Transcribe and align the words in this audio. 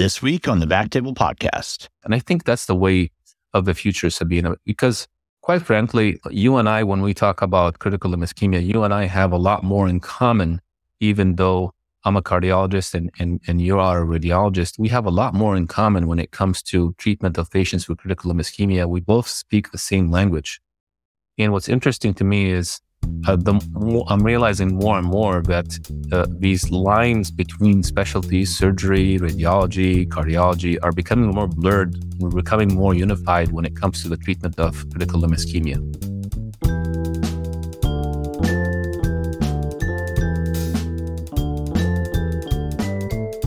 this 0.00 0.22
week 0.22 0.48
on 0.48 0.60
the 0.60 0.66
Back 0.66 0.88
Table 0.88 1.12
Podcast. 1.12 1.88
And 2.04 2.14
I 2.14 2.20
think 2.20 2.44
that's 2.44 2.64
the 2.64 2.74
way 2.74 3.10
of 3.52 3.66
the 3.66 3.74
future, 3.74 4.08
Sabina, 4.08 4.56
because 4.64 5.06
quite 5.42 5.60
frankly, 5.60 6.18
you 6.30 6.56
and 6.56 6.70
I, 6.70 6.84
when 6.84 7.02
we 7.02 7.12
talk 7.12 7.42
about 7.42 7.80
critical 7.80 8.10
limb 8.10 8.22
ischemia, 8.22 8.66
you 8.66 8.82
and 8.82 8.94
I 8.94 9.04
have 9.04 9.30
a 9.30 9.36
lot 9.36 9.62
more 9.62 9.86
in 9.86 10.00
common, 10.00 10.62
even 11.00 11.36
though 11.36 11.74
I'm 12.04 12.16
a 12.16 12.22
cardiologist 12.22 12.94
and, 12.94 13.10
and, 13.18 13.42
and 13.46 13.60
you 13.60 13.78
are 13.78 14.02
a 14.02 14.06
radiologist. 14.06 14.78
We 14.78 14.88
have 14.88 15.04
a 15.04 15.10
lot 15.10 15.34
more 15.34 15.54
in 15.54 15.66
common 15.66 16.06
when 16.06 16.18
it 16.18 16.30
comes 16.30 16.62
to 16.72 16.94
treatment 16.96 17.36
of 17.36 17.50
patients 17.50 17.86
with 17.86 17.98
critical 17.98 18.28
limb 18.28 18.38
ischemia. 18.38 18.88
We 18.88 19.00
both 19.00 19.28
speak 19.28 19.70
the 19.70 19.76
same 19.76 20.10
language. 20.10 20.62
And 21.36 21.52
what's 21.52 21.68
interesting 21.68 22.14
to 22.14 22.24
me 22.24 22.50
is 22.50 22.80
uh, 23.26 23.36
the 23.36 23.54
more, 23.72 24.04
I'm 24.08 24.22
realizing 24.22 24.74
more 24.74 24.98
and 24.98 25.06
more 25.06 25.42
that 25.42 25.78
uh, 26.10 26.26
these 26.38 26.70
lines 26.70 27.30
between 27.30 27.82
specialties, 27.82 28.56
surgery, 28.56 29.18
radiology, 29.18 30.08
cardiology, 30.08 30.78
are 30.82 30.92
becoming 30.92 31.30
more 31.34 31.46
blurred. 31.46 31.96
We're 32.18 32.30
becoming 32.30 32.74
more 32.74 32.94
unified 32.94 33.52
when 33.52 33.64
it 33.64 33.76
comes 33.76 34.02
to 34.02 34.08
the 34.08 34.16
treatment 34.16 34.58
of 34.58 34.88
critical 34.90 35.20
limb 35.20 35.30
ischemia. 35.30 35.78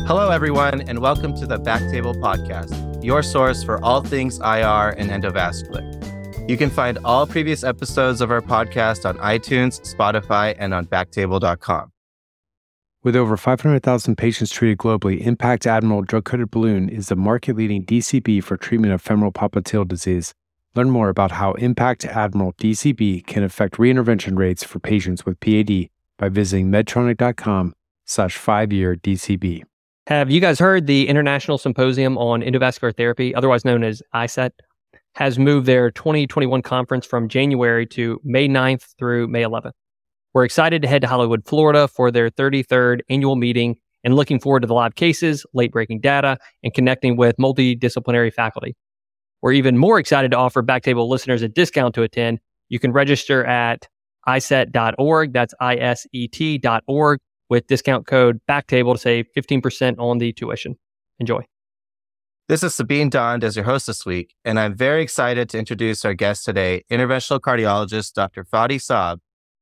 Hello, 0.07 0.29
everyone, 0.29 0.81
and 0.81 0.99
welcome 0.99 1.35
to 1.35 1.47
the 1.47 1.57
Backtable 1.57 2.15
Podcast, 2.15 3.03
your 3.03 3.23
source 3.23 3.63
for 3.63 3.83
all 3.83 4.01
things 4.01 4.37
IR 4.39 4.89
and 4.97 5.09
endovascular. 5.09 5.92
You 6.47 6.57
can 6.57 6.69
find 6.69 6.99
all 7.05 7.25
previous 7.25 7.63
episodes 7.63 8.19
of 8.19 8.29
our 8.29 8.41
podcast 8.41 9.07
on 9.07 9.17
iTunes, 9.19 9.79
Spotify, 9.81 10.55
and 10.59 10.73
on 10.73 10.85
backtable.com. 10.85 11.91
With 13.01 13.15
over 13.15 13.37
500,000 13.37 14.17
patients 14.17 14.51
treated 14.51 14.77
globally, 14.77 15.25
Impact 15.25 15.65
Admiral 15.65 16.01
drug 16.01 16.25
coated 16.25 16.51
balloon 16.51 16.89
is 16.89 17.07
the 17.07 17.15
market 17.15 17.55
leading 17.55 17.85
DCB 17.85 18.43
for 18.43 18.57
treatment 18.57 18.93
of 18.93 19.01
femoral 19.01 19.31
popliteal 19.31 19.87
disease. 19.87 20.33
Learn 20.75 20.89
more 20.89 21.09
about 21.09 21.31
how 21.31 21.53
Impact 21.53 22.05
Admiral 22.05 22.53
DCB 22.53 23.25
can 23.25 23.43
affect 23.43 23.75
reintervention 23.75 24.37
rates 24.37 24.63
for 24.63 24.79
patients 24.79 25.25
with 25.25 25.39
PAD 25.39 25.89
by 26.17 26.29
visiting 26.29 26.69
medtronic.com 26.71 27.73
slash 28.05 28.37
five 28.37 28.73
year 28.73 28.95
DCB. 28.95 29.63
Have 30.07 30.29
you 30.29 30.41
guys 30.41 30.59
heard 30.59 30.87
the 30.87 31.07
International 31.07 31.57
Symposium 31.57 32.17
on 32.17 32.41
Endovascular 32.41 32.95
Therapy, 32.95 33.33
otherwise 33.33 33.63
known 33.63 33.83
as 33.83 34.01
ISET? 34.13 34.51
Has 35.13 35.37
moved 35.37 35.65
their 35.65 35.91
2021 35.91 36.61
conference 36.61 37.05
from 37.05 37.27
January 37.27 37.85
to 37.87 38.19
May 38.23 38.47
9th 38.47 38.95
through 38.97 39.27
May 39.27 39.43
11th. 39.43 39.73
We're 40.33 40.45
excited 40.45 40.81
to 40.81 40.87
head 40.87 41.01
to 41.01 41.07
Hollywood, 41.07 41.45
Florida 41.45 41.87
for 41.87 42.09
their 42.09 42.29
33rd 42.29 43.01
annual 43.09 43.35
meeting 43.35 43.77
and 44.03 44.15
looking 44.15 44.39
forward 44.39 44.61
to 44.61 44.67
the 44.67 44.73
live 44.73 44.95
cases, 44.95 45.45
late 45.53 45.71
breaking 45.71 46.01
data, 46.01 46.37
and 46.63 46.73
connecting 46.73 47.15
with 47.15 47.37
multidisciplinary 47.37 48.33
faculty. 48.33 48.75
We're 49.41 49.53
even 49.53 49.77
more 49.77 49.99
excited 49.99 50.31
to 50.31 50.37
offer 50.37 50.63
Backtable 50.63 51.07
listeners 51.07 51.41
a 51.41 51.47
discount 51.47 51.93
to 51.95 52.01
attend. 52.01 52.39
You 52.69 52.79
can 52.79 52.91
register 52.91 53.45
at 53.45 53.87
iset.org. 54.27 55.33
That's 55.33 55.53
I-S-E-T.org 55.59 57.19
with 57.49 57.67
discount 57.67 58.07
code 58.07 58.41
Backtable 58.49 58.93
to 58.93 58.99
save 58.99 59.27
15% 59.37 59.99
on 59.99 60.17
the 60.17 60.33
tuition. 60.33 60.75
Enjoy. 61.19 61.45
This 62.49 62.61
is 62.61 62.75
Sabine 62.75 63.09
Dhand 63.09 63.41
as 63.45 63.55
your 63.55 63.63
host 63.63 63.87
this 63.87 64.05
week, 64.05 64.35
and 64.43 64.59
I'm 64.59 64.75
very 64.75 65.01
excited 65.01 65.47
to 65.49 65.57
introduce 65.57 66.03
our 66.03 66.13
guest 66.13 66.43
today, 66.43 66.83
interventional 66.91 67.39
cardiologist 67.39 68.11
Dr. 68.15 68.43
Fadi 68.43 68.81
Saab, 68.81 69.19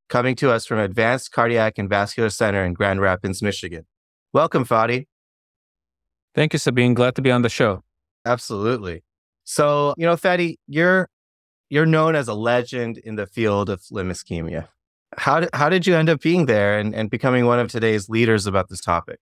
coming 0.10 0.36
to 0.38 0.50
us 0.50 0.66
from 0.66 0.80
Advanced 0.80 1.32
Cardiac 1.32 1.78
and 1.78 1.88
Vascular 1.88 2.32
Center 2.32 2.66
in 2.66 2.74
Grand 2.74 3.00
Rapids, 3.00 3.44
Michigan. 3.44 3.86
Welcome, 4.34 4.66
Fadi. 4.66 5.06
Thank 6.34 6.54
you, 6.54 6.60
Sabine. 6.60 6.96
Glad 6.96 7.14
to 7.18 7.22
be 7.22 7.30
on 7.30 7.44
the 7.44 7.50
show. 7.50 7.84
Absolutely. 8.26 9.04
So, 9.44 9.94
you 9.96 10.08
know, 10.08 10.16
Fadi, 10.16 10.56
you're 10.68 11.08
you're 11.70 11.86
known 11.86 12.16
as 12.16 12.28
a 12.28 12.34
legend 12.34 12.98
in 12.98 13.16
the 13.16 13.28
field 13.28 13.70
of 13.70 13.84
limb 13.92 14.10
ischemia. 14.10 14.70
How 15.18 15.42
did, 15.42 15.50
how 15.54 15.70
did 15.70 15.86
you 15.86 15.96
end 15.96 16.10
up 16.10 16.22
being 16.22 16.48
there 16.48 16.80
and, 16.80 16.96
and 16.96 17.12
becoming 17.12 17.46
one 17.46 17.60
of 17.60 17.70
today's 17.70 18.10
leaders 18.10 18.48
about 18.48 18.70
this 18.70 18.82
topic? 18.82 19.20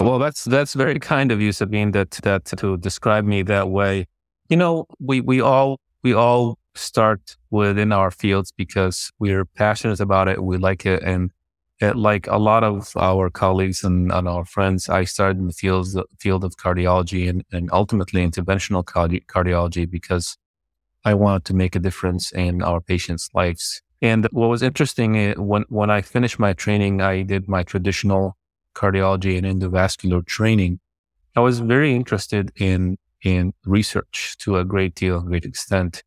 Well, 0.00 0.18
that's 0.18 0.44
that's 0.44 0.74
very 0.74 0.98
kind 1.00 1.32
of 1.32 1.40
you, 1.40 1.52
Sabine, 1.52 1.90
that 1.92 2.12
that 2.22 2.44
to 2.46 2.76
describe 2.76 3.24
me 3.24 3.42
that 3.42 3.68
way. 3.70 4.06
You 4.48 4.56
know, 4.56 4.86
we 5.00 5.20
we 5.20 5.40
all 5.40 5.80
we 6.02 6.14
all 6.14 6.58
start 6.74 7.36
within 7.50 7.92
our 7.92 8.10
fields 8.10 8.52
because 8.52 9.10
we're 9.18 9.44
passionate 9.44 10.00
about 10.00 10.28
it, 10.28 10.42
we 10.42 10.56
like 10.56 10.86
it, 10.86 11.02
and 11.02 11.32
it, 11.80 11.96
like 11.96 12.26
a 12.28 12.38
lot 12.38 12.64
of 12.64 12.92
our 12.96 13.30
colleagues 13.30 13.84
and, 13.84 14.12
and, 14.12 14.28
our 14.28 14.44
friends, 14.44 14.88
I 14.88 15.04
started 15.04 15.38
in 15.38 15.46
the 15.46 15.52
field 15.52 15.88
field 16.20 16.44
of 16.44 16.56
cardiology 16.56 17.28
and, 17.28 17.44
and 17.52 17.68
ultimately 17.72 18.26
interventional 18.26 18.84
cardi- 18.84 19.24
cardiology 19.28 19.88
because 19.90 20.36
I 21.04 21.14
wanted 21.14 21.44
to 21.46 21.54
make 21.54 21.76
a 21.76 21.80
difference 21.80 22.32
in 22.32 22.62
our 22.62 22.80
patients' 22.80 23.30
lives. 23.34 23.82
And 24.02 24.28
what 24.32 24.48
was 24.48 24.62
interesting 24.62 25.16
eh, 25.18 25.34
when 25.36 25.64
when 25.68 25.90
I 25.90 26.02
finished 26.02 26.38
my 26.38 26.52
training, 26.52 27.00
I 27.00 27.22
did 27.22 27.48
my 27.48 27.64
traditional 27.64 28.37
cardiology 28.78 29.36
and 29.38 29.46
endovascular 29.46 30.24
training, 30.24 30.80
I 31.36 31.40
was 31.40 31.60
very 31.60 31.94
interested 31.94 32.52
in 32.56 32.96
in 33.22 33.52
research 33.64 34.36
to 34.38 34.58
a 34.58 34.64
great 34.64 34.94
deal, 34.94 35.20
great 35.20 35.44
extent. 35.44 36.04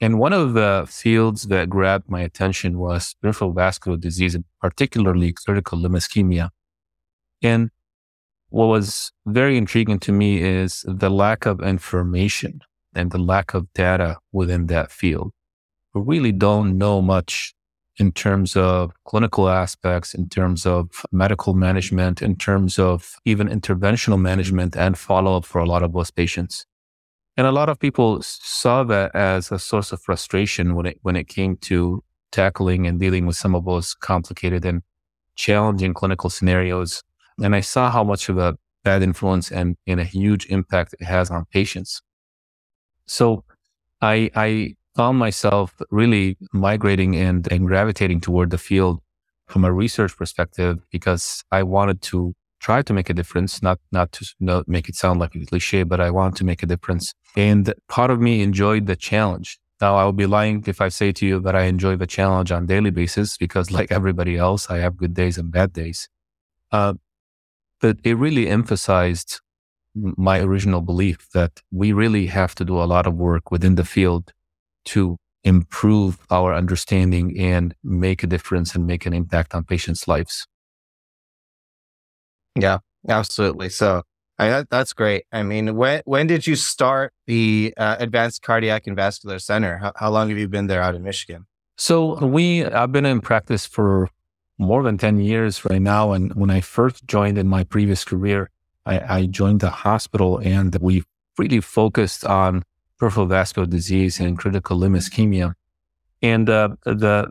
And 0.00 0.18
one 0.18 0.32
of 0.32 0.54
the 0.54 0.86
fields 0.88 1.44
that 1.44 1.68
grabbed 1.68 2.08
my 2.08 2.20
attention 2.20 2.78
was 2.78 3.16
peripheral 3.20 3.52
vascular 3.52 3.96
disease, 3.96 4.34
and 4.34 4.44
particularly 4.60 5.32
critical 5.32 5.78
limb 5.78 5.92
ischemia. 5.92 6.50
And 7.42 7.70
what 8.50 8.66
was 8.66 9.12
very 9.26 9.56
intriguing 9.56 9.98
to 10.00 10.12
me 10.12 10.42
is 10.42 10.84
the 10.86 11.10
lack 11.10 11.46
of 11.46 11.60
information 11.60 12.60
and 12.94 13.10
the 13.10 13.18
lack 13.18 13.54
of 13.54 13.72
data 13.72 14.18
within 14.32 14.66
that 14.66 14.92
field. 14.92 15.32
We 15.92 16.02
really 16.02 16.32
don't 16.32 16.78
know 16.78 17.02
much 17.02 17.54
in 17.98 18.12
terms 18.12 18.56
of 18.56 18.92
clinical 19.04 19.48
aspects, 19.48 20.14
in 20.14 20.28
terms 20.28 20.66
of 20.66 20.90
medical 21.12 21.54
management, 21.54 22.22
in 22.22 22.36
terms 22.36 22.78
of 22.78 23.16
even 23.24 23.48
interventional 23.48 24.20
management 24.20 24.76
and 24.76 24.98
follow 24.98 25.36
up 25.36 25.44
for 25.44 25.60
a 25.60 25.66
lot 25.66 25.82
of 25.82 25.92
those 25.92 26.10
patients. 26.10 26.66
And 27.36 27.46
a 27.46 27.52
lot 27.52 27.68
of 27.68 27.78
people 27.78 28.20
saw 28.22 28.84
that 28.84 29.14
as 29.14 29.50
a 29.50 29.58
source 29.58 29.92
of 29.92 30.00
frustration 30.00 30.74
when 30.74 30.86
it, 30.86 30.98
when 31.02 31.16
it 31.16 31.28
came 31.28 31.56
to 31.62 32.02
tackling 32.32 32.86
and 32.86 32.98
dealing 32.98 33.26
with 33.26 33.36
some 33.36 33.54
of 33.54 33.64
those 33.64 33.94
complicated 33.94 34.64
and 34.64 34.82
challenging 35.36 35.94
clinical 35.94 36.30
scenarios. 36.30 37.02
And 37.42 37.54
I 37.54 37.60
saw 37.60 37.90
how 37.90 38.04
much 38.04 38.28
of 38.28 38.38
a 38.38 38.56
bad 38.84 39.02
influence 39.02 39.50
and, 39.50 39.76
and 39.86 40.00
a 40.00 40.04
huge 40.04 40.46
impact 40.46 40.94
it 41.00 41.04
has 41.04 41.30
on 41.30 41.44
patients. 41.52 42.02
So 43.06 43.44
I, 44.00 44.30
I 44.34 44.74
found 44.94 45.18
myself 45.18 45.74
really 45.90 46.36
migrating 46.52 47.16
and, 47.16 47.50
and 47.52 47.66
gravitating 47.66 48.20
toward 48.20 48.50
the 48.50 48.58
field 48.58 49.00
from 49.48 49.64
a 49.64 49.72
research 49.72 50.16
perspective 50.16 50.78
because 50.90 51.44
I 51.50 51.62
wanted 51.62 52.00
to 52.02 52.34
try 52.60 52.80
to 52.82 52.92
make 52.92 53.10
a 53.10 53.14
difference, 53.14 53.62
not 53.62 53.78
not 53.92 54.12
to 54.12 54.26
not 54.40 54.66
make 54.66 54.88
it 54.88 54.94
sound 54.94 55.20
like 55.20 55.34
a 55.34 55.44
cliche, 55.44 55.82
but 55.82 56.00
I 56.00 56.10
want 56.10 56.36
to 56.36 56.44
make 56.44 56.62
a 56.62 56.66
difference. 56.66 57.12
And 57.36 57.72
part 57.88 58.10
of 58.10 58.20
me 58.20 58.42
enjoyed 58.42 58.86
the 58.86 58.96
challenge. 58.96 59.58
Now 59.80 59.96
I 59.96 60.06
would 60.06 60.16
be 60.16 60.26
lying 60.26 60.64
if 60.66 60.80
I 60.80 60.88
say 60.88 61.12
to 61.12 61.26
you 61.26 61.40
that 61.40 61.54
I 61.54 61.64
enjoy 61.64 61.96
the 61.96 62.06
challenge 62.06 62.50
on 62.52 62.66
daily 62.66 62.90
basis 62.90 63.36
because, 63.36 63.70
like 63.70 63.92
everybody 63.92 64.36
else, 64.36 64.70
I 64.70 64.78
have 64.78 64.96
good 64.96 65.14
days 65.14 65.36
and 65.36 65.50
bad 65.50 65.72
days. 65.72 66.08
Uh, 66.72 66.94
but 67.80 67.98
it 68.02 68.16
really 68.16 68.48
emphasized 68.48 69.40
my 69.94 70.40
original 70.40 70.80
belief 70.80 71.28
that 71.34 71.60
we 71.70 71.92
really 71.92 72.26
have 72.26 72.54
to 72.54 72.64
do 72.64 72.80
a 72.80 72.88
lot 72.94 73.06
of 73.06 73.14
work 73.14 73.50
within 73.50 73.74
the 73.74 73.84
field 73.84 74.32
to 74.86 75.16
improve 75.42 76.18
our 76.30 76.54
understanding 76.54 77.38
and 77.38 77.74
make 77.82 78.22
a 78.22 78.26
difference 78.26 78.74
and 78.74 78.86
make 78.86 79.04
an 79.06 79.12
impact 79.12 79.54
on 79.54 79.64
patients' 79.64 80.08
lives. 80.08 80.46
Yeah, 82.58 82.78
absolutely. 83.08 83.68
So 83.68 84.02
I, 84.38 84.48
that, 84.48 84.70
that's 84.70 84.92
great. 84.92 85.24
I 85.32 85.42
mean, 85.42 85.76
when 85.76 86.02
when 86.06 86.26
did 86.26 86.46
you 86.46 86.56
start 86.56 87.12
the 87.26 87.74
uh, 87.76 87.96
Advanced 87.98 88.42
Cardiac 88.42 88.86
and 88.86 88.96
Vascular 88.96 89.38
Center? 89.38 89.78
How, 89.78 89.92
how 89.96 90.10
long 90.10 90.28
have 90.28 90.38
you 90.38 90.48
been 90.48 90.66
there 90.66 90.82
out 90.82 90.94
in 90.94 91.02
Michigan? 91.02 91.46
So 91.76 92.24
we 92.24 92.64
I've 92.64 92.92
been 92.92 93.06
in 93.06 93.20
practice 93.20 93.66
for 93.66 94.08
more 94.58 94.82
than 94.82 94.98
ten 94.98 95.20
years 95.20 95.64
right 95.64 95.82
now. 95.82 96.12
And 96.12 96.32
when 96.34 96.50
I 96.50 96.60
first 96.60 97.06
joined 97.06 97.38
in 97.38 97.48
my 97.48 97.64
previous 97.64 98.04
career, 98.04 98.50
I, 98.86 99.16
I 99.16 99.26
joined 99.26 99.60
the 99.60 99.70
hospital, 99.70 100.38
and 100.38 100.74
we 100.80 101.04
really 101.38 101.60
focused 101.60 102.24
on 102.24 102.62
peripheral 102.98 103.26
vascular 103.26 103.66
disease 103.66 104.20
and 104.20 104.38
critical 104.38 104.76
limb 104.76 104.94
ischemia. 104.94 105.54
And 106.22 106.48
uh, 106.48 106.76
the 106.84 107.30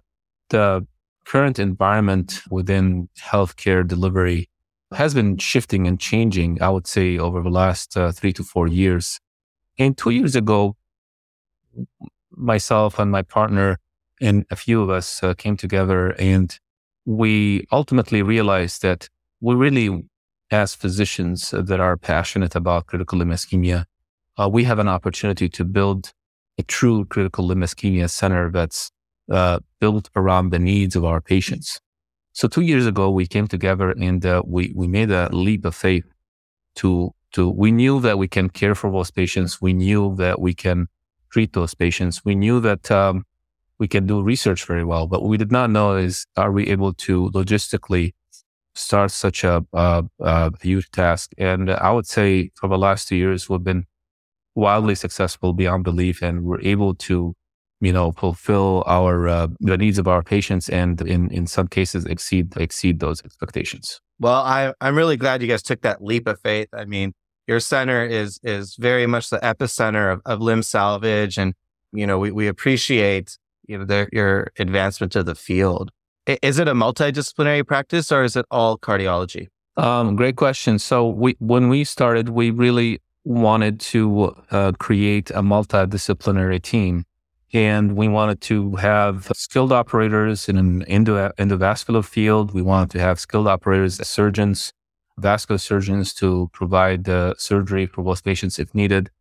the 0.50 0.86
current 1.25 1.57
environment 1.60 2.42
within 2.50 3.10
healthcare 3.19 3.88
delivery 3.88 4.50
has 4.94 5.13
been 5.13 5.38
shifting 5.38 5.88
and 5.88 6.00
changing. 6.00 6.62
I 6.62 6.69
would 6.69 6.88
say 6.88 7.18
over 7.18 7.42
the 7.42 7.50
last 7.50 7.98
uh, 7.98 8.12
three 8.12 8.33
to 8.33 8.44
four 8.44 8.68
years. 8.68 9.19
And 9.80 9.98
two 9.98 10.12
years 10.12 10.36
ago, 10.36 10.75
myself 12.30 13.00
and 13.00 13.09
my 13.09 13.24
partner 13.24 13.80
and 14.21 14.45
a 14.51 14.56
few 14.56 14.81
of 14.81 14.89
us 14.89 15.24
uh, 15.24 15.33
came 15.33 15.57
together 15.57 16.12
and 16.19 16.59
we 17.06 17.66
ultimately 17.71 18.21
realized 18.21 18.81
that 18.83 19.09
we 19.42 19.56
really 19.56 20.06
as 20.51 20.75
physicians 20.75 21.50
that 21.51 21.80
are 21.80 21.98
passionate 21.98 22.56
about 22.56 22.86
critical 22.86 23.18
limb 23.18 23.30
ischemia, 23.30 23.86
uh, 24.38 24.50
we 24.51 24.63
have 24.63 24.80
an 24.80 24.88
opportunity 24.88 25.50
to 25.50 25.63
build 25.63 26.13
a 26.57 26.63
true 26.63 27.06
critical 27.06 27.45
limb 27.45 27.62
ischemia 27.62 28.09
center 28.09 28.51
that's 28.51 28.91
uh, 29.31 29.59
built 29.80 30.09
around 30.15 30.50
the 30.50 30.59
needs 30.59 30.95
of 30.95 31.06
our 31.06 31.21
patients. 31.21 31.80
So 32.33 32.47
two 32.47 32.62
years 32.62 32.85
ago, 32.85 33.09
we 33.09 33.27
came 33.27 33.47
together 33.47 33.91
and 33.91 34.25
uh, 34.25 34.41
we 34.45 34.74
we 34.75 34.88
made 34.88 35.12
a 35.12 35.30
leap 35.30 35.65
of 35.65 35.75
faith 35.75 36.06
to 36.75 37.13
to. 37.33 37.50
We 37.50 37.71
knew 37.71 38.00
that 38.01 38.18
we 38.18 38.27
can 38.27 38.50
care 38.50 38.75
for 38.75 38.91
those 38.91 39.12
patients. 39.12 39.62
We 39.62 39.74
knew 39.74 40.15
that 40.18 40.41
we 40.41 40.53
can 40.53 40.88
treat 41.31 41.53
those 41.53 41.74
patients. 41.75 42.25
We 42.25 42.35
knew 42.35 42.59
that 42.62 42.89
um, 42.91 43.25
we 43.80 43.88
can 43.88 44.06
do 44.07 44.21
research 44.21 44.65
very 44.65 44.83
well, 44.83 45.07
but 45.07 45.21
what 45.21 45.30
we 45.30 45.38
did 45.38 45.51
not 45.51 45.69
know 45.69 45.95
is 45.95 46.25
are 46.38 46.51
we 46.51 46.68
able 46.68 46.94
to 46.94 47.30
logistically 47.31 48.13
start 48.75 49.12
such 49.12 49.44
a, 49.44 49.65
a, 49.74 50.03
a 50.19 50.51
huge 50.62 50.89
task? 50.91 51.31
And 51.38 51.69
I 51.69 51.91
would 51.91 52.07
say 52.07 52.51
for 52.56 52.68
the 52.68 52.77
last 52.77 53.07
two 53.07 53.15
years, 53.15 53.50
we've 53.50 53.63
been 53.63 53.85
wildly 54.55 54.95
successful 54.95 55.53
beyond 55.53 55.83
belief, 55.83 56.21
and 56.21 56.44
we're 56.44 56.61
able 56.61 56.95
to, 56.95 57.35
you 57.81 57.94
know, 57.94 58.11
fulfill 58.11 58.83
our 58.85 59.27
uh, 59.27 59.47
the 59.59 59.77
needs 59.77 59.97
of 59.97 60.07
our 60.07 60.23
patients, 60.23 60.69
and 60.69 61.01
in 61.01 61.29
in 61.31 61.47
some 61.47 61.67
cases 61.67 62.05
exceed 62.05 62.55
exceed 62.57 63.00
those 63.00 63.23
expectations. 63.23 64.01
Well, 64.19 64.41
I 64.41 64.73
I'm 64.81 64.95
really 64.95 65.17
glad 65.17 65.41
you 65.41 65.47
guys 65.47 65.63
took 65.63 65.81
that 65.81 66.03
leap 66.03 66.27
of 66.27 66.39
faith. 66.39 66.69
I 66.73 66.85
mean, 66.85 67.13
your 67.47 67.59
center 67.59 68.05
is 68.05 68.39
is 68.44 68.75
very 68.75 69.07
much 69.07 69.29
the 69.29 69.39
epicenter 69.39 70.13
of, 70.13 70.21
of 70.25 70.39
limb 70.39 70.63
salvage, 70.63 71.38
and 71.38 71.53
you 71.91 72.07
know 72.07 72.19
we 72.19 72.31
we 72.31 72.47
appreciate 72.47 73.38
you 73.67 73.77
know 73.77 73.85
the, 73.85 74.07
your 74.11 74.51
advancement 74.59 75.11
to 75.13 75.23
the 75.23 75.35
field. 75.35 75.91
Is 76.25 76.57
it 76.57 76.67
a 76.69 76.73
multidisciplinary 76.73 77.67
practice 77.67 78.11
or 78.11 78.23
is 78.23 78.38
it 78.38 78.45
all 78.49 78.77
cardiology? 78.77 79.47
Um, 79.75 80.15
great 80.15 80.35
question. 80.35 80.79
So 80.79 81.07
we 81.07 81.35
when 81.39 81.67
we 81.67 81.83
started, 81.83 82.29
we 82.29 82.51
really 82.51 83.01
wanted 83.23 83.79
to 83.79 84.35
uh, 84.51 84.71
create 84.79 85.29
a 85.31 85.41
multidisciplinary 85.41 86.61
team. 86.61 87.05
And 87.53 87.95
we 87.95 88.07
wanted 88.07 88.41
to 88.41 88.75
have 88.77 89.31
skilled 89.35 89.71
operators 89.71 90.49
in 90.49 90.57
an 90.57 90.81
endo- 90.83 91.31
endovascular 91.37 92.03
field. 92.03 92.53
We 92.53 92.63
wanted 92.63 92.89
to 92.91 92.99
have 92.99 93.19
skilled 93.19 93.47
operators, 93.47 94.05
surgeons, 94.07 94.73
vascular 95.17 95.59
surgeons 95.59 96.13
to 96.15 96.49
provide 96.51 97.03
the 97.03 97.35
surgery 97.37 97.85
for 97.85 98.03
both 98.03 98.23
patients 98.23 98.57
if 98.57 98.73
needed. 98.73 99.11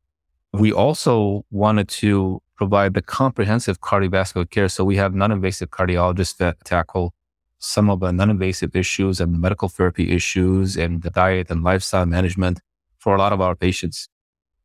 We 0.53 0.73
also 0.73 1.45
wanted 1.51 1.89
to 1.89 2.41
provide 2.57 2.95
the 2.95 3.03
comprehensive 3.03 3.81
cardiovascular 3.81 4.49
care. 4.49 4.69
So 4.69 4.85
we 4.85 4.97
have 4.97 5.15
non-invasive 5.15 5.71
cardiologists 5.71 6.37
that 6.39 6.57
tackle 6.65 7.13
some 7.59 7.91
of 7.91 8.01
the 8.01 8.13
non-invasive 8.13 8.75
issues 8.75 9.21
and 9.21 9.35
the 9.35 9.39
medical 9.39 9.69
therapy 9.69 10.11
issues 10.11 10.77
and 10.77 11.03
the 11.03 11.11
diet 11.11 11.51
and 11.51 11.63
lifestyle 11.63 12.07
management 12.07 12.61
for 13.03 13.15
a 13.15 13.19
lot 13.19 13.33
of 13.33 13.41
our 13.41 13.57
patients. 13.67 14.09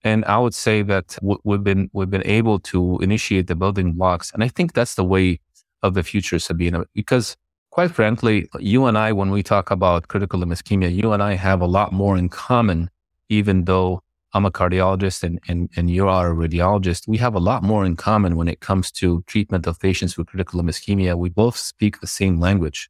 And 0.03 0.23
I 0.25 0.37
would 0.37 0.53
say 0.53 0.83
that 0.83 1.17
we've 1.47 1.63
been 1.63 1.89
we've 1.95 2.13
been 2.17 2.27
able 2.39 2.59
to 2.71 2.79
initiate 3.07 3.47
the 3.47 3.55
building 3.55 3.93
blocks, 3.93 4.31
and 4.33 4.43
I 4.43 4.49
think 4.55 4.73
that's 4.73 4.95
the 4.95 5.03
way 5.03 5.39
of 5.81 5.95
the 5.95 6.03
future, 6.03 6.39
Sabina. 6.39 6.85
Because 6.93 7.35
quite 7.77 7.91
frankly, 7.91 8.47
you 8.59 8.85
and 8.85 8.97
I, 8.97 9.11
when 9.11 9.31
we 9.31 9.43
talk 9.43 9.71
about 9.71 10.07
critical 10.07 10.39
limb 10.39 10.49
ischemia, 10.49 10.89
you 10.93 11.11
and 11.13 11.21
I 11.21 11.33
have 11.35 11.61
a 11.61 11.67
lot 11.67 11.93
more 11.93 12.17
in 12.17 12.29
common, 12.29 12.89
even 13.29 13.65
though 13.65 14.01
I'm 14.33 14.45
a 14.45 14.51
cardiologist 14.51 15.23
and, 15.23 15.39
and, 15.47 15.69
and 15.75 15.89
you 15.89 16.07
are 16.07 16.31
a 16.31 16.35
radiologist. 16.35 17.07
We 17.07 17.17
have 17.17 17.35
a 17.35 17.39
lot 17.39 17.63
more 17.63 17.85
in 17.85 17.95
common 17.95 18.35
when 18.35 18.47
it 18.47 18.59
comes 18.59 18.91
to 18.93 19.23
treatment 19.27 19.67
of 19.67 19.79
patients 19.79 20.17
with 20.17 20.27
critical 20.27 20.57
limb 20.57 20.67
ischemia. 20.67 21.17
We 21.17 21.29
both 21.29 21.57
speak 21.57 21.99
the 21.99 22.07
same 22.07 22.39
language. 22.39 22.89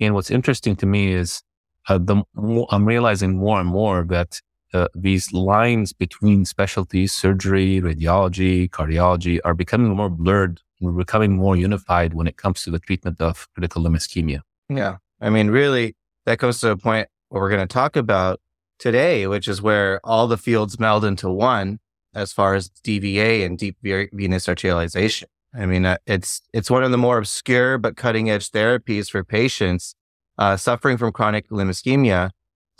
And 0.00 0.14
what's 0.14 0.30
interesting 0.30 0.76
to 0.76 0.86
me 0.86 1.12
is 1.12 1.42
uh, 1.88 1.98
the 1.98 2.22
I'm 2.70 2.84
realizing 2.84 3.38
more 3.38 3.60
and 3.60 3.68
more 3.68 4.04
that 4.08 4.40
uh, 4.72 4.88
these 4.94 5.32
lines 5.32 5.92
between 5.92 6.44
specialties, 6.44 7.12
surgery, 7.12 7.80
radiology, 7.80 8.68
cardiology, 8.70 9.38
are 9.44 9.54
becoming 9.54 9.94
more 9.94 10.10
blurred. 10.10 10.60
We're 10.80 10.92
becoming 10.92 11.36
more 11.36 11.56
unified 11.56 12.14
when 12.14 12.26
it 12.26 12.36
comes 12.36 12.62
to 12.64 12.70
the 12.70 12.78
treatment 12.78 13.20
of 13.20 13.48
critical 13.54 13.82
limb 13.82 13.94
ischemia. 13.94 14.40
Yeah. 14.68 14.96
I 15.20 15.30
mean, 15.30 15.48
really, 15.48 15.96
that 16.26 16.38
goes 16.38 16.60
to 16.60 16.70
a 16.70 16.76
point 16.76 17.08
where 17.28 17.42
we're 17.42 17.50
going 17.50 17.66
to 17.66 17.72
talk 17.72 17.96
about 17.96 18.40
today, 18.78 19.26
which 19.26 19.46
is 19.46 19.60
where 19.60 20.00
all 20.04 20.26
the 20.26 20.38
fields 20.38 20.78
meld 20.78 21.04
into 21.04 21.30
one 21.30 21.78
as 22.14 22.32
far 22.32 22.54
as 22.54 22.70
DVA 22.84 23.44
and 23.44 23.58
deep 23.58 23.76
venous 23.82 24.46
arterialization. 24.46 25.24
I 25.54 25.66
mean, 25.66 25.84
uh, 25.84 25.96
it's 26.06 26.42
it's 26.52 26.70
one 26.70 26.84
of 26.84 26.92
the 26.92 26.98
more 26.98 27.18
obscure 27.18 27.76
but 27.76 27.96
cutting 27.96 28.30
edge 28.30 28.50
therapies 28.50 29.10
for 29.10 29.24
patients 29.24 29.94
uh, 30.38 30.56
suffering 30.56 30.96
from 30.96 31.12
chronic 31.12 31.50
limb 31.50 31.68
ischemia 31.68 32.30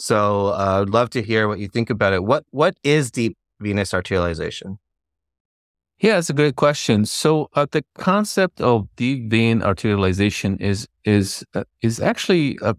so 0.00 0.49
uh, 0.49 0.82
I'd 0.82 0.91
love 0.91 1.11
to 1.11 1.23
hear 1.23 1.47
what 1.47 1.58
you 1.58 1.69
think 1.69 1.91
about 1.91 2.12
it. 2.12 2.25
What 2.25 2.44
what 2.50 2.76
is 2.82 3.11
deep 3.11 3.37
venous 3.61 3.93
arterialization? 3.93 4.79
Yeah, 5.99 6.17
it's 6.17 6.31
a 6.31 6.32
great 6.32 6.56
question. 6.56 7.05
So 7.05 7.50
uh, 7.55 7.67
the 7.70 7.85
concept 7.99 8.62
of 8.62 8.88
deep 8.97 9.31
vein 9.31 9.61
arterialization 9.61 10.58
is 10.58 10.88
is 11.05 11.44
uh, 11.55 11.64
is 11.82 12.00
actually 12.00 12.58
a, 12.62 12.75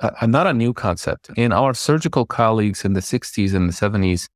a, 0.00 0.26
not 0.26 0.46
a 0.46 0.54
new 0.54 0.72
concept. 0.72 1.30
And 1.36 1.52
our 1.52 1.74
surgical 1.74 2.24
colleagues 2.24 2.84
in 2.86 2.94
the 2.94 3.00
60s 3.00 3.54
and 3.54 3.68
the 3.68 3.74
70s 3.74 4.28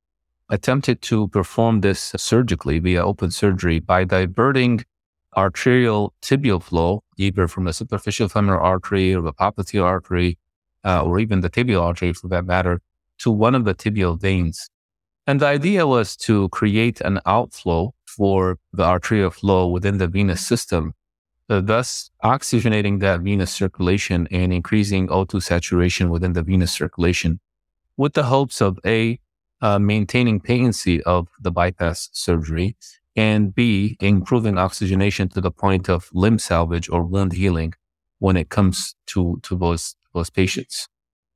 attempted 0.50 1.00
to 1.02 1.28
perform 1.28 1.80
this 1.80 2.12
surgically 2.16 2.78
via 2.78 3.02
open 3.02 3.30
surgery 3.30 3.80
by 3.80 4.04
diverting 4.04 4.84
arterial 5.36 6.12
tibial 6.20 6.62
flow, 6.62 7.02
either 7.16 7.48
from 7.48 7.64
the 7.64 7.72
superficial 7.72 8.28
femoral 8.28 8.62
artery 8.62 9.14
or 9.14 9.22
the 9.22 9.32
popliteal 9.32 9.84
artery 9.84 10.38
uh, 10.84 11.02
or 11.02 11.18
even 11.18 11.40
the 11.40 11.50
tibial 11.50 11.82
artery 11.82 12.12
for 12.12 12.28
that 12.28 12.44
matter, 12.44 12.80
to 13.18 13.30
one 13.30 13.54
of 13.54 13.64
the 13.64 13.74
tibial 13.74 14.20
veins. 14.20 14.68
And 15.26 15.40
the 15.40 15.46
idea 15.46 15.86
was 15.86 16.16
to 16.18 16.48
create 16.50 17.00
an 17.00 17.20
outflow 17.26 17.94
for 18.06 18.58
the 18.72 18.84
arterial 18.84 19.30
flow 19.30 19.66
within 19.66 19.98
the 19.98 20.06
venous 20.06 20.46
system, 20.46 20.94
uh, 21.48 21.60
thus 21.60 22.10
oxygenating 22.22 23.00
that 23.00 23.20
venous 23.20 23.52
circulation 23.52 24.28
and 24.30 24.52
increasing 24.52 25.08
O2 25.08 25.42
saturation 25.42 26.10
within 26.10 26.32
the 26.32 26.42
venous 26.42 26.72
circulation 26.72 27.40
with 27.96 28.12
the 28.12 28.24
hopes 28.24 28.60
of 28.60 28.78
A, 28.84 29.18
uh, 29.60 29.78
maintaining 29.78 30.40
patency 30.40 31.02
of 31.04 31.28
the 31.40 31.50
bypass 31.50 32.10
surgery, 32.12 32.76
and 33.16 33.54
B, 33.54 33.96
improving 34.00 34.58
oxygenation 34.58 35.28
to 35.30 35.40
the 35.40 35.50
point 35.50 35.88
of 35.88 36.10
limb 36.12 36.38
salvage 36.38 36.90
or 36.90 37.04
wound 37.04 37.32
healing 37.32 37.72
when 38.18 38.36
it 38.36 38.50
comes 38.50 38.94
to, 39.06 39.38
to 39.42 39.56
those 39.56 39.96
patients. 40.24 40.88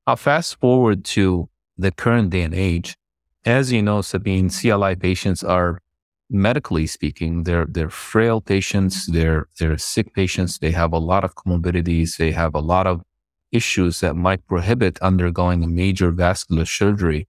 I'll 0.07 0.17
fast 0.17 0.59
forward 0.61 1.05
to 1.17 1.49
the 1.77 1.91
current 1.91 2.31
day 2.31 2.43
and 2.43 2.55
age. 2.55 2.97
As 3.45 3.73
you 3.73 3.83
know, 3.83 4.03
Sabine, 4.03 4.51
CLI 4.51 4.97
patients 4.97 5.43
are 5.43 5.81
medically 6.31 6.87
speaking, 6.87 7.43
they're 7.43 7.67
they're 7.67 7.91
frail 7.91 8.41
patients, 8.41 9.07
they're 9.07 9.49
they're 9.59 9.79
sick 9.79 10.15
patients, 10.15 10.59
they 10.59 10.71
have 10.71 10.93
a 10.93 10.99
lot 10.99 11.25
of 11.25 11.35
comorbidities, 11.35 12.17
they 12.17 12.31
have 12.33 12.55
a 12.55 12.61
lot 12.61 12.87
of 12.87 13.03
issues 13.53 14.01
that 14.01 14.15
might 14.15 14.47
prohibit 14.47 14.99
undergoing 15.01 15.65
a 15.65 15.67
major 15.67 16.11
vascular 16.11 16.65
surgery. 16.65 17.27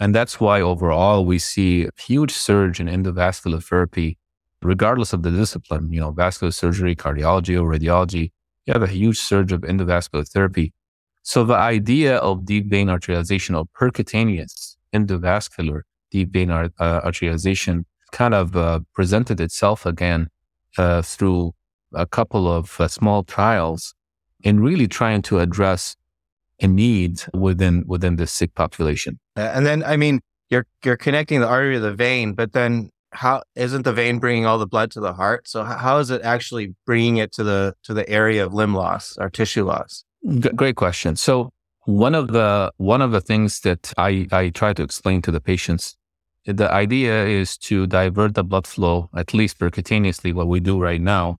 And 0.00 0.14
that's 0.14 0.40
why 0.40 0.60
overall 0.60 1.24
we 1.24 1.38
see 1.38 1.84
a 1.84 1.90
huge 1.96 2.32
surge 2.32 2.80
in 2.80 2.88
endovascular 2.88 3.62
therapy, 3.62 4.18
regardless 4.60 5.12
of 5.12 5.22
the 5.22 5.30
discipline, 5.30 5.92
you 5.92 6.00
know, 6.00 6.10
vascular 6.10 6.50
surgery, 6.50 6.96
cardiology, 6.96 7.54
or 7.60 7.70
radiology. 7.70 8.32
You 8.66 8.72
have 8.72 8.82
a 8.82 8.88
huge 8.88 9.18
surge 9.18 9.52
of 9.52 9.60
endovascular 9.60 10.28
therapy. 10.28 10.72
So 11.22 11.44
the 11.44 11.54
idea 11.54 12.16
of 12.16 12.44
deep 12.44 12.68
vein 12.68 12.88
arterialization 12.88 13.56
or 13.56 13.66
percutaneous 13.78 14.76
endovascular 14.92 15.82
deep 16.10 16.32
vein 16.32 16.50
uh, 16.50 16.68
arterialization 16.78 17.84
kind 18.12 18.34
of 18.34 18.56
uh, 18.56 18.80
presented 18.94 19.40
itself 19.40 19.86
again 19.86 20.28
uh, 20.76 21.02
through 21.02 21.52
a 21.94 22.06
couple 22.06 22.50
of 22.50 22.80
uh, 22.80 22.88
small 22.88 23.22
trials 23.24 23.94
in 24.42 24.60
really 24.60 24.88
trying 24.88 25.22
to 25.22 25.38
address 25.38 25.96
a 26.60 26.66
need 26.66 27.22
within 27.34 27.84
within 27.86 28.16
the 28.16 28.26
sick 28.26 28.54
population. 28.54 29.18
And 29.36 29.66
then, 29.66 29.82
I 29.84 29.96
mean, 29.96 30.20
you're 30.50 30.66
you're 30.84 30.96
connecting 30.96 31.40
the 31.40 31.48
artery 31.48 31.74
to 31.74 31.80
the 31.80 31.94
vein, 31.94 32.34
but 32.34 32.52
then 32.52 32.90
how 33.12 33.42
isn't 33.56 33.82
the 33.82 33.92
vein 33.92 34.18
bringing 34.18 34.46
all 34.46 34.58
the 34.58 34.66
blood 34.66 34.90
to 34.92 35.00
the 35.00 35.12
heart? 35.12 35.48
So 35.48 35.64
how 35.64 35.98
is 35.98 36.10
it 36.10 36.22
actually 36.22 36.74
bringing 36.86 37.16
it 37.16 37.32
to 37.32 37.44
the 37.44 37.74
to 37.84 37.94
the 37.94 38.08
area 38.08 38.44
of 38.44 38.54
limb 38.54 38.74
loss 38.74 39.16
or 39.18 39.28
tissue 39.30 39.64
loss? 39.64 40.04
G- 40.24 40.50
great 40.54 40.76
question. 40.76 41.16
So 41.16 41.50
one 41.84 42.14
of 42.14 42.28
the 42.28 42.72
one 42.76 43.02
of 43.02 43.10
the 43.10 43.20
things 43.20 43.60
that 43.60 43.92
I 43.96 44.28
I 44.30 44.50
try 44.50 44.72
to 44.72 44.82
explain 44.82 45.20
to 45.22 45.32
the 45.32 45.40
patients, 45.40 45.96
the 46.46 46.70
idea 46.72 47.26
is 47.26 47.56
to 47.58 47.86
divert 47.86 48.34
the 48.34 48.44
blood 48.44 48.66
flow 48.66 49.10
at 49.16 49.34
least 49.34 49.58
percutaneously, 49.58 50.32
what 50.32 50.46
we 50.46 50.60
do 50.60 50.78
right 50.78 51.00
now, 51.00 51.38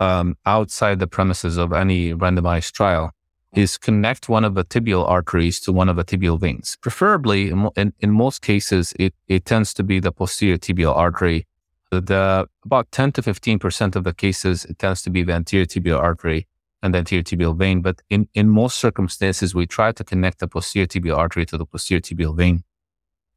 um, 0.00 0.36
outside 0.46 0.98
the 0.98 1.06
premises 1.06 1.56
of 1.56 1.72
any 1.72 2.12
randomized 2.12 2.72
trial, 2.72 3.12
is 3.54 3.78
connect 3.78 4.28
one 4.28 4.44
of 4.44 4.54
the 4.54 4.64
tibial 4.64 5.08
arteries 5.08 5.60
to 5.60 5.72
one 5.72 5.88
of 5.88 5.94
the 5.94 6.04
tibial 6.04 6.40
veins. 6.40 6.76
Preferably, 6.80 7.50
in, 7.50 7.68
in, 7.76 7.92
in 8.00 8.10
most 8.10 8.42
cases, 8.42 8.92
it 8.98 9.14
it 9.28 9.44
tends 9.44 9.72
to 9.74 9.84
be 9.84 10.00
the 10.00 10.10
posterior 10.10 10.58
tibial 10.58 10.96
artery. 10.96 11.46
The 11.90 12.48
about 12.64 12.90
ten 12.90 13.12
to 13.12 13.22
fifteen 13.22 13.60
percent 13.60 13.94
of 13.94 14.02
the 14.02 14.12
cases, 14.12 14.64
it 14.64 14.80
tends 14.80 15.02
to 15.02 15.10
be 15.10 15.22
the 15.22 15.34
anterior 15.34 15.66
tibial 15.66 16.00
artery 16.00 16.48
and 16.84 16.92
the 16.92 16.98
anterior 16.98 17.22
tibial 17.22 17.56
vein. 17.56 17.80
But 17.80 18.02
in, 18.10 18.28
in 18.34 18.50
most 18.50 18.76
circumstances, 18.78 19.54
we 19.54 19.66
try 19.66 19.90
to 19.92 20.04
connect 20.04 20.38
the 20.38 20.46
posterior 20.46 20.86
tibial 20.86 21.16
artery 21.16 21.46
to 21.46 21.56
the 21.56 21.64
posterior 21.64 22.02
tibial 22.02 22.36
vein. 22.36 22.62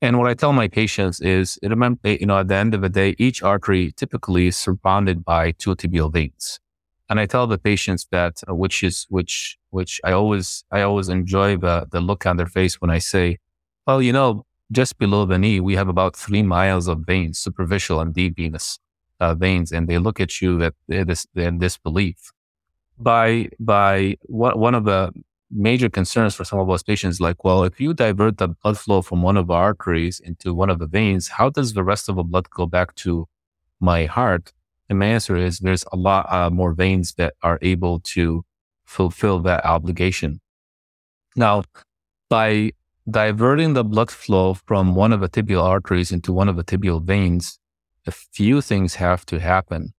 And 0.01 0.19
what 0.19 0.29
I 0.29 0.33
tell 0.33 0.51
my 0.51 0.67
patients 0.67 1.21
is, 1.21 1.57
remember, 1.63 2.09
you 2.09 2.25
know, 2.25 2.39
at 2.39 2.49
the 2.49 2.55
end 2.55 2.75
of 2.75 2.81
the 2.81 2.89
day, 2.89 3.15
each 3.17 3.41
artery 3.41 3.93
typically 3.93 4.47
is 4.47 4.57
surrounded 4.57 5.23
by 5.23 5.51
two 5.51 5.75
tibial 5.75 6.11
veins. 6.11 6.59
And 7.09 7.21
I 7.21 7.25
tell 7.25 7.47
the 7.47 7.57
patients 7.57 8.05
that, 8.11 8.41
uh, 8.49 8.53
which 8.53 8.83
is, 8.83 9.07
which, 9.09 9.57
which 9.69 10.01
I 10.03 10.11
always, 10.11 10.65
I 10.69 10.81
always 10.81 11.07
enjoy 11.07 11.55
the, 11.55 11.87
the 11.89 12.01
look 12.01 12.25
on 12.25 12.35
their 12.35 12.47
face 12.47 12.81
when 12.81 12.91
I 12.91 12.99
say, 12.99 13.37
well, 13.87 14.01
you 14.01 14.11
know, 14.11 14.45
just 14.73 14.97
below 14.97 15.25
the 15.25 15.39
knee, 15.39 15.61
we 15.61 15.75
have 15.75 15.87
about 15.87 16.17
three 16.17 16.43
miles 16.43 16.89
of 16.89 16.99
veins, 17.07 17.39
superficial 17.39 18.01
and 18.01 18.13
deep 18.13 18.35
venous 18.35 18.77
uh, 19.21 19.33
veins. 19.33 19.71
And 19.71 19.87
they 19.87 19.99
look 19.99 20.19
at 20.19 20.41
you 20.41 20.59
that 20.59 20.73
this 20.89 21.25
in 21.33 21.59
disbelief 21.59 22.33
by 22.99 23.49
by 23.59 24.17
what, 24.23 24.57
one 24.57 24.75
of 24.75 24.85
the 24.85 25.11
major 25.51 25.89
concerns 25.89 26.35
for 26.35 26.43
some 26.43 26.59
of 26.59 26.67
those 26.67 26.83
patients 26.83 27.21
like 27.21 27.43
well 27.43 27.63
if 27.63 27.79
you 27.79 27.93
divert 27.93 28.37
the 28.37 28.49
blood 28.49 28.77
flow 28.77 29.01
from 29.01 29.21
one 29.21 29.37
of 29.37 29.47
the 29.47 29.53
arteries 29.53 30.19
into 30.19 30.53
one 30.53 30.69
of 30.69 30.79
the 30.79 30.87
veins 30.87 31.29
how 31.29 31.49
does 31.49 31.73
the 31.73 31.83
rest 31.83 32.09
of 32.09 32.17
the 32.17 32.23
blood 32.23 32.49
go 32.49 32.65
back 32.65 32.93
to 32.95 33.27
my 33.79 34.05
heart? 34.05 34.53
And 34.89 34.99
my 34.99 35.07
answer 35.07 35.35
is 35.35 35.59
there's 35.59 35.85
a 35.91 35.97
lot 35.97 36.31
uh, 36.31 36.49
more 36.49 36.73
veins 36.73 37.13
that 37.15 37.33
are 37.43 37.59
able 37.61 37.99
to 38.01 38.43
fulfill 38.85 39.39
that 39.41 39.65
obligation. 39.65 40.39
Now 41.35 41.63
by 42.29 42.71
diverting 43.09 43.73
the 43.73 43.83
blood 43.83 44.11
flow 44.11 44.53
from 44.53 44.95
one 44.95 45.13
of 45.13 45.21
the 45.21 45.29
tibial 45.29 45.63
arteries 45.63 46.11
into 46.11 46.33
one 46.33 46.49
of 46.49 46.55
the 46.57 46.63
tibial 46.63 47.03
veins 47.03 47.59
a 48.05 48.11
few 48.11 48.61
things 48.61 48.95
have 48.95 49.25
to 49.25 49.39
happen. 49.39 49.93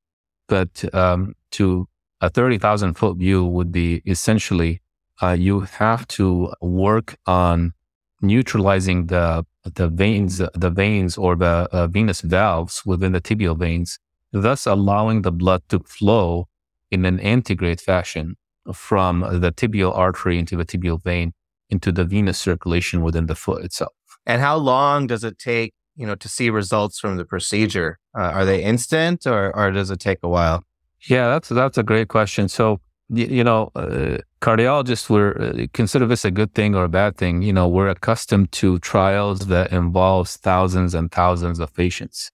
But 0.49 0.85
um, 0.95 1.35
to 1.53 1.89
a 2.21 2.29
30,000 2.29 2.95
foot 2.95 3.17
view 3.17 3.45
would 3.45 3.73
be 3.73 4.03
essentially 4.07 4.81
uh, 5.23 5.37
you 5.39 5.61
have 5.61 6.07
to 6.09 6.53
work 6.61 7.17
on 7.27 7.73
neutralizing 8.21 9.07
the 9.07 9.45
the 9.75 9.89
veins, 9.89 10.39
the 10.39 10.71
veins 10.71 11.19
or 11.19 11.37
the 11.37 11.69
uh, 11.73 11.87
venous 11.87 12.23
valves 12.23 12.87
within 12.87 13.13
the 13.13 13.21
tibial 13.21 13.59
veins, 13.59 13.99
thus 14.33 14.67
allowing 14.67 15.23
the 15.23 15.33
blood 15.33 15.63
to 15.69 15.79
flow 15.81 16.49
in 16.91 17.05
an 17.05 17.21
antegrade 17.21 17.81
fashion 17.81 18.37
from 18.73 19.21
the 19.21 19.53
tibial 19.53 19.95
artery 19.95 20.39
into 20.39 20.57
the 20.57 20.65
tibial 20.65 21.03
vein 21.03 21.33
into 21.71 21.93
the 21.93 22.05
venous 22.05 22.39
circulation 22.39 23.03
within 23.03 23.27
the 23.27 23.35
foot 23.35 23.65
itself. 23.65 23.93
And 24.27 24.41
how 24.41 24.57
long 24.57 25.07
does 25.07 25.25
it 25.25 25.39
take, 25.39 25.75
you 25.97 26.07
know, 26.07 26.15
to 26.15 26.29
see 26.29 26.51
results 26.51 26.99
from 26.99 27.17
the 27.17 27.25
procedure? 27.25 27.99
Uh, 28.17 28.23
are 28.23 28.45
they 28.45 28.63
instant 28.63 29.27
or, 29.27 29.55
or 29.55 29.71
does 29.71 29.91
it 29.91 30.01
take 30.01 30.19
a 30.23 30.29
while? 30.29 30.65
Yeah, 31.07 31.29
that's 31.29 31.49
that's 31.49 31.79
a 31.79 31.83
great 31.83 32.09
question. 32.09 32.49
So 32.49 32.81
you, 33.11 33.43
know, 33.43 33.71
uh, 33.75 34.19
cardiologists 34.43 35.09
were 35.09 35.41
uh, 35.41 35.67
consider 35.73 36.07
this 36.07 36.25
a 36.27 36.31
good 36.31 36.55
thing 36.55 36.75
or 36.75 36.85
a 36.85 36.89
bad 36.89 37.17
thing. 37.17 37.41
You 37.43 37.53
know, 37.53 37.67
we're 37.67 37.89
accustomed 37.89 38.53
to 38.53 38.79
trials 38.81 39.47
that 39.47 39.73
involves 39.73 40.37
thousands 40.37 40.95
and 40.95 41.11
thousands 41.11 41.59
of 41.59 41.73
patients, 41.73 42.31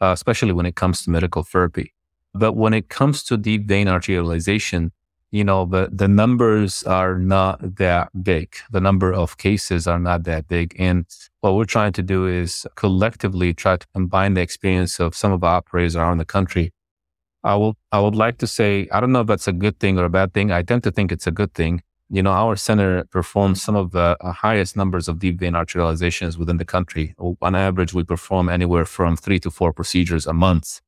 uh, 0.00 0.12
especially 0.14 0.52
when 0.52 0.64
it 0.66 0.76
comes 0.76 1.02
to 1.04 1.10
medical 1.10 1.42
therapy. 1.42 1.92
But 2.32 2.54
when 2.54 2.72
it 2.72 2.88
comes 2.88 3.22
to 3.24 3.36
deep 3.36 3.66
vein 3.66 3.86
arterialization, 3.86 4.90
you 5.30 5.44
know, 5.44 5.66
the, 5.66 5.90
the 5.92 6.08
numbers 6.08 6.84
are 6.84 7.18
not 7.18 7.76
that 7.76 8.08
big. 8.22 8.56
The 8.70 8.80
number 8.80 9.12
of 9.12 9.36
cases 9.36 9.86
are 9.86 9.98
not 9.98 10.24
that 10.24 10.48
big. 10.48 10.74
And 10.78 11.06
what 11.40 11.54
we're 11.54 11.64
trying 11.64 11.92
to 11.94 12.02
do 12.02 12.26
is 12.26 12.66
collectively 12.76 13.52
try 13.52 13.76
to 13.76 13.86
combine 13.94 14.34
the 14.34 14.40
experience 14.40 15.00
of 15.00 15.14
some 15.14 15.32
of 15.32 15.40
the 15.42 15.46
operators 15.48 15.96
around 15.96 16.18
the 16.18 16.24
country 16.24 16.72
I 17.44 17.54
will 17.56 17.76
I 17.92 18.00
would 18.00 18.14
like 18.14 18.38
to 18.38 18.46
say 18.46 18.88
I 18.90 19.00
don't 19.00 19.12
know 19.12 19.20
if 19.20 19.26
that's 19.26 19.46
a 19.46 19.52
good 19.52 19.78
thing 19.78 19.98
or 19.98 20.04
a 20.04 20.10
bad 20.10 20.32
thing. 20.32 20.50
I 20.50 20.62
tend 20.62 20.82
to 20.84 20.90
think 20.90 21.12
it's 21.12 21.26
a 21.26 21.30
good 21.30 21.54
thing. 21.54 21.82
You 22.10 22.22
know, 22.22 22.32
our 22.32 22.56
center 22.56 23.04
performs 23.04 23.62
some 23.62 23.76
of 23.76 23.92
the 23.92 24.16
uh, 24.20 24.32
highest 24.32 24.76
numbers 24.76 25.08
of 25.08 25.18
deep 25.18 25.38
vein 25.38 25.52
arterializations 25.52 26.36
within 26.36 26.58
the 26.58 26.64
country. 26.64 27.14
On 27.18 27.54
average, 27.54 27.94
we 27.94 28.04
perform 28.04 28.48
anywhere 28.48 28.84
from 28.84 29.16
three 29.16 29.40
to 29.40 29.50
four 29.50 29.72
procedures 29.72 30.26
a 30.26 30.32
month, 30.32 30.80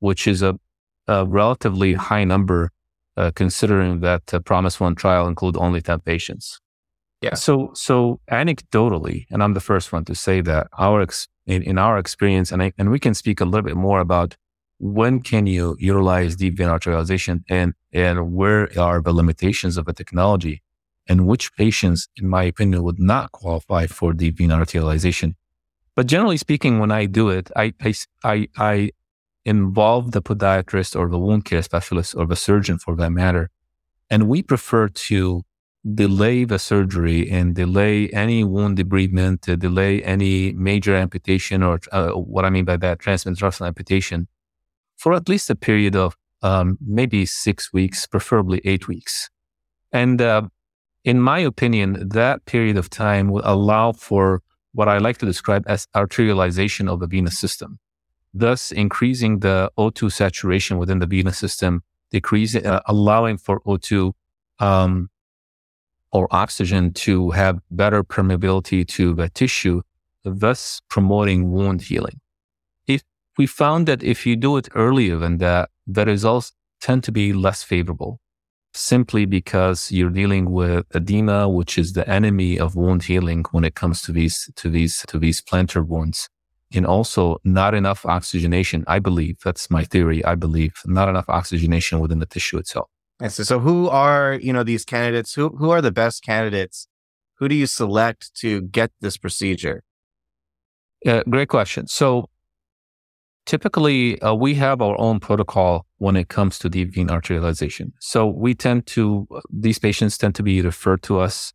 which 0.00 0.26
is 0.26 0.42
a, 0.42 0.58
a 1.06 1.24
relatively 1.26 1.94
high 1.94 2.24
number 2.24 2.70
uh, 3.16 3.30
considering 3.34 4.00
that 4.00 4.26
the 4.26 4.40
Promise 4.40 4.78
One 4.80 4.94
trial 4.94 5.26
include 5.26 5.56
only 5.56 5.80
10 5.80 6.00
patients. 6.00 6.60
Yeah. 7.20 7.34
So, 7.34 7.70
so 7.74 8.20
anecdotally, 8.30 9.26
and 9.30 9.42
I'm 9.42 9.54
the 9.54 9.60
first 9.60 9.92
one 9.92 10.04
to 10.04 10.14
say 10.14 10.40
that 10.42 10.68
our 10.78 11.02
ex, 11.02 11.28
in, 11.46 11.62
in 11.62 11.78
our 11.78 11.98
experience, 11.98 12.52
and 12.52 12.62
I, 12.62 12.72
and 12.78 12.90
we 12.90 13.00
can 13.00 13.14
speak 13.14 13.40
a 13.40 13.44
little 13.44 13.64
bit 13.64 13.76
more 13.76 14.00
about 14.00 14.36
when 14.78 15.20
can 15.20 15.46
you 15.46 15.76
utilize 15.78 16.36
deep 16.36 16.56
vein 16.56 16.68
arterialization 16.68 17.42
and, 17.48 17.74
and 17.92 18.32
where 18.32 18.68
are 18.78 19.02
the 19.02 19.12
limitations 19.12 19.76
of 19.76 19.86
the 19.86 19.92
technology 19.92 20.62
and 21.08 21.26
which 21.26 21.54
patients, 21.56 22.08
in 22.16 22.28
my 22.28 22.44
opinion, 22.44 22.82
would 22.82 23.00
not 23.00 23.32
qualify 23.32 23.86
for 23.86 24.12
deep 24.12 24.38
vein 24.38 24.50
arterialization. 24.50 25.34
But 25.96 26.06
generally 26.06 26.36
speaking, 26.36 26.78
when 26.78 26.92
I 26.92 27.06
do 27.06 27.28
it, 27.30 27.50
I, 27.56 27.74
I, 28.22 28.48
I 28.56 28.90
involve 29.44 30.12
the 30.12 30.22
podiatrist 30.22 30.94
or 30.94 31.08
the 31.08 31.18
wound 31.18 31.44
care 31.44 31.62
specialist 31.62 32.14
or 32.14 32.26
the 32.26 32.36
surgeon 32.36 32.78
for 32.78 32.94
that 32.96 33.10
matter. 33.10 33.50
And 34.10 34.28
we 34.28 34.42
prefer 34.42 34.88
to 34.88 35.42
delay 35.94 36.44
the 36.44 36.58
surgery 36.58 37.28
and 37.30 37.54
delay 37.54 38.08
any 38.10 38.44
wound 38.44 38.78
debridement, 38.78 39.58
delay 39.58 40.02
any 40.04 40.52
major 40.52 40.94
amputation 40.94 41.62
or 41.62 41.80
uh, 41.90 42.10
what 42.10 42.44
I 42.44 42.50
mean 42.50 42.64
by 42.64 42.76
that, 42.76 42.98
transmetatarsal 42.98 43.66
amputation 43.66 44.28
for 44.98 45.14
at 45.14 45.28
least 45.28 45.48
a 45.48 45.54
period 45.54 45.96
of 45.96 46.16
um, 46.42 46.76
maybe 46.84 47.24
six 47.24 47.72
weeks, 47.72 48.06
preferably 48.06 48.60
eight 48.64 48.88
weeks. 48.88 49.30
And 49.92 50.20
uh, 50.20 50.42
in 51.04 51.20
my 51.20 51.38
opinion, 51.38 52.08
that 52.10 52.44
period 52.44 52.76
of 52.76 52.90
time 52.90 53.30
will 53.30 53.42
allow 53.44 53.92
for 53.92 54.42
what 54.72 54.88
I 54.88 54.98
like 54.98 55.18
to 55.18 55.26
describe 55.26 55.64
as 55.66 55.86
arterialization 55.94 56.88
of 56.88 57.00
the 57.00 57.06
venous 57.06 57.38
system, 57.38 57.78
thus 58.34 58.70
increasing 58.70 59.38
the 59.38 59.70
O2 59.78 60.12
saturation 60.12 60.78
within 60.78 60.98
the 60.98 61.06
venous 61.06 61.38
system, 61.38 61.82
decreasing, 62.10 62.66
uh, 62.66 62.80
allowing 62.86 63.38
for 63.38 63.60
O2 63.60 64.12
um, 64.58 65.08
or 66.12 66.26
oxygen 66.30 66.92
to 66.92 67.30
have 67.30 67.60
better 67.70 68.02
permeability 68.02 68.86
to 68.88 69.14
the 69.14 69.28
tissue, 69.28 69.82
thus 70.24 70.82
promoting 70.88 71.50
wound 71.50 71.82
healing 71.82 72.20
we 73.38 73.46
found 73.46 73.86
that 73.86 74.02
if 74.02 74.26
you 74.26 74.36
do 74.36 74.56
it 74.56 74.68
earlier 74.74 75.16
than 75.16 75.38
that, 75.38 75.70
the 75.86 76.04
results 76.04 76.52
tend 76.80 77.04
to 77.04 77.12
be 77.12 77.32
less 77.32 77.62
favorable 77.62 78.20
simply 78.74 79.24
because 79.24 79.90
you're 79.90 80.10
dealing 80.10 80.50
with 80.50 80.84
edema, 80.94 81.48
which 81.48 81.78
is 81.78 81.94
the 81.94 82.08
enemy 82.08 82.58
of 82.58 82.76
wound 82.76 83.04
healing 83.04 83.44
when 83.52 83.64
it 83.64 83.74
comes 83.74 84.02
to 84.02 84.12
these, 84.12 84.50
to 84.56 84.68
these, 84.68 85.04
to 85.08 85.18
these 85.18 85.40
plantar 85.40 85.86
wounds. 85.86 86.28
And 86.74 86.86
also 86.86 87.38
not 87.44 87.72
enough 87.72 88.04
oxygenation. 88.04 88.84
I 88.86 88.98
believe 88.98 89.38
that's 89.42 89.70
my 89.70 89.84
theory. 89.84 90.22
I 90.22 90.34
believe 90.34 90.74
not 90.84 91.08
enough 91.08 91.26
oxygenation 91.26 91.98
within 91.98 92.18
the 92.18 92.26
tissue 92.26 92.58
itself. 92.58 92.90
And 93.20 93.32
so, 93.32 93.42
so 93.42 93.58
who 93.58 93.88
are, 93.88 94.34
you 94.34 94.52
know, 94.52 94.62
these 94.62 94.84
candidates? 94.84 95.32
Who, 95.32 95.48
who 95.48 95.70
are 95.70 95.80
the 95.80 95.90
best 95.90 96.22
candidates? 96.22 96.86
Who 97.38 97.48
do 97.48 97.54
you 97.54 97.66
select 97.66 98.34
to 98.40 98.60
get 98.60 98.90
this 99.00 99.16
procedure? 99.16 99.82
Uh, 101.06 101.22
great 101.30 101.48
question. 101.48 101.86
So 101.86 102.28
typically 103.48 104.20
uh, 104.20 104.34
we 104.34 104.54
have 104.54 104.82
our 104.82 104.96
own 105.00 105.18
protocol 105.18 105.86
when 105.96 106.16
it 106.16 106.28
comes 106.28 106.58
to 106.58 106.68
deep 106.68 106.94
vein 106.94 107.08
arterialization. 107.08 107.92
So 107.98 108.26
we 108.26 108.54
tend 108.54 108.86
to, 108.88 109.26
these 109.50 109.78
patients 109.78 110.18
tend 110.18 110.34
to 110.36 110.42
be 110.42 110.60
referred 110.60 111.02
to 111.04 111.18
us 111.18 111.54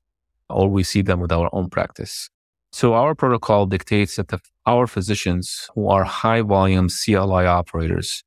or 0.49 0.67
we 0.67 0.83
see 0.83 1.03
them 1.03 1.19
with 1.19 1.31
our 1.31 1.49
own 1.53 1.69
practice. 1.69 2.29
So 2.71 2.95
our 2.95 3.13
protocol 3.13 3.67
dictates 3.67 4.15
that 4.15 4.29
the, 4.29 4.39
our 4.65 4.87
physicians 4.87 5.69
who 5.75 5.87
are 5.87 6.03
high 6.03 6.41
volume 6.41 6.89
CLI 6.89 7.45
operators, 7.45 8.23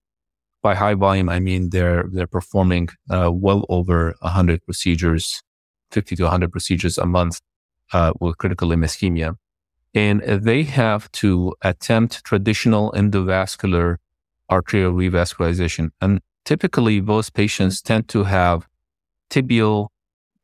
by 0.62 0.76
high 0.76 0.94
volume, 0.94 1.28
I 1.28 1.40
mean 1.40 1.70
they're, 1.70 2.04
they're 2.12 2.28
performing 2.28 2.88
uh, 3.10 3.30
well 3.32 3.66
over 3.68 4.14
100 4.20 4.64
procedures, 4.64 5.42
50 5.90 6.14
to 6.16 6.22
100 6.22 6.52
procedures 6.52 6.98
a 6.98 7.06
month 7.06 7.40
uh, 7.92 8.12
with 8.20 8.38
critical 8.38 8.68
limb 8.68 8.82
ischemia 8.82 9.34
and 9.96 10.20
they 10.20 10.62
have 10.64 11.10
to 11.10 11.54
attempt 11.62 12.22
traditional 12.22 12.92
endovascular 12.92 13.96
arterial 14.50 14.92
revascularization. 14.92 15.90
And 16.02 16.20
typically, 16.44 17.00
those 17.00 17.30
patients 17.30 17.80
tend 17.80 18.06
to 18.08 18.24
have 18.24 18.68
tibial, 19.30 19.88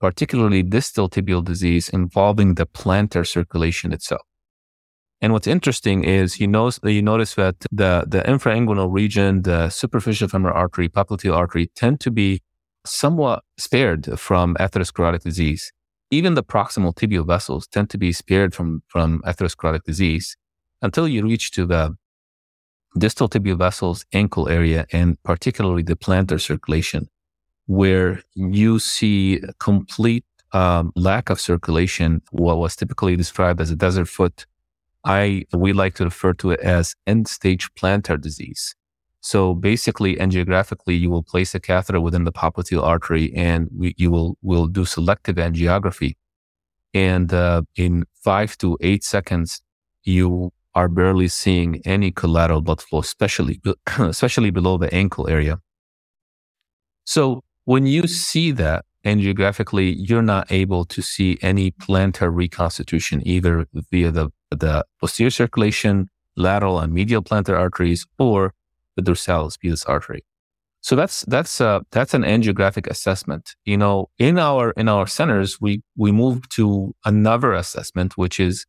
particularly 0.00 0.62
distal 0.62 1.10
tibial 1.10 1.44
disease 1.44 1.90
involving 1.90 2.54
the 2.54 2.64
plantar 2.66 3.26
circulation 3.26 3.92
itself. 3.92 4.22
And 5.20 5.34
what's 5.34 5.46
interesting 5.46 6.02
is 6.02 6.40
you 6.40 6.48
notice, 6.48 6.80
you 6.82 7.02
notice 7.02 7.34
that 7.34 7.56
the, 7.70 8.04
the 8.08 8.22
infrainguinal 8.22 8.90
region, 8.90 9.42
the 9.42 9.68
superficial 9.68 10.28
femoral 10.28 10.56
artery, 10.56 10.88
popliteal 10.88 11.36
artery 11.36 11.70
tend 11.76 12.00
to 12.00 12.10
be 12.10 12.40
somewhat 12.84 13.44
spared 13.58 14.18
from 14.18 14.56
atherosclerotic 14.56 15.22
disease 15.22 15.72
even 16.12 16.34
the 16.34 16.44
proximal 16.44 16.94
tibial 16.94 17.26
vessels 17.26 17.66
tend 17.66 17.88
to 17.88 17.98
be 17.98 18.12
spared 18.12 18.54
from, 18.54 18.82
from 18.86 19.22
atherosclerotic 19.22 19.82
disease 19.84 20.36
until 20.82 21.08
you 21.08 21.22
reach 21.24 21.50
to 21.52 21.64
the 21.64 21.96
distal 22.98 23.30
tibial 23.30 23.56
vessels, 23.56 24.04
ankle 24.12 24.46
area, 24.48 24.86
and 24.92 25.20
particularly 25.22 25.82
the 25.82 25.96
plantar 25.96 26.38
circulation, 26.38 27.08
where 27.64 28.22
you 28.34 28.78
see 28.78 29.40
complete 29.58 30.26
um, 30.52 30.92
lack 30.94 31.30
of 31.30 31.40
circulation, 31.40 32.20
what 32.30 32.58
was 32.58 32.76
typically 32.76 33.16
described 33.16 33.58
as 33.58 33.70
a 33.70 33.76
desert 33.76 34.06
foot, 34.06 34.44
I 35.04 35.46
we 35.54 35.72
like 35.72 35.94
to 35.94 36.04
refer 36.04 36.34
to 36.34 36.50
it 36.50 36.60
as 36.60 36.94
end 37.06 37.26
stage 37.26 37.72
plantar 37.74 38.20
disease. 38.20 38.74
So 39.22 39.54
basically, 39.54 40.16
angiographically, 40.16 40.98
you 40.98 41.08
will 41.08 41.22
place 41.22 41.54
a 41.54 41.60
catheter 41.60 42.00
within 42.00 42.24
the 42.24 42.32
popliteal 42.32 42.82
artery, 42.82 43.32
and 43.34 43.68
we, 43.74 43.94
you 43.96 44.10
will 44.10 44.36
will 44.42 44.66
do 44.66 44.84
selective 44.84 45.36
angiography, 45.36 46.16
and 46.92 47.32
uh, 47.32 47.62
in 47.76 48.04
five 48.24 48.58
to 48.58 48.76
eight 48.80 49.04
seconds, 49.04 49.62
you 50.02 50.52
are 50.74 50.88
barely 50.88 51.28
seeing 51.28 51.80
any 51.84 52.10
collateral 52.10 52.62
blood 52.62 52.82
flow, 52.82 52.98
especially 52.98 53.60
especially 53.98 54.50
below 54.50 54.76
the 54.76 54.92
ankle 54.92 55.28
area. 55.28 55.60
So 57.04 57.44
when 57.64 57.86
you 57.86 58.08
see 58.08 58.50
that 58.52 58.84
angiographically, 59.04 59.94
you're 59.96 60.22
not 60.22 60.50
able 60.50 60.84
to 60.86 61.00
see 61.00 61.38
any 61.42 61.70
plantar 61.70 62.34
reconstitution 62.34 63.22
either 63.24 63.66
via 63.90 64.10
the, 64.10 64.30
the 64.50 64.84
posterior 65.00 65.30
circulation, 65.30 66.08
lateral 66.36 66.80
and 66.80 66.92
medial 66.92 67.22
plantar 67.22 67.56
arteries, 67.56 68.04
or 68.18 68.52
the 68.96 69.02
dorsalis 69.02 69.56
pedis 69.62 69.88
artery. 69.88 70.24
So 70.82 70.96
that's 70.96 71.22
that's 71.22 71.60
uh, 71.60 71.80
that's 71.92 72.12
an 72.12 72.22
angiographic 72.22 72.88
assessment. 72.88 73.54
You 73.64 73.76
know, 73.76 74.10
in 74.18 74.38
our 74.38 74.72
in 74.72 74.88
our 74.88 75.06
centers, 75.06 75.60
we 75.60 75.82
we 75.96 76.10
move 76.10 76.48
to 76.50 76.94
another 77.04 77.52
assessment, 77.52 78.16
which 78.16 78.40
is 78.40 78.66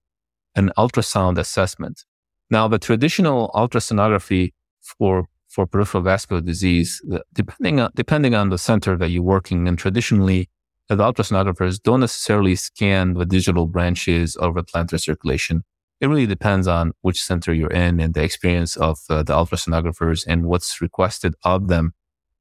an 0.56 0.72
ultrasound 0.78 1.40
assessment. 1.40 2.06
Now, 2.52 2.68
the 2.68 2.78
traditional 2.78 3.50
ultrasonography 3.56 4.54
for 4.82 5.26
for 5.50 5.66
peripheral 5.66 6.04
vascular 6.04 6.42
disease, 6.42 7.02
depending 7.34 7.80
on, 7.80 7.90
depending 7.96 8.36
on 8.36 8.50
the 8.50 8.58
center 8.58 8.96
that 8.98 9.10
you're 9.10 9.24
working 9.24 9.66
in, 9.68 9.76
traditionally, 9.76 10.50
the 10.90 10.98
ultrasonographers 10.98 11.82
don't 11.82 12.00
necessarily 12.00 12.56
scan 12.56 13.14
the 13.14 13.26
digital 13.26 13.66
branches 13.68 14.36
of 14.36 14.56
the 14.56 14.64
plantar 14.64 15.00
circulation. 15.00 15.64
It 16.04 16.08
really 16.08 16.26
depends 16.26 16.68
on 16.68 16.92
which 17.00 17.24
center 17.24 17.54
you're 17.54 17.72
in 17.72 18.02
and 18.02 18.14
the 18.14 18.22
experience 18.22 18.76
of 18.76 19.00
uh, 19.10 19.24
the 19.24 19.32
ultrasonographers 19.32 20.26
and 20.28 20.44
what's 20.44 20.82
requested 20.82 21.34
of 21.46 21.70
them 21.70 21.94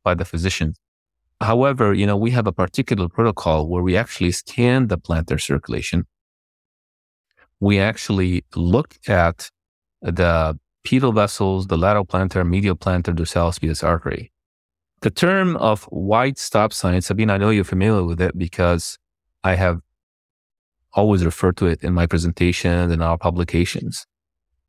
by 0.03 0.15
the 0.15 0.25
physician. 0.25 0.75
However, 1.41 1.95
you 1.95 2.05
know, 2.05 2.17
we 2.17 2.33
have 2.33 2.49
a 2.49 2.53
particular 2.53 3.09
protocol 3.09 3.69
where 3.69 3.85
we 3.85 3.97
actually 3.97 4.33
scan 4.33 4.89
the 4.89 4.99
plantar 4.99 5.41
circulation. 5.41 6.07
We 7.61 7.79
actually 7.79 8.45
look 8.57 8.99
at 9.07 9.49
the 10.01 10.59
pedal 10.85 11.13
vessels, 11.13 11.69
the 11.69 11.79
lateral 11.79 12.05
plantar, 12.05 12.45
medial 12.45 12.75
plantar, 12.75 13.15
dorsalis 13.15 13.61
pedis 13.61 13.85
artery. 13.85 14.33
The 15.03 15.11
term 15.11 15.57
of 15.59 15.85
white 15.85 16.37
stop 16.37 16.73
sign, 16.73 17.01
Sabine, 17.01 17.31
I 17.31 17.37
know 17.37 17.51
you're 17.51 17.63
familiar 17.63 18.03
with 18.03 18.21
it 18.21 18.37
because 18.37 18.99
I 19.45 19.55
have 19.55 19.83
always 20.95 21.25
refer 21.25 21.53
to 21.53 21.67
it 21.67 21.83
in 21.83 21.93
my 21.93 22.07
presentations 22.07 22.93
and 22.93 23.03
our 23.03 23.19
publications. 23.19 24.07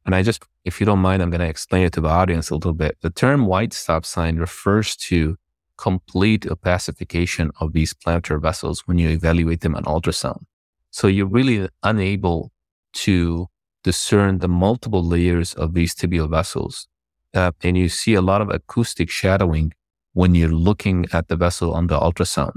And 0.06 0.16
I 0.16 0.22
just, 0.22 0.44
if 0.66 0.80
you 0.80 0.86
don't 0.86 1.00
mind, 1.00 1.22
I'm 1.22 1.30
going 1.30 1.42
to 1.42 1.48
explain 1.48 1.86
it 1.86 1.94
to 1.94 2.02
the 2.02 2.10
audience 2.10 2.50
a 2.50 2.56
little 2.56 2.74
bit. 2.74 2.98
The 3.02 3.10
term 3.10 3.46
white 3.46 3.74
stop 3.74 4.06
sign 4.06 4.38
refers 4.38 4.96
to 4.98 5.38
complete 5.78 6.44
opacification 6.44 7.50
of 7.60 7.74
these 7.74 7.94
plantar 7.94 8.42
vessels 8.42 8.84
when 8.86 8.98
you 8.98 9.10
evaluate 9.10 9.62
them 9.62 9.76
on 9.76 9.84
ultrasound. 9.84 10.44
So 10.92 11.08
you're 11.08 11.26
really 11.26 11.68
unable 11.82 12.52
to 12.94 13.48
discern 13.84 14.40
the 14.40 14.48
multiple 14.48 15.04
layers 15.04 15.54
of 15.54 15.74
these 15.74 15.96
tibial 15.96 16.30
vessels. 16.30 16.88
Uh, 17.34 17.52
and 17.64 17.78
you 17.78 17.90
see 17.90 18.14
a 18.14 18.22
lot 18.22 18.42
of 18.42 18.50
acoustic 18.50 19.10
shadowing 19.10 19.74
when 20.14 20.36
you're 20.36 20.50
looking 20.50 21.06
at 21.12 21.28
the 21.28 21.36
vessel 21.36 21.74
on 21.74 21.88
the 21.88 22.00
ultrasound. 22.00 22.54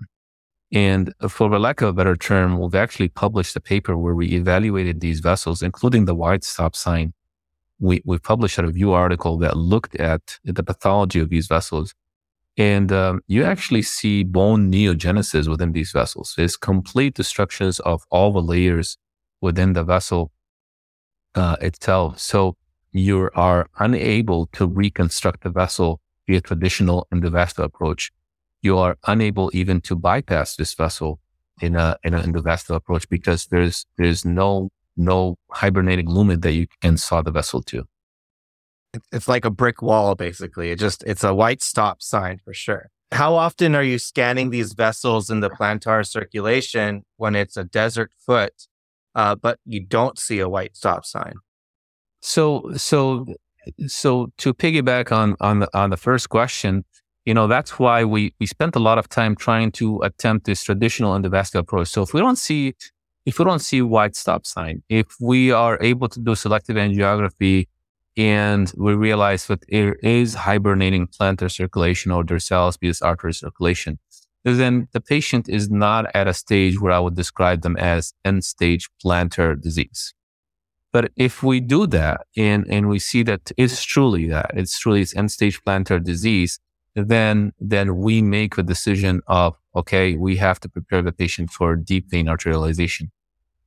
And 0.72 1.14
for 1.28 1.48
the 1.48 1.60
lack 1.60 1.80
of 1.80 1.88
a 1.88 1.92
better 1.92 2.16
term, 2.16 2.58
we've 2.58 2.74
actually 2.74 3.08
published 3.08 3.54
a 3.54 3.60
paper 3.60 3.96
where 3.96 4.14
we 4.14 4.32
evaluated 4.32 5.00
these 5.00 5.20
vessels, 5.20 5.62
including 5.62 6.06
the 6.06 6.14
white 6.14 6.42
stop 6.42 6.74
sign. 6.74 7.12
We, 7.78 8.02
we 8.04 8.18
published 8.18 8.58
a 8.58 8.66
review 8.66 8.92
article 8.92 9.38
that 9.38 9.56
looked 9.56 9.94
at 9.96 10.38
the 10.44 10.64
pathology 10.64 11.20
of 11.20 11.28
these 11.28 11.46
vessels. 11.46 11.94
And 12.56 12.90
um, 12.90 13.20
you 13.26 13.44
actually 13.44 13.82
see 13.82 14.24
bone 14.24 14.72
neogenesis 14.72 15.46
within 15.46 15.72
these 15.72 15.92
vessels. 15.92 16.34
It's 16.38 16.56
complete 16.56 17.14
destructions 17.14 17.78
of 17.80 18.04
all 18.10 18.32
the 18.32 18.40
layers 18.40 18.96
within 19.40 19.74
the 19.74 19.84
vessel 19.84 20.32
uh, 21.34 21.56
itself. 21.60 22.18
So 22.18 22.56
you 22.92 23.30
are 23.34 23.68
unable 23.78 24.46
to 24.54 24.66
reconstruct 24.66 25.42
the 25.42 25.50
vessel 25.50 26.00
via 26.26 26.40
traditional 26.40 27.06
endovascular 27.12 27.64
approach. 27.64 28.10
You 28.66 28.78
are 28.78 28.96
unable 29.06 29.50
even 29.54 29.80
to 29.82 29.96
bypass 29.96 30.56
this 30.56 30.74
vessel 30.74 31.20
in 31.60 31.76
a 31.76 31.96
in 32.04 32.14
an 32.14 32.22
endovascular 32.22 32.76
approach 32.76 33.08
because 33.08 33.46
there's 33.46 33.86
there's 33.96 34.24
no 34.24 34.70
no 34.96 35.36
hibernating 35.50 36.08
lumen 36.08 36.40
that 36.40 36.52
you 36.52 36.66
can 36.82 36.96
saw 36.96 37.22
the 37.22 37.30
vessel 37.30 37.62
to. 37.62 37.84
It's 39.12 39.28
like 39.28 39.44
a 39.44 39.50
brick 39.50 39.82
wall, 39.82 40.14
basically. 40.14 40.70
It 40.70 40.78
just 40.78 41.04
it's 41.06 41.24
a 41.24 41.34
white 41.34 41.62
stop 41.62 42.02
sign 42.02 42.40
for 42.44 42.54
sure. 42.54 42.90
How 43.12 43.34
often 43.34 43.74
are 43.74 43.84
you 43.84 43.98
scanning 43.98 44.50
these 44.50 44.72
vessels 44.72 45.30
in 45.30 45.40
the 45.40 45.50
plantar 45.50 46.06
circulation 46.06 47.04
when 47.16 47.36
it's 47.36 47.56
a 47.56 47.64
desert 47.64 48.12
foot 48.26 48.66
uh, 49.16 49.34
but 49.34 49.58
you 49.64 49.80
don't 49.80 50.18
see 50.18 50.38
a 50.38 50.48
white 50.48 50.76
stop 50.76 51.04
sign. 51.04 51.34
So, 52.20 52.70
so, 52.76 53.26
so 53.86 54.30
to 54.38 54.54
piggyback 54.54 55.10
on 55.10 55.36
on 55.40 55.60
the, 55.60 55.68
on 55.76 55.90
the 55.90 55.96
first 55.96 56.28
question, 56.28 56.84
you 57.26 57.34
know 57.34 57.46
that's 57.46 57.78
why 57.78 58.04
we 58.04 58.32
we 58.40 58.46
spent 58.46 58.76
a 58.76 58.78
lot 58.78 58.98
of 58.98 59.08
time 59.08 59.34
trying 59.36 59.72
to 59.72 60.00
attempt 60.02 60.46
this 60.46 60.62
traditional 60.62 61.12
endovascular 61.18 61.60
approach. 61.60 61.88
So 61.88 62.02
if 62.02 62.14
we 62.14 62.20
don't 62.20 62.38
see 62.38 62.74
if 63.26 63.38
we 63.38 63.44
don't 63.44 63.58
see 63.58 63.82
white 63.82 64.14
stop 64.16 64.46
sign, 64.46 64.82
if 64.88 65.08
we 65.20 65.50
are 65.50 65.76
able 65.82 66.08
to 66.08 66.20
do 66.20 66.34
selective 66.34 66.76
angiography 66.76 67.66
and 68.16 68.72
we 68.76 68.94
realize 68.94 69.48
that 69.48 69.64
there 69.68 69.94
is 69.94 70.34
hibernating 70.34 71.08
plantar 71.08 71.50
circulation 71.50 72.12
or 72.12 72.22
dorsalis 72.22 72.78
pedis 72.78 73.04
artery 73.04 73.34
circulation, 73.34 73.98
then 74.44 74.86
the 74.92 75.00
patient 75.00 75.48
is 75.48 75.68
not 75.68 76.06
at 76.14 76.28
a 76.28 76.32
stage 76.32 76.80
where 76.80 76.92
I 76.92 77.00
would 77.00 77.16
describe 77.16 77.62
them 77.62 77.76
as 77.76 78.14
end 78.24 78.44
stage 78.44 78.88
plantar 79.04 79.60
disease. 79.60 80.14
But 80.92 81.10
if 81.16 81.42
we 81.42 81.60
do 81.60 81.86
that 81.88 82.26
and, 82.36 82.64
and 82.70 82.88
we 82.88 83.00
see 83.00 83.22
that 83.24 83.50
it's 83.56 83.82
truly 83.82 84.28
that, 84.28 84.52
it's 84.54 84.78
truly 84.78 85.02
it's 85.02 85.14
end 85.16 85.32
stage 85.32 85.60
plantar 85.64 86.02
disease, 86.02 86.60
then, 86.96 87.52
then 87.60 87.98
we 87.98 88.22
make 88.22 88.56
a 88.56 88.62
decision 88.62 89.20
of, 89.26 89.54
okay, 89.74 90.16
we 90.16 90.36
have 90.36 90.58
to 90.60 90.68
prepare 90.68 91.02
the 91.02 91.12
patient 91.12 91.50
for 91.50 91.76
deep 91.76 92.10
vein 92.10 92.26
arterialization. 92.26 93.10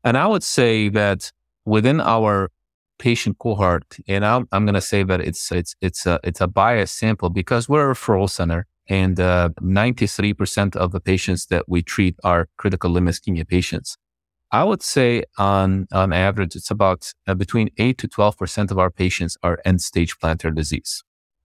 And 0.04 0.18
I 0.18 0.26
would 0.26 0.44
say 0.44 0.89
that 0.89 1.32
within 1.65 2.02
our 2.02 2.50
patient 2.98 3.38
cohort, 3.38 3.98
and 4.08 4.26
I'm, 4.26 4.48
I'm 4.52 4.65
going 4.65 4.74
to 4.74 4.82
say 4.82 5.04
that 5.04 5.22
it's, 5.22 5.52
it's, 5.52 5.76
it's 5.80 6.06
a, 6.06 6.20
it's 6.24 6.42
a 6.42 6.48
biased 6.48 6.98
sample 6.98 7.30
because 7.30 7.70
we're 7.70 7.92
a 7.92 7.94
referral 7.94 8.30
center 8.30 8.65
and 8.88 9.20
uh, 9.20 9.50
93% 9.62 10.76
of 10.76 10.92
the 10.92 11.00
patients 11.00 11.46
that 11.48 11.70
we 11.70 11.84
treat 11.84 12.15
are 12.24 12.50
critical 12.58 12.89
limb 12.89 13.06
ischemia 13.06 13.48
patients. 13.48 13.98
I 14.52 14.63
would 14.63 14.82
say 14.82 15.26
on, 15.38 15.88
on 15.94 16.12
average, 16.12 16.56
it's 16.56 16.72
about 16.72 17.13
uh, 17.28 17.36
between 17.36 17.70
8 17.78 18.00
to 18.00 18.08
12% 18.08 18.72
of 18.72 18.80
our 18.80 18.89
patients 18.89 19.38
are 19.44 19.60
end 19.63 19.82
stage 19.82 20.18
plantar 20.18 20.54
disease 20.56 21.04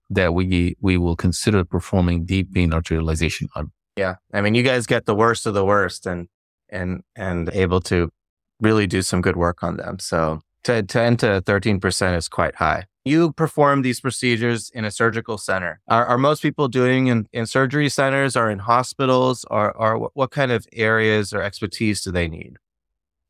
that 0.09 0.33
we, 0.33 0.75
we 0.79 0.97
will 0.97 1.15
consider 1.15 1.63
performing 1.63 2.25
deep 2.25 2.49
vein 2.51 2.71
arterialization 2.71 3.47
on. 3.55 3.71
Yeah. 3.95 4.15
I 4.33 4.41
mean, 4.41 4.55
you 4.55 4.63
guys 4.63 4.85
get 4.85 5.05
the 5.05 5.15
worst 5.15 5.45
of 5.45 5.53
the 5.53 5.65
worst 5.65 6.05
and, 6.05 6.27
and, 6.69 7.01
and 7.15 7.49
able 7.53 7.81
to 7.81 8.11
really 8.59 8.87
do 8.87 9.01
some 9.01 9.21
good 9.21 9.35
work 9.35 9.63
on 9.63 9.77
them. 9.77 9.99
So 9.99 10.41
10 10.63 10.87
to 10.87 11.41
13% 11.45 12.17
is 12.17 12.27
quite 12.27 12.55
high 12.55 12.85
you 13.05 13.31
perform 13.33 13.83
these 13.83 14.01
procedures 14.01 14.71
in 14.71 14.83
a 14.83 14.91
surgical 14.91 15.37
center. 15.37 15.79
Are, 15.87 16.05
are 16.05 16.17
most 16.17 16.41
people 16.41 16.67
doing 16.67 17.07
in, 17.07 17.27
in 17.31 17.45
surgery 17.45 17.87
centers 17.87 18.35
or 18.35 18.49
in 18.49 18.59
hospitals 18.59 19.45
or, 19.51 19.71
or 19.77 20.09
what 20.15 20.31
kind 20.31 20.51
of 20.51 20.65
areas 20.73 21.31
or 21.31 21.41
expertise 21.41 22.01
do 22.01 22.11
they 22.11 22.27
need? 22.27 22.57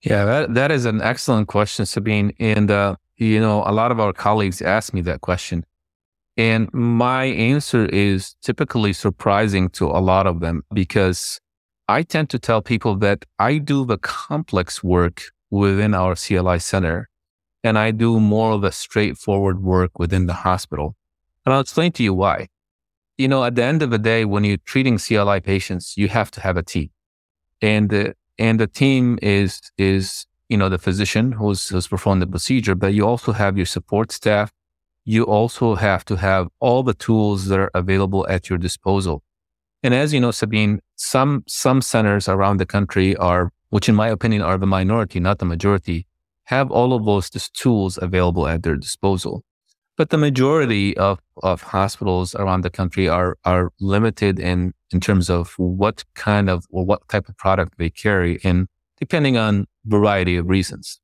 Yeah, 0.02 0.24
that, 0.24 0.54
that 0.54 0.72
is 0.72 0.86
an 0.86 1.02
excellent 1.02 1.50
question, 1.50 1.86
Sabine. 1.86 2.34
And, 2.40 2.72
uh, 2.72 2.96
you 3.18 3.40
know, 3.40 3.64
a 3.66 3.74
lot 3.74 3.92
of 3.92 4.00
our 4.00 4.14
colleagues 4.14 4.62
ask 4.62 4.94
me 4.94 5.02
that 5.02 5.22
question. 5.22 5.66
And 6.38 6.72
my 6.74 7.26
answer 7.26 7.86
is 7.86 8.36
typically 8.42 8.94
surprising 8.94 9.70
to 9.70 9.86
a 9.88 10.02
lot 10.02 10.28
of 10.28 10.42
them 10.42 10.64
because 10.74 11.40
I 11.88 12.04
tend 12.04 12.30
to 12.32 12.40
tell 12.40 12.62
people 12.62 12.96
that 12.98 13.26
I 13.40 13.58
do 13.58 13.86
the 13.86 13.98
complex 13.98 14.84
work 14.84 15.24
within 15.50 15.94
our 15.94 16.16
CLI 16.16 16.60
center 16.60 17.10
and 17.64 17.80
I 17.80 17.92
do 17.92 18.20
more 18.20 18.52
of 18.54 18.62
the 18.62 18.72
straightforward 18.72 19.64
work 19.64 19.98
within 19.98 20.28
the 20.28 20.34
hospital. 20.34 20.96
And 21.46 21.54
I'll 21.54 21.62
explain 21.62 21.92
to 21.94 22.04
you 22.04 22.14
why. 22.14 22.48
You 23.18 23.28
know, 23.28 23.44
at 23.44 23.56
the 23.56 23.64
end 23.64 23.82
of 23.82 23.90
the 23.90 23.98
day, 23.98 24.24
when 24.26 24.44
you're 24.44 24.58
treating 24.66 25.00
CLI 25.00 25.40
patients, 25.40 25.98
you 25.98 26.08
have 26.10 26.30
to 26.32 26.42
have 26.42 26.58
a 26.58 26.64
team. 26.64 26.90
And 27.62 27.90
the, 27.90 28.16
and 28.38 28.60
the 28.60 28.68
team 28.68 29.18
is, 29.22 29.62
is, 29.78 30.28
you 30.50 30.58
know, 30.58 30.70
the 30.70 30.78
physician 30.78 31.32
who's, 31.32 31.70
who's 31.70 31.88
performing 31.88 32.20
the 32.20 32.28
procedure, 32.28 32.76
but 32.76 32.94
you 32.94 33.08
also 33.08 33.32
have 33.32 33.58
your 33.58 33.66
support 33.66 34.12
staff. 34.12 34.52
You 35.06 35.24
also 35.24 35.76
have 35.76 36.04
to 36.06 36.16
have 36.16 36.48
all 36.60 36.82
the 36.82 36.96
tools 36.96 37.46
that 37.46 37.60
are 37.60 37.72
available 37.76 38.28
at 38.28 38.50
your 38.50 38.58
disposal. 38.58 39.24
And 39.84 39.94
as 39.94 40.14
you 40.14 40.20
know, 40.20 40.32
Sabine, 40.32 40.80
some 40.96 41.44
some 41.48 41.82
centers 41.82 42.28
around 42.28 42.58
the 42.58 42.66
country 42.66 43.16
are, 43.18 43.52
which 43.70 43.88
in 43.88 43.94
my 43.94 44.08
opinion 44.08 44.42
are 44.42 44.58
the 44.58 44.66
minority, 44.66 45.20
not 45.20 45.38
the 45.38 45.46
majority, 45.46 46.08
have 46.46 46.72
all 46.72 46.94
of 46.94 47.06
those 47.06 47.30
tools 47.30 48.00
available 48.02 48.48
at 48.48 48.64
their 48.64 48.76
disposal. 48.76 49.44
But 49.96 50.10
the 50.10 50.18
majority 50.18 50.98
of, 50.98 51.20
of 51.44 51.62
hospitals 51.62 52.36
around 52.36 52.62
the 52.62 52.72
country 52.72 53.08
are 53.08 53.38
are 53.46 53.72
limited 53.80 54.40
in 54.40 54.74
in 54.92 55.00
terms 55.00 55.30
of 55.30 55.54
what 55.58 56.04
kind 56.16 56.50
of 56.50 56.66
or 56.72 56.84
what 56.84 57.08
type 57.10 57.30
of 57.30 57.38
product 57.38 57.78
they 57.78 57.92
carry, 57.92 58.40
and 58.44 58.68
depending 59.00 59.38
on 59.38 59.68
variety 59.86 60.36
of 60.36 60.50
reasons. 60.50 61.00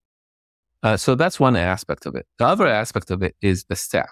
Uh, 0.83 0.97
so 0.97 1.15
that's 1.15 1.39
one 1.39 1.55
aspect 1.55 2.05
of 2.05 2.15
it. 2.15 2.25
The 2.39 2.45
other 2.45 2.67
aspect 2.67 3.11
of 3.11 3.21
it 3.21 3.35
is 3.41 3.65
the 3.65 3.75
staff. 3.75 4.09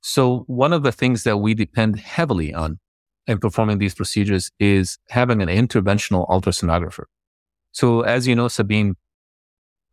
So 0.00 0.44
one 0.46 0.72
of 0.72 0.82
the 0.82 0.92
things 0.92 1.24
that 1.24 1.38
we 1.38 1.54
depend 1.54 1.98
heavily 1.98 2.54
on 2.54 2.78
in 3.26 3.38
performing 3.38 3.78
these 3.78 3.94
procedures 3.94 4.50
is 4.58 4.98
having 5.08 5.42
an 5.42 5.48
interventional 5.48 6.28
ultrasonographer. 6.28 7.04
So 7.72 8.02
as 8.02 8.26
you 8.26 8.34
know, 8.34 8.48
Sabine, 8.48 8.94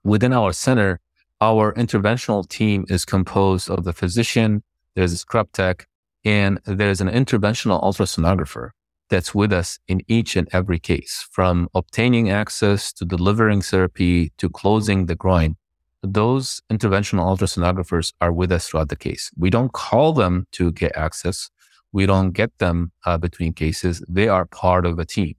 within 0.03 0.31
our 0.31 0.53
center, 0.53 0.99
our 1.41 1.73
interventional 1.73 2.47
team 2.47 2.85
is 2.87 3.03
composed 3.03 3.69
of 3.69 3.83
the 3.83 3.93
physician, 3.93 4.63
there's 4.95 5.11
a 5.11 5.17
scrub 5.17 5.51
tech, 5.51 5.87
and 6.23 6.59
there's 6.65 7.01
an 7.01 7.09
interventional 7.09 7.83
ultrasonographer 7.83 8.69
that's 9.09 9.35
with 9.35 9.51
us 9.51 9.79
in 9.87 10.01
each 10.07 10.35
and 10.35 10.47
every 10.51 10.79
case, 10.79 11.27
from 11.31 11.67
obtaining 11.75 12.29
access 12.29 12.93
to 12.93 13.05
delivering 13.05 13.61
therapy 13.61 14.31
to 14.37 14.49
closing 14.49 15.05
the 15.07 15.15
groin 15.15 15.57
those 16.13 16.61
interventional 16.71 17.25
ultrasonographers 17.25 18.13
are 18.21 18.31
with 18.31 18.51
us 18.51 18.67
throughout 18.67 18.89
the 18.89 18.95
case. 18.95 19.31
We 19.37 19.49
don't 19.49 19.73
call 19.73 20.13
them 20.13 20.47
to 20.53 20.71
get 20.71 20.95
access. 20.95 21.49
We 21.91 22.05
don't 22.05 22.31
get 22.31 22.57
them 22.57 22.91
uh, 23.05 23.17
between 23.17 23.53
cases. 23.53 24.03
They 24.07 24.27
are 24.27 24.45
part 24.45 24.85
of 24.85 24.99
a 24.99 25.05
team 25.05 25.35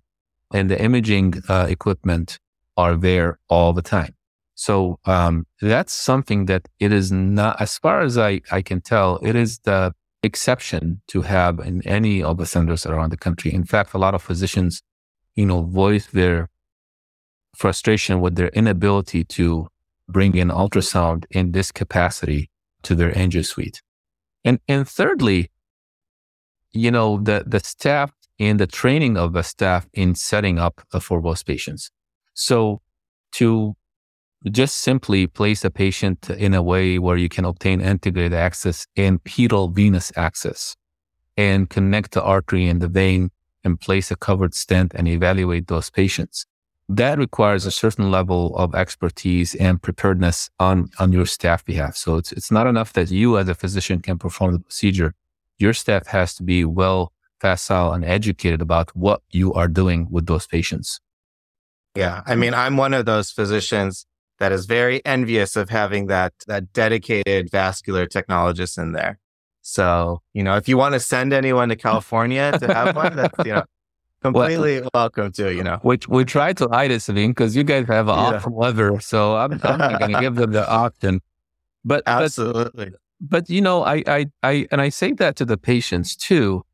and 0.52 0.70
the 0.70 0.80
imaging 0.80 1.34
uh, 1.48 1.66
equipment 1.68 2.38
are 2.76 2.96
there 2.96 3.38
all 3.48 3.72
the 3.72 3.82
time. 3.82 4.14
So 4.54 4.98
um, 5.04 5.46
that's 5.60 5.92
something 5.92 6.46
that 6.46 6.66
it 6.80 6.92
is 6.92 7.12
not, 7.12 7.60
as 7.60 7.76
far 7.78 8.00
as 8.00 8.16
I, 8.16 8.40
I 8.50 8.62
can 8.62 8.80
tell, 8.80 9.18
it 9.22 9.36
is 9.36 9.58
the 9.60 9.92
exception 10.22 11.02
to 11.08 11.22
have 11.22 11.58
in 11.58 11.86
any 11.86 12.22
of 12.22 12.38
the 12.38 12.46
centers 12.46 12.86
around 12.86 13.12
the 13.12 13.16
country. 13.16 13.52
In 13.52 13.64
fact, 13.64 13.92
a 13.92 13.98
lot 13.98 14.14
of 14.14 14.22
physicians, 14.22 14.82
you 15.34 15.44
know, 15.44 15.62
voice 15.62 16.06
their 16.06 16.48
frustration 17.54 18.20
with 18.20 18.36
their 18.36 18.48
inability 18.48 19.24
to 19.24 19.68
bring 20.08 20.36
in 20.36 20.48
ultrasound 20.48 21.24
in 21.30 21.52
this 21.52 21.72
capacity 21.72 22.50
to 22.82 22.94
their 22.94 23.12
angio 23.12 23.44
suite. 23.44 23.82
And, 24.44 24.60
and 24.68 24.88
thirdly, 24.88 25.50
you 26.72 26.90
know, 26.90 27.20
the, 27.20 27.44
the 27.46 27.60
staff 27.60 28.12
and 28.38 28.60
the 28.60 28.66
training 28.66 29.16
of 29.16 29.32
the 29.32 29.42
staff 29.42 29.88
in 29.92 30.14
setting 30.14 30.58
up 30.58 30.82
for 31.00 31.20
those 31.22 31.42
patients. 31.42 31.90
So 32.34 32.82
to 33.32 33.76
just 34.50 34.76
simply 34.76 35.26
place 35.26 35.64
a 35.64 35.70
patient 35.70 36.30
in 36.30 36.54
a 36.54 36.62
way 36.62 36.98
where 36.98 37.16
you 37.16 37.28
can 37.28 37.44
obtain 37.44 37.80
antegrade 37.80 38.32
access 38.32 38.86
and 38.96 39.22
pedal 39.24 39.68
venous 39.68 40.12
access 40.16 40.76
and 41.36 41.68
connect 41.68 42.12
the 42.12 42.22
artery 42.22 42.68
and 42.68 42.80
the 42.80 42.88
vein 42.88 43.30
and 43.64 43.80
place 43.80 44.10
a 44.10 44.16
covered 44.16 44.54
stent 44.54 44.92
and 44.94 45.08
evaluate 45.08 45.66
those 45.66 45.90
patients 45.90 46.46
that 46.88 47.18
requires 47.18 47.66
a 47.66 47.70
certain 47.70 48.10
level 48.10 48.56
of 48.56 48.74
expertise 48.74 49.54
and 49.56 49.82
preparedness 49.82 50.50
on, 50.60 50.88
on 50.98 51.12
your 51.12 51.26
staff 51.26 51.64
behalf. 51.64 51.96
So 51.96 52.16
it's, 52.16 52.32
it's 52.32 52.50
not 52.50 52.66
enough 52.66 52.92
that 52.92 53.10
you 53.10 53.38
as 53.38 53.48
a 53.48 53.54
physician 53.54 54.00
can 54.00 54.18
perform 54.18 54.52
the 54.52 54.60
procedure. 54.60 55.14
Your 55.58 55.72
staff 55.72 56.06
has 56.08 56.34
to 56.36 56.42
be 56.42 56.64
well 56.64 57.12
facile 57.40 57.92
and 57.92 58.04
educated 58.04 58.62
about 58.62 58.94
what 58.96 59.22
you 59.30 59.52
are 59.52 59.68
doing 59.68 60.06
with 60.10 60.26
those 60.26 60.46
patients. 60.46 61.00
Yeah. 61.96 62.22
I 62.26 62.36
mean, 62.36 62.54
I'm 62.54 62.76
one 62.76 62.94
of 62.94 63.04
those 63.04 63.30
physicians 63.30 64.06
that 64.38 64.52
is 64.52 64.66
very 64.66 65.04
envious 65.04 65.56
of 65.56 65.70
having 65.70 66.06
that, 66.06 66.34
that 66.46 66.72
dedicated 66.72 67.50
vascular 67.50 68.06
technologist 68.06 68.78
in 68.78 68.92
there. 68.92 69.18
So, 69.62 70.22
you 70.34 70.44
know, 70.44 70.56
if 70.56 70.68
you 70.68 70.76
want 70.76 70.92
to 70.92 71.00
send 71.00 71.32
anyone 71.32 71.70
to 71.70 71.76
California 71.76 72.56
to 72.60 72.72
have 72.72 72.94
one, 72.94 73.16
that's, 73.16 73.38
you 73.44 73.54
know, 73.54 73.64
Uh, 74.22 74.32
completely 74.32 74.80
well, 74.80 74.90
welcome 74.94 75.32
to, 75.32 75.54
you 75.54 75.62
know. 75.62 75.78
We, 75.82 75.98
we 76.08 76.24
try 76.24 76.52
to 76.54 76.68
hide 76.68 76.90
it, 76.90 77.00
Sabine, 77.00 77.30
because 77.30 77.54
you 77.54 77.64
guys 77.64 77.86
have 77.88 78.08
an 78.08 78.16
yeah. 78.16 78.42
lever. 78.50 79.00
So 79.00 79.36
I'm, 79.36 79.52
I'm 79.62 79.78
not 79.78 80.00
going 80.00 80.12
to 80.12 80.20
give 80.20 80.36
them 80.36 80.52
the 80.52 80.68
option. 80.84 81.20
But 81.84 82.02
absolutely. 82.06 82.90
But, 82.90 83.00
but, 83.20 83.50
you 83.50 83.60
know, 83.60 83.84
I, 83.84 84.02
I, 84.06 84.26
I, 84.42 84.66
and 84.70 84.80
I 84.80 84.88
say 84.88 85.12
that 85.12 85.36
to 85.36 85.44
the 85.44 85.56
patients 85.56 86.16
too. 86.16 86.64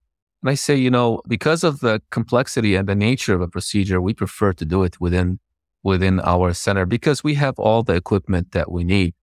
And 0.43 0.51
I 0.51 0.55
say, 0.55 0.75
you 0.75 0.91
know, 0.91 1.21
because 1.29 1.63
of 1.63 1.81
the 1.81 2.03
complexity 2.11 2.75
and 2.75 2.89
the 2.89 2.95
nature 2.95 3.35
of 3.35 3.41
a 3.41 3.49
procedure, 3.49 4.01
we 4.01 4.15
prefer 4.15 4.53
to 4.55 4.65
do 4.65 4.83
it 4.83 5.01
within, 5.01 5.39
within 5.83 6.21
our 6.21 6.53
center 6.55 6.87
because 6.87 7.23
we 7.23 7.35
have 7.35 7.59
all 7.59 7.83
the 7.83 7.95
equipment 7.95 8.53
that 8.53 8.71
we 8.71 8.83
need 8.83 9.15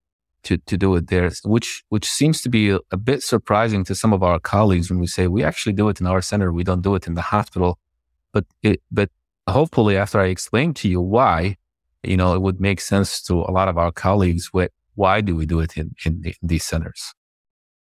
to, 0.44 0.56
to 0.56 0.78
do 0.78 0.94
it 0.94 1.08
there, 1.08 1.30
which, 1.44 1.84
which 1.90 2.08
seems 2.08 2.40
to 2.42 2.48
be 2.48 2.70
a, 2.70 2.78
a 2.90 2.96
bit 2.96 3.22
surprising 3.22 3.84
to 3.84 3.94
some 3.94 4.14
of 4.14 4.22
our 4.22 4.38
colleagues 4.40 4.90
when 4.90 4.98
we 4.98 5.06
say 5.06 5.26
we 5.26 5.42
actually 5.42 5.74
do 5.74 5.88
it 5.90 6.00
in 6.00 6.06
our 6.06 6.22
center. 6.22 6.52
We 6.52 6.64
don't 6.64 6.80
do 6.80 6.94
it 6.94 7.06
in 7.06 7.14
the 7.14 7.22
hospital 7.22 7.78
but 8.32 8.44
it, 8.62 8.82
but 8.90 9.10
hopefully 9.48 9.96
after 9.96 10.20
I 10.20 10.26
explain 10.26 10.74
to 10.74 10.88
you 10.88 11.00
why, 11.00 11.56
you 12.02 12.16
know, 12.16 12.34
it 12.34 12.42
would 12.42 12.60
make 12.60 12.80
sense 12.80 13.20
to 13.22 13.40
a 13.40 13.50
lot 13.50 13.68
of 13.68 13.76
our 13.76 13.92
colleagues. 13.92 14.52
What, 14.52 14.72
why 14.94 15.20
do 15.20 15.36
we 15.36 15.46
do 15.46 15.60
it 15.60 15.76
in, 15.76 15.94
in, 16.04 16.22
in 16.24 16.34
these 16.42 16.64
centers? 16.64 17.12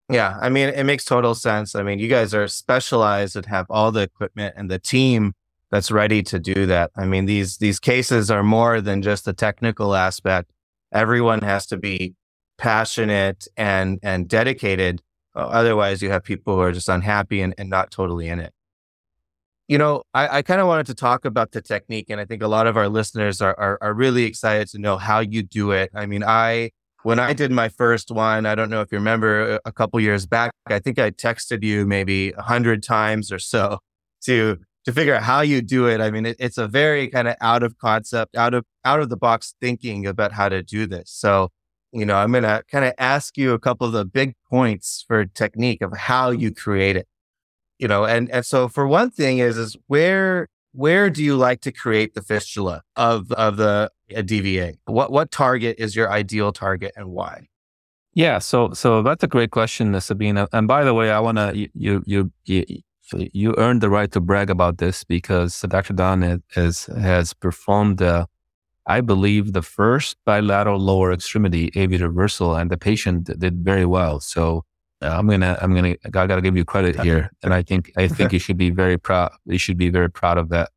Yeah. 0.09 0.37
I 0.41 0.49
mean, 0.49 0.69
it 0.69 0.85
makes 0.85 1.03
total 1.03 1.35
sense. 1.35 1.75
I 1.75 1.83
mean, 1.83 1.99
you 1.99 2.07
guys 2.07 2.33
are 2.33 2.47
specialized 2.47 3.35
and 3.35 3.45
have 3.47 3.65
all 3.69 3.91
the 3.91 4.01
equipment 4.01 4.55
and 4.57 4.71
the 4.71 4.79
team 4.79 5.33
that's 5.69 5.91
ready 5.91 6.23
to 6.23 6.39
do 6.39 6.65
that. 6.65 6.91
I 6.95 7.05
mean, 7.05 7.25
these, 7.25 7.57
these 7.57 7.79
cases 7.79 8.31
are 8.31 8.43
more 8.43 8.79
than 8.79 9.01
just 9.01 9.25
the 9.25 9.33
technical 9.33 9.95
aspect. 9.95 10.51
Everyone 10.93 11.41
has 11.41 11.65
to 11.67 11.77
be 11.77 12.15
passionate 12.57 13.47
and, 13.57 13.99
and 14.01 14.29
dedicated. 14.29 15.01
Otherwise 15.35 16.01
you 16.01 16.09
have 16.09 16.23
people 16.23 16.55
who 16.55 16.61
are 16.61 16.71
just 16.71 16.87
unhappy 16.87 17.41
and, 17.41 17.53
and 17.57 17.69
not 17.69 17.91
totally 17.91 18.29
in 18.29 18.39
it. 18.39 18.53
You 19.67 19.77
know, 19.77 20.03
I, 20.13 20.37
I 20.37 20.41
kind 20.43 20.61
of 20.61 20.67
wanted 20.67 20.85
to 20.87 20.93
talk 20.95 21.25
about 21.25 21.51
the 21.51 21.61
technique, 21.61 22.09
and 22.09 22.21
I 22.21 22.25
think 22.25 22.41
a 22.41 22.47
lot 22.47 22.67
of 22.67 22.77
our 22.77 22.87
listeners 22.87 23.41
are, 23.41 23.57
are, 23.59 23.77
are 23.81 23.93
really 23.93 24.23
excited 24.23 24.69
to 24.69 24.79
know 24.79 24.97
how 24.97 25.19
you 25.19 25.43
do 25.43 25.71
it. 25.71 25.89
I 25.93 26.05
mean, 26.05 26.23
I 26.23 26.71
when 27.03 27.19
I 27.19 27.33
did 27.33 27.51
my 27.51 27.69
first 27.69 28.11
one, 28.11 28.45
I 28.45 28.55
don't 28.55 28.69
know 28.69 28.81
if 28.81 28.91
you 28.91 28.97
remember 28.97 29.59
a 29.65 29.71
couple 29.71 29.99
years 29.99 30.25
back, 30.25 30.51
I 30.67 30.79
think 30.79 30.99
I 30.99 31.11
texted 31.11 31.63
you 31.63 31.85
maybe 31.85 32.31
a 32.33 32.41
hundred 32.41 32.83
times 32.83 33.31
or 33.31 33.39
so 33.39 33.79
to 34.25 34.57
to 34.85 34.93
figure 34.93 35.13
out 35.13 35.23
how 35.23 35.41
you 35.41 35.61
do 35.61 35.85
it. 35.87 35.99
I 35.99 36.11
mean, 36.11 36.25
it, 36.25 36.37
it's 36.39 36.57
a 36.57 36.67
very 36.67 37.09
kind 37.09 37.27
of 37.27 37.35
out 37.41 37.61
of 37.61 37.77
concept, 37.77 38.37
out 38.37 38.53
of 38.53 38.65
out 38.85 39.01
of 39.01 39.09
the 39.09 39.17
box 39.17 39.53
thinking 39.61 40.07
about 40.07 40.31
how 40.31 40.49
to 40.49 40.63
do 40.63 40.87
this. 40.87 41.11
So, 41.11 41.49
you 41.91 42.05
know, 42.05 42.15
I'm 42.15 42.31
gonna 42.31 42.63
kind 42.71 42.85
of 42.85 42.93
ask 42.97 43.37
you 43.37 43.53
a 43.53 43.59
couple 43.59 43.85
of 43.85 43.93
the 43.93 44.05
big 44.05 44.33
points 44.49 45.03
for 45.07 45.25
technique 45.25 45.81
of 45.81 45.95
how 45.95 46.29
you 46.31 46.53
create 46.53 46.95
it 46.95 47.07
you 47.79 47.87
know, 47.87 48.05
and, 48.05 48.29
and 48.31 48.45
so 48.45 48.67
for 48.67 48.87
one 48.87 49.09
thing 49.11 49.39
is, 49.39 49.57
is 49.57 49.77
where, 49.87 50.47
where 50.73 51.09
do 51.09 51.23
you 51.23 51.35
like 51.35 51.61
to 51.61 51.71
create 51.71 52.13
the 52.13 52.21
fistula 52.21 52.83
of, 52.95 53.31
of 53.31 53.57
the 53.57 53.91
DVA? 54.09 54.77
What, 54.85 55.11
what 55.11 55.31
target 55.31 55.77
is 55.79 55.95
your 55.95 56.11
ideal 56.11 56.51
target 56.51 56.93
and 56.95 57.09
why? 57.09 57.47
Yeah, 58.13 58.39
so 58.39 58.73
so 58.73 59.03
that's 59.03 59.23
a 59.23 59.27
great 59.27 59.51
question, 59.51 60.01
Sabina. 60.01 60.47
And 60.51 60.67
by 60.67 60.83
the 60.83 60.95
way, 60.95 61.11
I 61.11 61.19
want 61.19 61.37
to 61.37 61.51
you 61.55 62.01
you 62.07 62.31
you 62.45 62.63
you 63.13 63.53
earned 63.57 63.81
the 63.81 63.89
right 63.89 64.11
to 64.11 64.19
brag 64.19 64.49
about 64.49 64.79
this 64.79 65.03
because 65.03 65.61
Dr. 65.61 65.93
Dhand 65.93 66.41
is, 66.55 66.85
has 66.87 67.33
performed, 67.33 68.01
uh, 68.01 68.25
I 68.85 69.01
believe, 69.01 69.53
the 69.53 69.61
first 69.61 70.17
bilateral 70.25 70.79
lower 70.79 71.11
extremity 71.13 71.71
AV 71.75 72.01
reversal, 72.01 72.55
and 72.55 72.71
the 72.71 72.77
patient 72.77 73.25
did 73.39 73.63
very 73.63 73.85
well. 73.85 74.19
So 74.19 74.65
I'm 75.01 75.27
gonna, 75.27 75.57
I'm 75.61 75.75
gonna, 75.75 75.95
I 76.05 76.09
gotta 76.09 76.41
give 76.41 76.57
you 76.57 76.65
credit 76.65 76.99
here, 76.99 77.31
and 77.43 77.53
I 77.53 77.61
think, 77.61 77.91
I 77.97 78.07
think 78.07 78.33
you 78.33 78.39
should 78.39 78.57
be 78.57 78.69
very 78.69 78.97
proud. 78.97 79.31
You 79.45 79.57
should 79.57 79.77
be 79.77 79.89
very 79.89 80.09
proud 80.09 80.37
of 80.37 80.49
that. 80.49 80.69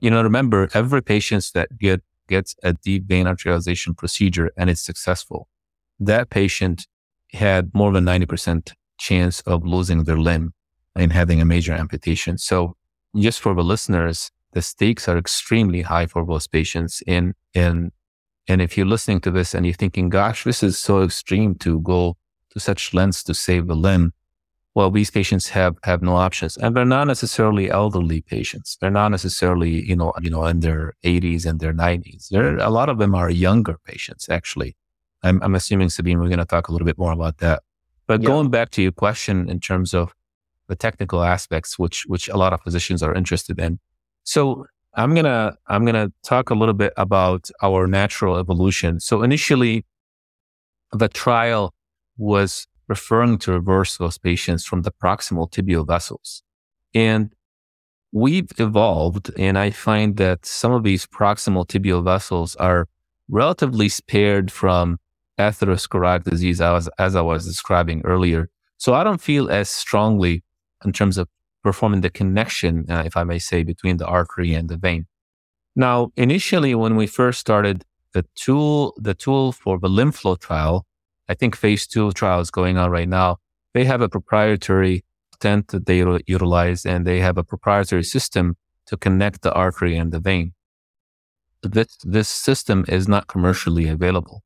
You 0.00 0.10
know, 0.10 0.22
remember, 0.22 0.68
every 0.74 1.02
patient 1.02 1.50
that 1.54 1.76
get 1.78 2.02
gets 2.28 2.54
a 2.62 2.72
deep 2.72 3.06
vein 3.06 3.26
arterialization 3.26 3.96
procedure 3.96 4.50
and 4.56 4.70
it's 4.70 4.80
successful, 4.80 5.48
that 6.00 6.30
patient 6.30 6.86
had 7.32 7.70
more 7.74 7.92
than 7.92 8.04
ninety 8.04 8.26
percent 8.26 8.74
chance 8.98 9.40
of 9.42 9.66
losing 9.66 10.04
their 10.04 10.18
limb 10.18 10.52
and 10.94 11.12
having 11.12 11.40
a 11.40 11.44
major 11.44 11.72
amputation. 11.72 12.38
So, 12.38 12.76
just 13.16 13.40
for 13.40 13.54
the 13.54 13.64
listeners, 13.64 14.30
the 14.52 14.62
stakes 14.62 15.08
are 15.08 15.18
extremely 15.18 15.82
high 15.82 16.06
for 16.06 16.24
those 16.24 16.46
patients. 16.46 17.02
In 17.06 17.34
and 17.54 17.90
and 18.46 18.62
if 18.62 18.76
you're 18.76 18.86
listening 18.86 19.20
to 19.22 19.30
this 19.30 19.54
and 19.54 19.66
you're 19.66 19.74
thinking, 19.74 20.08
"Gosh, 20.10 20.44
this 20.44 20.62
is 20.62 20.78
so 20.78 21.02
extreme 21.02 21.56
to 21.56 21.80
go." 21.80 22.16
To 22.54 22.60
such 22.60 22.94
lengths 22.94 23.22
to 23.24 23.34
save 23.34 23.66
the 23.66 23.76
limb, 23.76 24.12
well, 24.74 24.90
these 24.90 25.10
patients 25.10 25.48
have, 25.50 25.76
have 25.84 26.02
no 26.02 26.16
options. 26.16 26.56
And 26.56 26.76
they're 26.76 26.84
not 26.84 27.06
necessarily 27.06 27.70
elderly 27.70 28.22
patients. 28.22 28.76
They're 28.80 28.90
not 28.90 29.10
necessarily, 29.10 29.84
you 29.88 29.94
know, 29.94 30.12
you 30.20 30.30
know, 30.30 30.46
in 30.46 30.60
their 30.60 30.94
80s 31.04 31.46
and 31.46 31.60
their 31.60 31.72
90s. 31.72 32.28
There, 32.28 32.56
a 32.58 32.70
lot 32.70 32.88
of 32.88 32.98
them 32.98 33.14
are 33.14 33.30
younger 33.30 33.78
patients, 33.84 34.28
actually. 34.28 34.76
I'm, 35.22 35.40
I'm 35.42 35.54
assuming, 35.54 35.90
Sabine, 35.90 36.18
we're 36.18 36.28
going 36.28 36.38
to 36.38 36.44
talk 36.44 36.68
a 36.68 36.72
little 36.72 36.86
bit 36.86 36.98
more 36.98 37.12
about 37.12 37.38
that. 37.38 37.62
But 38.06 38.22
going 38.22 38.50
back 38.50 38.70
to 38.70 38.82
your 38.82 38.92
question 38.92 39.48
in 39.48 39.60
terms 39.60 39.94
of 39.94 40.12
the 40.68 40.76
technical 40.76 41.22
aspects, 41.22 41.78
which 41.78 42.04
which 42.06 42.28
a 42.28 42.36
lot 42.36 42.52
of 42.52 42.60
physicians 42.60 43.02
are 43.02 43.14
interested 43.14 43.58
in. 43.58 43.78
So 44.24 44.66
I'm 44.94 45.14
gonna 45.14 45.56
I'm 45.66 45.84
gonna 45.84 46.12
talk 46.22 46.50
a 46.50 46.54
little 46.54 46.74
bit 46.74 46.92
about 46.96 47.48
our 47.62 47.86
natural 47.86 48.36
evolution. 48.36 49.00
So 49.00 49.22
initially, 49.22 49.84
the 50.92 51.08
trial 51.08 51.72
was 52.16 52.66
referring 52.88 53.38
to 53.38 53.52
reverse 53.52 53.96
those 53.96 54.18
patients 54.18 54.64
from 54.64 54.82
the 54.82 54.92
proximal 54.92 55.50
tibial 55.50 55.86
vessels, 55.86 56.42
and 56.94 57.34
we've 58.12 58.50
evolved, 58.58 59.30
and 59.38 59.58
I 59.58 59.70
find 59.70 60.16
that 60.18 60.46
some 60.46 60.72
of 60.72 60.84
these 60.84 61.04
proximal 61.04 61.66
tibial 61.66 62.04
vessels 62.04 62.54
are 62.56 62.86
relatively 63.28 63.88
spared 63.88 64.52
from 64.52 64.98
atherosclerotic 65.38 66.24
disease, 66.24 66.60
as, 66.60 66.88
as 66.98 67.16
I 67.16 67.20
was 67.22 67.44
describing 67.44 68.02
earlier. 68.04 68.50
So 68.78 68.94
I 68.94 69.02
don't 69.02 69.20
feel 69.20 69.50
as 69.50 69.68
strongly 69.68 70.44
in 70.84 70.92
terms 70.92 71.18
of 71.18 71.28
performing 71.62 72.02
the 72.02 72.10
connection, 72.10 72.86
uh, 72.88 73.02
if 73.04 73.16
I 73.16 73.24
may 73.24 73.38
say, 73.38 73.64
between 73.64 73.96
the 73.96 74.06
artery 74.06 74.54
and 74.54 74.68
the 74.68 74.76
vein. 74.76 75.06
Now, 75.74 76.12
initially, 76.16 76.74
when 76.74 76.94
we 76.94 77.06
first 77.06 77.40
started 77.40 77.84
the 78.12 78.24
tool, 78.36 78.94
the 78.96 79.14
tool 79.14 79.50
for 79.50 79.78
the 79.80 79.88
lymph 79.88 80.22
LimFlow 80.22 80.38
trial, 80.38 80.86
I 81.28 81.34
think 81.34 81.56
phase 81.56 81.86
two 81.86 82.12
trial 82.12 82.40
is 82.40 82.50
going 82.50 82.76
on 82.76 82.90
right 82.90 83.08
now. 83.08 83.38
They 83.72 83.84
have 83.84 84.00
a 84.00 84.08
proprietary 84.08 85.04
stent 85.34 85.68
that 85.68 85.86
they 85.86 85.98
utilize 86.26 86.86
and 86.86 87.06
they 87.06 87.20
have 87.20 87.38
a 87.38 87.44
proprietary 87.44 88.04
system 88.04 88.56
to 88.86 88.96
connect 88.96 89.42
the 89.42 89.52
artery 89.52 89.96
and 89.96 90.12
the 90.12 90.20
vein. 90.20 90.52
This, 91.62 91.96
this 92.02 92.28
system 92.28 92.84
is 92.88 93.08
not 93.08 93.26
commercially 93.26 93.88
available. 93.88 94.42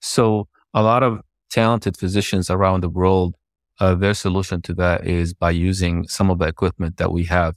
So 0.00 0.48
a 0.74 0.82
lot 0.82 1.02
of 1.02 1.20
talented 1.50 1.96
physicians 1.96 2.50
around 2.50 2.82
the 2.82 2.90
world, 2.90 3.34
uh, 3.80 3.94
their 3.94 4.14
solution 4.14 4.60
to 4.62 4.74
that 4.74 5.06
is 5.06 5.32
by 5.32 5.50
using 5.50 6.06
some 6.06 6.30
of 6.30 6.38
the 6.38 6.46
equipment 6.46 6.98
that 6.98 7.10
we 7.10 7.24
have. 7.24 7.54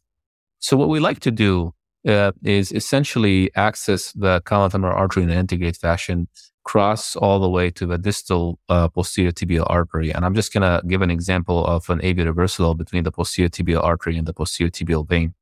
So 0.60 0.78
what 0.78 0.90
we 0.90 1.00
like 1.00 1.20
to 1.22 1.32
do 1.32 1.74
uh, 2.08 2.32
is 2.44 2.72
essentially 2.72 3.52
access 3.56 4.12
the 4.14 4.42
columnar 4.42 4.92
artery 4.92 5.24
in 5.24 5.30
an 5.30 5.38
antegrade 5.38 5.78
fashion, 5.78 6.28
cross 6.64 7.16
all 7.16 7.40
the 7.40 7.50
way 7.50 7.70
to 7.72 7.86
the 7.86 7.98
distal 7.98 8.60
uh, 8.70 8.88
posterior 8.88 9.32
tibial 9.32 9.66
artery. 9.68 10.12
And 10.12 10.24
I'm 10.26 10.36
just 10.36 10.54
going 10.54 10.62
to 10.62 10.86
give 10.88 11.02
an 11.02 11.12
example 11.12 11.66
of 11.66 11.90
an 11.90 12.04
AV 12.06 12.20
reversal 12.20 12.76
between 12.76 13.04
the 13.04 13.12
posterior 13.12 13.50
tibial 13.50 13.84
artery 13.84 14.18
and 14.18 14.28
the 14.28 14.34
posterior 14.34 14.70
tibial 14.70 15.08
vein. 15.08 15.34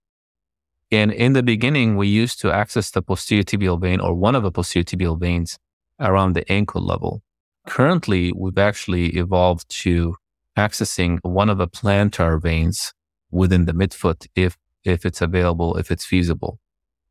And 0.92 1.12
in 1.12 1.34
the 1.34 1.44
beginning, 1.44 1.98
we 1.98 2.08
used 2.08 2.40
to 2.42 2.52
access 2.52 2.90
the 2.90 3.02
posterior 3.02 3.44
tibial 3.44 3.80
vein 3.80 4.00
or 4.00 4.16
one 4.16 4.36
of 4.36 4.44
the 4.44 4.52
posterior 4.52 4.84
tibial 4.84 5.20
veins 5.20 5.60
around 6.00 6.34
the 6.34 6.50
ankle 6.52 6.82
level. 6.82 7.22
Currently, 7.68 8.34
we've 8.36 8.58
actually 8.58 9.08
evolved 9.18 9.70
to 9.82 10.16
accessing 10.58 11.20
one 11.22 11.50
of 11.50 11.58
the 11.58 11.68
plantar 11.68 12.42
veins 12.42 12.94
within 13.32 13.66
the 13.66 13.74
midfoot 13.74 14.28
if 14.36 14.58
if 14.84 15.06
it's 15.06 15.22
available, 15.22 15.78
if 15.78 15.92
it's 15.92 16.06
feasible. 16.06 16.60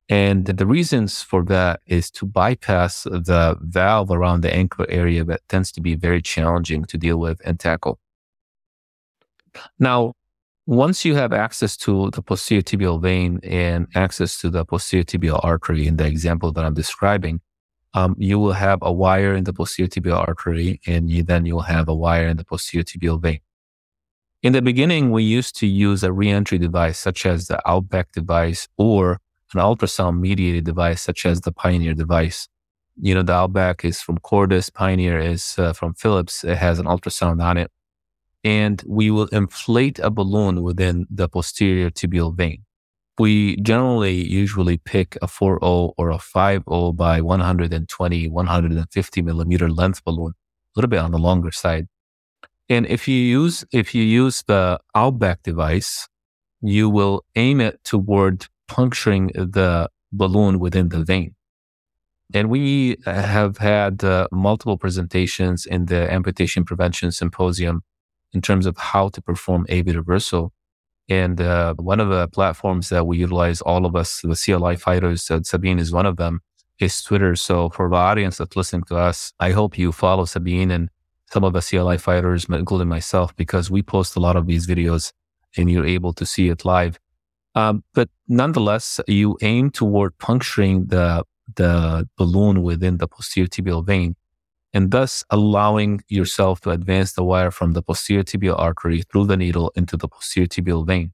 And 0.08 0.46
the 0.46 0.66
reasons 0.66 1.22
for 1.22 1.44
that 1.44 1.80
is 1.86 2.10
to 2.12 2.24
bypass 2.24 3.02
the 3.02 3.58
valve 3.60 4.10
around 4.10 4.40
the 4.40 4.54
ankle 4.54 4.86
area 4.88 5.22
that 5.24 5.42
tends 5.48 5.70
to 5.72 5.82
be 5.82 5.94
very 5.94 6.22
challenging 6.22 6.84
to 6.86 6.96
deal 6.96 7.18
with 7.18 7.40
and 7.44 7.60
tackle. 7.60 7.98
Now, 9.78 10.14
once 10.66 11.04
you 11.04 11.14
have 11.14 11.32
access 11.32 11.76
to 11.78 12.10
the 12.10 12.22
posterior 12.22 12.62
tibial 12.62 13.00
vein 13.00 13.40
and 13.42 13.86
access 13.94 14.40
to 14.40 14.50
the 14.50 14.64
posterior 14.64 15.04
tibial 15.04 15.40
artery 15.42 15.86
in 15.86 15.96
the 15.96 16.06
example 16.06 16.52
that 16.52 16.64
I'm 16.64 16.74
describing, 16.74 17.40
um, 17.94 18.14
you 18.18 18.38
will 18.38 18.52
have 18.52 18.78
a 18.82 18.92
wire 18.92 19.34
in 19.34 19.44
the 19.44 19.52
posterior 19.52 19.88
tibial 19.88 20.26
artery 20.26 20.80
and 20.86 21.10
you, 21.10 21.22
then 21.22 21.46
you'll 21.46 21.60
have 21.60 21.88
a 21.88 21.94
wire 21.94 22.28
in 22.28 22.36
the 22.36 22.44
posterior 22.44 22.84
tibial 22.84 23.20
vein. 23.20 23.40
In 24.42 24.52
the 24.52 24.62
beginning, 24.62 25.10
we 25.10 25.22
used 25.24 25.56
to 25.56 25.66
use 25.66 26.02
a 26.04 26.12
reentry 26.12 26.58
device 26.58 26.98
such 26.98 27.26
as 27.26 27.48
the 27.48 27.60
Outback 27.68 28.12
device 28.12 28.68
or 28.76 29.20
an 29.54 29.60
ultrasound 29.60 30.20
mediated 30.20 30.64
device 30.64 31.02
such 31.02 31.26
as 31.26 31.40
the 31.40 31.52
Pioneer 31.52 31.94
device. 31.94 32.48
You 33.00 33.14
know, 33.14 33.22
the 33.22 33.32
Outback 33.32 33.84
is 33.84 34.00
from 34.00 34.18
Cordis, 34.18 34.70
Pioneer 34.70 35.18
is 35.18 35.58
uh, 35.58 35.72
from 35.72 35.94
Philips. 35.94 36.44
It 36.44 36.56
has 36.58 36.78
an 36.78 36.86
ultrasound 36.86 37.42
on 37.42 37.56
it. 37.56 37.70
And 38.44 38.82
we 38.86 39.10
will 39.10 39.26
inflate 39.28 39.98
a 39.98 40.10
balloon 40.10 40.62
within 40.62 41.06
the 41.10 41.28
posterior 41.28 41.90
tibial 41.90 42.36
vein. 42.36 42.64
We 43.18 43.56
generally 43.56 44.14
usually 44.14 44.78
pick 44.78 45.16
a 45.16 45.26
4.0 45.26 45.92
or 45.96 46.10
a 46.10 46.18
5.0 46.18 46.96
by 46.96 47.20
120, 47.20 48.28
150 48.28 49.22
millimeter 49.22 49.68
length 49.68 50.04
balloon, 50.04 50.34
a 50.34 50.78
little 50.78 50.88
bit 50.88 51.00
on 51.00 51.10
the 51.10 51.18
longer 51.18 51.50
side. 51.50 51.88
And 52.68 52.86
if 52.86 53.08
you 53.08 53.16
use 53.16 53.64
if 53.72 53.94
you 53.94 54.04
use 54.04 54.44
the 54.46 54.78
Outback 54.94 55.42
device, 55.42 56.08
you 56.60 56.88
will 56.90 57.24
aim 57.34 57.60
it 57.60 57.82
toward 57.82 58.46
puncturing 58.68 59.28
the 59.28 59.88
balloon 60.12 60.58
within 60.58 60.88
the 60.90 61.04
vein. 61.04 61.34
And 62.34 62.50
we 62.50 62.96
have 63.06 63.56
had 63.58 64.04
uh, 64.04 64.28
multiple 64.30 64.76
presentations 64.76 65.64
in 65.64 65.86
the 65.86 66.12
amputation 66.12 66.64
prevention 66.64 67.10
symposium 67.10 67.82
in 68.32 68.42
terms 68.42 68.66
of 68.66 68.76
how 68.76 69.08
to 69.10 69.22
perform 69.22 69.66
AV 69.70 69.86
reversal. 69.86 70.52
And 71.08 71.40
uh, 71.40 71.74
one 71.74 72.00
of 72.00 72.10
the 72.10 72.28
platforms 72.28 72.90
that 72.90 73.06
we 73.06 73.16
utilize, 73.16 73.62
all 73.62 73.86
of 73.86 73.96
us, 73.96 74.20
the 74.20 74.36
CLI 74.36 74.76
fighters, 74.76 75.30
uh, 75.30 75.40
Sabine 75.42 75.78
is 75.78 75.90
one 75.90 76.04
of 76.04 76.18
them, 76.18 76.40
is 76.78 77.02
Twitter. 77.02 77.34
So 77.34 77.70
for 77.70 77.88
the 77.88 77.96
audience 77.96 78.36
that's 78.36 78.56
listening 78.56 78.84
to 78.84 78.96
us, 78.96 79.32
I 79.40 79.52
hope 79.52 79.78
you 79.78 79.90
follow 79.90 80.26
Sabine 80.26 80.70
and 80.70 80.90
some 81.32 81.44
of 81.44 81.54
the 81.54 81.62
CLI 81.62 81.96
fighters, 81.96 82.46
including 82.48 82.88
myself, 82.88 83.34
because 83.36 83.70
we 83.70 83.82
post 83.82 84.16
a 84.16 84.20
lot 84.20 84.36
of 84.36 84.46
these 84.46 84.66
videos 84.66 85.12
and 85.56 85.70
you're 85.70 85.86
able 85.86 86.12
to 86.12 86.26
see 86.26 86.50
it 86.50 86.66
live. 86.66 86.98
Um, 87.54 87.82
but 87.94 88.08
nonetheless, 88.28 89.00
you 89.08 89.36
aim 89.42 89.70
toward 89.70 90.16
puncturing 90.18 90.86
the, 90.86 91.24
the 91.56 92.08
balloon 92.16 92.62
within 92.62 92.98
the 92.98 93.08
posterior 93.08 93.48
tibial 93.48 93.84
vein 93.84 94.14
and 94.74 94.90
thus 94.90 95.24
allowing 95.30 96.02
yourself 96.08 96.60
to 96.60 96.70
advance 96.70 97.12
the 97.12 97.24
wire 97.24 97.50
from 97.50 97.72
the 97.72 97.82
posterior 97.82 98.22
tibial 98.22 98.58
artery 98.58 99.02
through 99.10 99.26
the 99.26 99.36
needle 99.36 99.72
into 99.74 99.96
the 99.96 100.08
posterior 100.08 100.46
tibial 100.46 100.86
vein. 100.86 101.12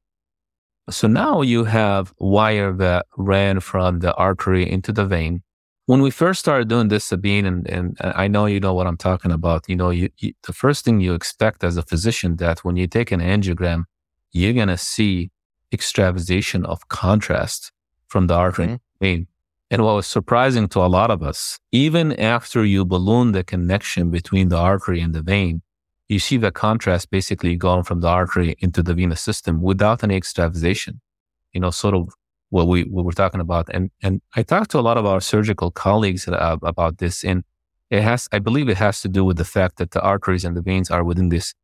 So 0.90 1.08
now 1.08 1.40
you 1.40 1.64
have 1.64 2.12
wire 2.18 2.72
that 2.74 3.06
ran 3.16 3.60
from 3.60 4.00
the 4.00 4.14
artery 4.16 4.70
into 4.70 4.92
the 4.92 5.06
vein 5.06 5.42
when 5.86 6.00
we 6.00 6.10
first 6.10 6.40
started 6.40 6.68
doing 6.68 6.88
this, 6.88 7.04
Sabine, 7.04 7.44
and, 7.44 7.68
and 7.68 7.96
I 8.00 8.26
know 8.26 8.46
you 8.46 8.58
know 8.58 8.72
what 8.72 8.86
I'm 8.86 8.96
talking 8.96 9.30
about. 9.30 9.68
You 9.68 9.76
know, 9.76 9.90
you, 9.90 10.08
you, 10.16 10.32
the 10.46 10.52
first 10.52 10.84
thing 10.84 11.00
you 11.00 11.12
expect 11.12 11.62
as 11.62 11.76
a 11.76 11.82
physician 11.82 12.36
that 12.36 12.64
when 12.64 12.76
you 12.76 12.86
take 12.86 13.12
an 13.12 13.20
angiogram, 13.20 13.84
you're 14.32 14.54
gonna 14.54 14.78
see 14.78 15.30
extravasation 15.74 16.64
of 16.64 16.88
contrast 16.88 17.72
from 18.08 18.26
the 18.28 18.34
artery 18.34 18.66
mm-hmm. 18.66 19.04
vein. 19.04 19.26
And 19.70 19.82
what 19.82 19.96
was 19.96 20.06
surprising 20.06 20.68
to 20.68 20.80
a 20.80 20.90
lot 20.98 21.10
of 21.10 21.22
us, 21.22 21.58
even 21.72 22.12
after 22.18 22.64
you 22.64 22.84
balloon 22.84 23.32
the 23.32 23.42
connection 23.42 24.10
between 24.10 24.48
the 24.48 24.56
artery 24.56 25.00
and 25.00 25.14
the 25.14 25.22
vein, 25.22 25.62
you 26.08 26.18
see 26.18 26.36
the 26.36 26.52
contrast 26.52 27.10
basically 27.10 27.56
going 27.56 27.82
from 27.82 28.00
the 28.00 28.08
artery 28.08 28.56
into 28.60 28.82
the 28.82 28.94
venous 28.94 29.20
system 29.20 29.62
without 29.62 30.04
any 30.04 30.16
extravasation. 30.16 31.00
You 31.52 31.60
know, 31.60 31.70
sort 31.70 31.94
of 31.94 32.08
what 32.50 32.68
we 32.68 32.84
what 32.84 33.04
we're 33.04 33.12
talking 33.12 33.40
about. 33.40 33.68
And 33.74 33.90
and 34.02 34.20
I 34.36 34.42
talked 34.42 34.70
to 34.72 34.78
a 34.78 34.86
lot 34.88 34.96
of 34.96 35.06
our 35.06 35.20
surgical 35.20 35.70
colleagues 35.70 36.28
uh, 36.28 36.56
about 36.62 36.98
this, 36.98 37.24
and 37.24 37.42
it 37.90 38.02
has 38.02 38.28
I 38.32 38.38
believe 38.38 38.68
it 38.68 38.76
has 38.76 39.00
to 39.02 39.08
do 39.08 39.24
with 39.24 39.38
the 39.38 39.50
fact 39.56 39.78
that 39.78 39.90
the 39.90 40.02
arteries 40.02 40.44
and 40.44 40.56
the 40.56 40.62
veins 40.62 40.90
are 40.90 41.04
within 41.04 41.30
this 41.30 41.54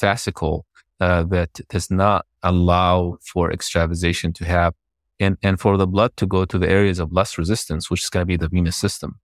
fascicle 0.00 0.62
uh, 1.00 1.24
that 1.24 1.60
does 1.68 1.90
not 1.90 2.26
allow 2.42 3.18
for 3.20 3.52
extravasation 3.52 4.32
to 4.34 4.44
have, 4.44 4.74
and 5.20 5.36
and 5.42 5.60
for 5.60 5.76
the 5.76 5.86
blood 5.86 6.16
to 6.16 6.26
go 6.26 6.44
to 6.44 6.58
the 6.58 6.68
areas 6.68 6.98
of 6.98 7.12
less 7.12 7.38
resistance, 7.38 7.90
which 7.90 8.02
is 8.02 8.10
going 8.10 8.22
to 8.22 8.26
be 8.26 8.36
the 8.36 8.48
venous 8.48 8.76
system. 8.76 9.18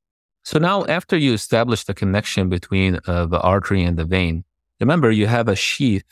So 0.45 0.59
now, 0.59 0.85
after 0.87 1.17
you 1.17 1.33
establish 1.35 1.85
the 1.85 1.95
connection 1.95 2.49
between 2.49 3.01
uh, 3.07 3.27
the 3.27 3.41
artery 3.41 3.83
and 3.83 3.99
the 3.99 4.05
vein, 4.05 4.45
remember 4.81 5.11
you 5.11 5.27
have 5.27 5.49
a 5.49 5.57
sheath, 5.57 6.05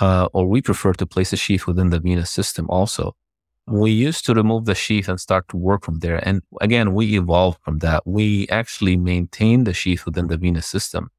uh, 0.00 0.28
or 0.32 0.46
we 0.46 0.62
prefer 0.62 0.92
to 0.94 1.06
place 1.06 1.32
a 1.32 1.36
sheath 1.36 1.66
within 1.66 1.90
the 1.90 2.00
venous 2.00 2.30
system 2.30 2.66
also 2.70 3.14
we 3.70 3.90
used 3.90 4.24
to 4.26 4.34
remove 4.34 4.64
the 4.64 4.74
sheath 4.74 5.08
and 5.08 5.20
start 5.20 5.48
to 5.48 5.56
work 5.56 5.84
from 5.84 5.98
there. 5.98 6.16
And 6.26 6.42
again, 6.60 6.94
we 6.94 7.16
evolved 7.16 7.60
from 7.62 7.78
that. 7.78 8.06
We 8.06 8.48
actually 8.48 8.96
maintain 8.96 9.64
the 9.64 9.74
sheath 9.74 10.06
within 10.06 10.28
the 10.28 10.36
venous 10.36 10.66
system. 10.66 11.10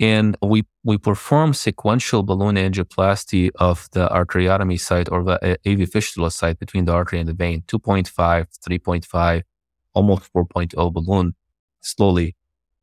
And 0.00 0.36
we, 0.42 0.64
we 0.82 0.98
perform 0.98 1.54
sequential 1.54 2.22
balloon 2.24 2.56
angioplasty 2.56 3.50
of 3.56 3.88
the 3.92 4.08
arteriotomy 4.08 4.78
site 4.80 5.08
or 5.10 5.22
the 5.22 5.58
AV 5.66 5.88
fistula 5.88 6.30
site 6.30 6.58
between 6.58 6.84
the 6.84 6.92
artery 6.92 7.20
and 7.20 7.28
the 7.28 7.34
vein, 7.34 7.62
2.5, 7.68 8.10
3.5, 8.12 9.42
almost 9.94 10.32
4.0 10.32 10.92
balloon 10.92 11.34
slowly. 11.80 12.34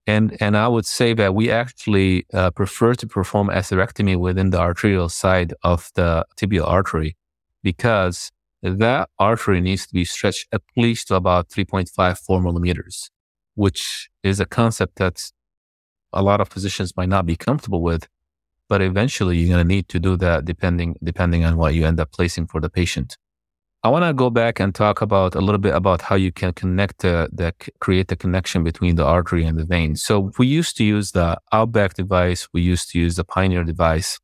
And, 0.08 0.38
and 0.42 0.58
I 0.58 0.68
would 0.68 0.86
say 0.86 1.14
that 1.14 1.36
we 1.36 1.52
actually 1.52 2.26
uh, 2.34 2.52
prefer 2.52 2.96
to 2.96 3.08
perform 3.08 3.50
atherectomy 3.50 4.18
within 4.18 4.50
the 4.50 4.60
arterial 4.60 5.10
side 5.10 5.54
of 5.64 5.92
the 5.96 6.26
tibial 6.38 6.66
artery 6.68 7.18
because 7.62 8.32
that 8.64 9.10
artery 9.20 9.62
needs 9.62 9.86
to 9.88 9.94
be 9.94 10.06
stretched 10.06 10.48
at 10.52 10.62
least 10.78 11.10
to 11.10 11.16
about 11.16 11.50
3.5, 11.50 12.18
4 12.18 12.42
millimeters, 12.42 13.12
which 13.56 14.10
is 14.24 14.40
a 14.40 14.46
concept 14.46 14.96
that 14.98 15.32
a 16.14 16.22
lot 16.22 16.42
of 16.42 16.50
physicians 16.50 16.96
might 16.98 17.10
not 17.10 17.26
be 17.26 17.36
comfortable 17.36 17.82
with. 17.82 18.08
but 18.72 18.82
eventually 18.82 19.38
you're 19.38 19.54
going 19.54 19.68
to 19.68 19.76
need 19.76 19.90
to 19.90 20.00
do 20.00 20.16
that 20.16 20.46
depending 20.46 20.96
depending 21.04 21.44
on 21.44 21.58
what 21.58 21.74
you 21.76 21.86
end 21.86 22.00
up 22.00 22.10
placing 22.14 22.48
for 22.48 22.62
the 22.62 22.70
patient. 22.70 23.18
I 23.84 23.90
want 23.90 24.06
to 24.06 24.14
go 24.14 24.30
back 24.30 24.62
and 24.62 24.74
talk 24.74 25.02
about 25.02 25.36
a 25.36 25.42
little 25.42 25.60
bit 25.68 25.76
about 25.76 26.00
how 26.04 26.16
you 26.16 26.32
can 26.32 26.54
connect 26.54 27.00
the, 27.00 27.28
the 27.34 27.54
create 27.80 28.08
the 28.08 28.16
connection 28.16 28.64
between 28.64 28.96
the 28.96 29.04
artery 29.04 29.44
and 29.44 29.58
the 29.60 29.66
vein. 29.66 29.98
So 29.98 30.32
we 30.40 30.48
used 30.48 30.78
to 30.78 30.86
use 30.86 31.12
the 31.12 31.30
Outback 31.52 31.96
device. 31.96 32.48
We 32.54 32.62
used 32.62 32.92
to 32.92 33.00
use 33.00 33.16
the 33.18 33.26
Pioneer 33.26 33.66
device. 33.66 34.20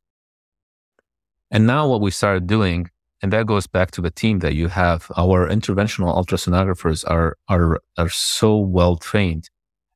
And 1.50 1.66
now 1.66 1.82
what 1.90 2.00
we 2.00 2.10
started 2.10 2.46
doing, 2.46 2.88
and 3.20 3.32
that 3.34 3.46
goes 3.46 3.66
back 3.66 3.90
to 3.92 4.00
the 4.00 4.10
team 4.22 4.38
that 4.44 4.54
you 4.54 4.68
have, 4.68 5.00
our 5.16 5.48
interventional 5.48 6.10
ultrasonographers 6.18 7.04
are, 7.06 7.36
are, 7.48 7.80
are 7.98 8.08
so 8.08 8.56
well 8.56 8.96
trained 8.96 9.50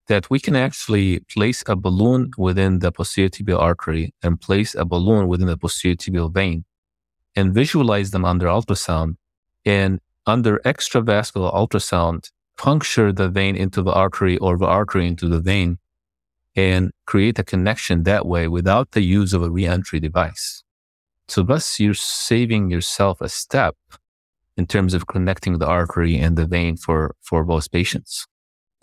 that 0.08 0.28
we 0.30 0.40
can 0.40 0.56
actually 0.56 1.20
place 1.20 1.62
a 1.66 1.76
balloon 1.76 2.30
within 2.36 2.80
the 2.80 2.90
posterior 2.90 3.28
tibial 3.28 3.60
artery 3.60 4.14
and 4.22 4.40
place 4.40 4.74
a 4.74 4.84
balloon 4.84 5.28
within 5.28 5.46
the 5.46 5.56
posterior 5.56 5.96
tibial 5.96 6.32
vein 6.32 6.64
and 7.36 7.54
visualize 7.54 8.10
them 8.10 8.24
under 8.24 8.46
ultrasound 8.46 9.16
and 9.64 10.00
under 10.26 10.58
extravascular 10.60 11.52
ultrasound, 11.54 12.30
puncture 12.56 13.12
the 13.12 13.28
vein 13.28 13.56
into 13.56 13.82
the 13.82 13.92
artery 13.92 14.38
or 14.38 14.56
the 14.58 14.66
artery 14.66 15.06
into 15.06 15.28
the 15.28 15.40
vein 15.40 15.78
and 16.54 16.90
create 17.06 17.38
a 17.38 17.44
connection 17.44 18.02
that 18.02 18.26
way 18.26 18.46
without 18.46 18.92
the 18.92 19.00
use 19.00 19.32
of 19.32 19.42
a 19.42 19.50
reentry 19.50 19.98
device. 19.98 20.62
So 21.28 21.42
thus 21.42 21.80
you're 21.80 21.94
saving 21.94 22.70
yourself 22.70 23.20
a 23.20 23.28
step 23.28 23.76
in 24.56 24.66
terms 24.66 24.92
of 24.92 25.06
connecting 25.06 25.58
the 25.58 25.66
artery 25.66 26.18
and 26.18 26.36
the 26.36 26.46
vein 26.46 26.76
for, 26.76 27.14
for 27.22 27.44
those 27.46 27.68
patients. 27.68 28.26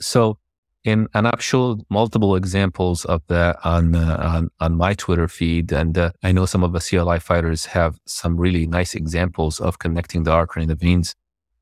So 0.01 0.39
in, 0.84 1.08
and 1.13 1.28
I've 1.28 1.44
showed 1.44 1.84
multiple 1.89 2.36
examples 2.36 3.06
of 3.06 3.22
that 3.28 3.58
on, 3.65 3.96
uh, 3.96 4.18
on, 4.22 4.50
on 4.60 4.78
my 4.78 4.94
Twitter 4.94 5.28
feed. 5.28 5.72
And 5.72 5.98
uh, 5.98 6.12
I 6.24 6.32
know 6.32 6.46
some 6.46 6.63
of 6.63 6.72
the 6.72 6.80
CLI 6.80 7.20
fighters 7.20 7.65
have 7.68 8.00
some 8.06 8.38
really 8.38 8.65
nice 8.65 8.96
examples 8.96 9.60
of 9.60 9.80
connecting 9.80 10.24
the 10.24 10.32
artery 10.32 10.63
and 10.63 10.70
the 10.70 10.76
veins. 10.76 11.15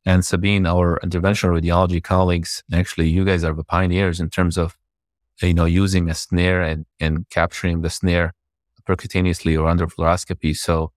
And 0.06 0.24
Sabine, 0.24 0.66
our 0.66 1.00
interventional 1.04 1.60
radiology 1.60 2.02
colleagues, 2.02 2.64
actually, 2.72 3.10
you 3.10 3.26
guys 3.26 3.44
are 3.44 3.54
the 3.54 3.64
pioneers 3.64 4.20
in 4.20 4.30
terms 4.30 4.58
of, 4.58 4.78
you 5.42 5.54
know, 5.54 5.66
using 5.66 6.10
a 6.10 6.14
snare 6.14 6.62
and, 6.62 6.86
and 7.00 7.30
capturing 7.30 7.82
the 7.82 7.90
snare 7.90 8.34
percutaneously 8.88 9.60
or 9.60 9.68
under 9.68 9.88
fluoroscopy. 9.88 10.56
So, 10.56 10.92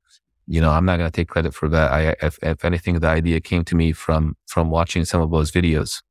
you 0.46 0.60
know, 0.60 0.70
I'm 0.70 0.84
not 0.84 0.98
going 0.98 1.10
to 1.10 1.16
take 1.16 1.28
credit 1.28 1.54
for 1.54 1.68
that. 1.70 1.90
I, 1.90 2.14
if, 2.22 2.38
if 2.42 2.64
anything, 2.64 3.00
the 3.00 3.08
idea 3.08 3.40
came 3.40 3.64
to 3.64 3.74
me 3.74 3.92
from, 3.92 4.36
from 4.46 4.70
watching 4.70 5.04
some 5.04 5.22
of 5.22 5.30
those 5.30 5.50
videos. 5.50 6.02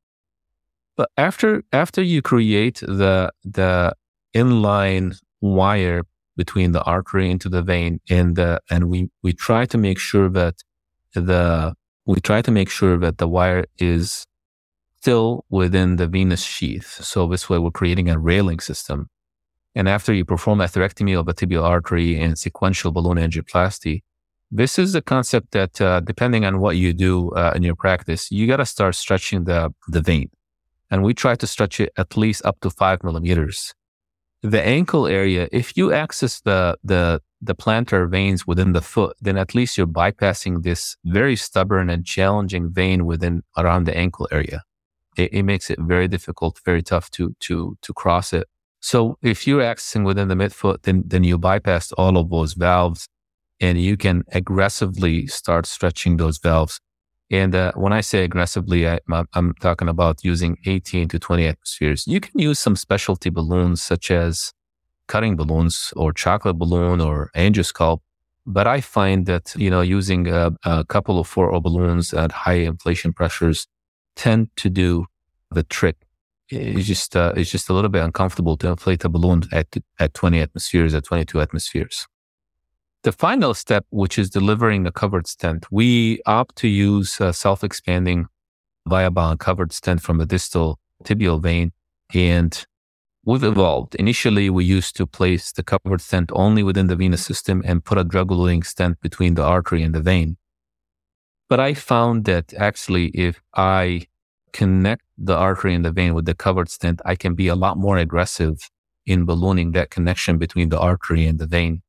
But 1.00 1.12
after 1.16 1.64
after 1.72 2.02
you 2.02 2.22
create 2.22 2.80
the 2.82 3.32
the 3.46 3.96
inline 4.36 5.18
wire 5.40 6.04
between 6.36 6.74
the 6.74 6.84
artery 6.84 7.32
into 7.32 7.48
the 7.48 7.62
vein 7.62 8.02
and 8.10 8.36
the 8.36 8.60
and 8.70 8.90
we 8.90 9.10
we 9.24 9.32
try 9.32 9.66
to 9.68 9.78
make 9.78 9.98
sure 9.98 10.28
that 10.40 10.56
the 11.14 11.74
we 12.06 12.20
try 12.20 12.42
to 12.42 12.52
make 12.52 12.70
sure 12.70 12.98
that 12.98 13.18
the 13.18 13.30
wire 13.30 13.64
is 13.78 14.26
still 15.00 15.46
within 15.50 15.96
the 15.96 16.08
venous 16.08 16.44
sheath. 16.44 17.02
So 17.12 17.28
this 17.28 17.50
way 17.50 17.60
we're 17.60 17.80
creating 17.82 18.10
a 18.10 18.20
railing 18.20 18.60
system. 18.60 19.08
And 19.76 19.88
after 19.88 20.12
you 20.14 20.26
perform 20.26 20.60
atherectomy 20.60 21.18
of 21.18 21.28
the 21.28 21.34
tibial 21.34 21.64
artery 21.64 22.20
and 22.20 22.38
sequential 22.38 22.92
balloon 22.92 23.18
angioplasty, 23.18 24.02
this 24.52 24.78
is 24.78 24.96
a 24.96 25.02
concept 25.02 25.52
that, 25.52 25.80
uh, 25.80 26.02
depending 26.02 26.44
on 26.44 26.60
what 26.60 26.76
you 26.76 26.92
do 26.92 27.30
uh, 27.32 27.54
in 27.56 27.64
your 27.64 27.76
practice, 27.76 28.32
you 28.32 28.48
got 28.48 28.58
to 28.58 28.66
start 28.66 28.96
stretching 28.96 29.46
the, 29.46 29.74
the 29.88 30.02
vein 30.02 30.30
and 30.92 31.04
we 31.04 31.14
try 31.14 31.36
to 31.36 31.48
stretch 31.48 31.80
it 31.80 31.92
at 31.98 32.18
least 32.18 32.46
up 32.46 32.60
to 32.62 32.70
five 32.70 33.04
millimeters. 33.04 33.74
The 34.42 34.62
ankle 34.62 35.06
area, 35.06 35.50
if 35.52 35.76
you 35.76 35.92
access 35.92 36.40
the, 36.42 36.78
the, 36.84 37.22
the 37.42 37.56
plantar 37.56 38.10
veins 38.10 38.48
within 38.48 38.72
the 38.72 38.82
foot, 38.82 39.18
then 39.20 39.38
at 39.38 39.54
least 39.54 39.78
you're 39.78 39.88
bypassing 39.88 40.64
this 40.64 40.96
very 41.04 41.36
stubborn 41.36 41.90
and 41.90 42.06
challenging 42.06 42.72
vein 42.72 43.06
within 43.06 43.44
around 43.58 43.86
the 43.86 43.98
ankle 43.98 44.28
area. 44.32 44.64
It, 45.18 45.34
it 45.34 45.44
makes 45.44 45.70
it 45.70 45.80
very 45.82 46.08
difficult, 46.08 46.60
very 46.64 46.82
tough 46.82 47.12
to, 47.12 47.36
to, 47.42 47.78
to 47.82 47.94
cross 47.94 48.32
it. 48.32 48.48
So 48.80 49.18
if 49.22 49.46
you're 49.46 49.62
accessing 49.62 50.06
within 50.06 50.30
the 50.30 50.36
midfoot, 50.36 50.84
then, 50.84 51.04
then 51.06 51.26
you 51.26 51.38
bypass 51.38 51.92
all 51.94 52.18
of 52.18 52.30
those 52.30 52.54
valves 52.54 53.10
and 53.60 53.80
you 53.80 53.98
can 53.98 54.24
aggressively 54.32 55.28
start 55.28 55.66
stretching 55.66 56.16
those 56.16 56.38
valves 56.38 56.80
and 57.32 57.54
uh, 57.54 57.72
when 57.76 57.94
I 57.94 58.02
say 58.02 58.24
aggressively, 58.24 58.88
I, 58.88 59.00
am 59.36 59.54
talking 59.62 59.88
about 59.88 60.24
using 60.24 60.58
18 60.66 61.10
to 61.10 61.20
20 61.20 61.46
atmospheres. 61.46 62.08
You 62.08 62.20
can 62.20 62.40
use 62.40 62.58
some 62.58 62.76
specialty 62.76 63.30
balloons 63.30 63.84
such 63.84 64.10
as 64.10 64.52
cutting 65.08 65.36
balloons 65.36 65.94
or 65.96 66.12
chocolate 66.12 66.58
balloon 66.58 67.02
or 67.02 67.30
angiosculpt. 67.36 68.02
But 68.48 68.66
I 68.66 68.82
find 68.82 69.28
that, 69.28 69.54
you 69.56 69.70
know, 69.70 69.82
using 69.82 70.28
a, 70.28 70.52
a 70.66 70.84
couple 70.86 71.20
of 71.20 71.30
4O 71.30 71.62
balloons 71.62 72.14
at 72.14 72.32
high 72.32 72.62
inflation 72.72 73.14
pressures 73.14 73.68
tend 74.16 74.50
to 74.56 74.70
do 74.70 75.06
the 75.52 75.64
trick. 75.64 75.98
It's 76.50 76.88
just, 76.88 77.16
uh, 77.16 77.34
it's 77.36 77.52
just 77.52 77.70
a 77.70 77.74
little 77.74 77.92
bit 77.92 78.04
uncomfortable 78.04 78.58
to 78.58 78.70
inflate 78.70 79.06
a 79.06 79.10
balloon 79.10 79.44
at, 79.52 79.68
at 80.00 80.16
20 80.16 80.40
atmospheres, 80.40 80.96
at 80.96 81.04
22 81.04 81.42
atmospheres. 81.42 82.08
The 83.04 83.14
final 83.14 83.54
step, 83.54 83.86
which 83.92 84.20
is 84.20 84.30
delivering 84.30 84.86
a 84.86 84.92
covered 84.92 85.26
stent, 85.26 85.66
we 85.72 86.22
opt 86.26 86.58
to 86.58 86.68
use 86.68 87.22
a 87.22 87.32
self-expanding 87.32 88.28
Viabahn 88.90 89.40
covered 89.40 89.72
stent 89.72 90.02
from 90.02 90.20
a 90.20 90.26
distal 90.26 90.80
tibial 91.06 91.42
vein. 91.42 91.72
And 92.14 92.66
we've 93.24 93.44
evolved. 93.44 93.96
Initially, 93.96 94.50
we 94.50 94.66
used 94.66 94.98
to 94.98 95.08
place 95.08 95.54
the 95.54 95.64
covered 95.64 96.02
stent 96.02 96.30
only 96.34 96.62
within 96.62 96.88
the 96.88 96.96
venous 96.98 97.24
system 97.24 97.62
and 97.66 97.86
put 97.86 97.98
a 97.98 98.04
drug-eluting 98.04 98.66
stent 98.66 99.00
between 99.00 99.36
the 99.36 99.44
artery 99.44 99.82
and 99.82 99.96
the 99.96 100.02
vein. 100.02 100.36
But 101.48 101.62
I 101.62 101.76
found 101.76 102.26
that 102.26 102.54
actually, 102.56 103.08
if 103.08 103.42
I 103.56 104.08
connect 104.52 105.04
the 105.18 105.36
artery 105.36 105.74
and 105.74 105.86
the 105.86 105.92
vein 105.92 106.14
with 106.14 106.26
the 106.26 106.36
covered 106.36 106.70
stent, 106.70 107.02
I 107.06 107.16
can 107.16 107.34
be 107.34 107.48
a 107.48 107.56
lot 107.56 107.78
more 107.78 107.98
aggressive 107.98 108.70
in 109.06 109.26
ballooning 109.26 109.72
that 109.72 109.90
connection 109.90 110.38
between 110.38 110.68
the 110.68 110.80
artery 110.80 111.26
and 111.26 111.40
the 111.40 111.48
vein. 111.48 111.82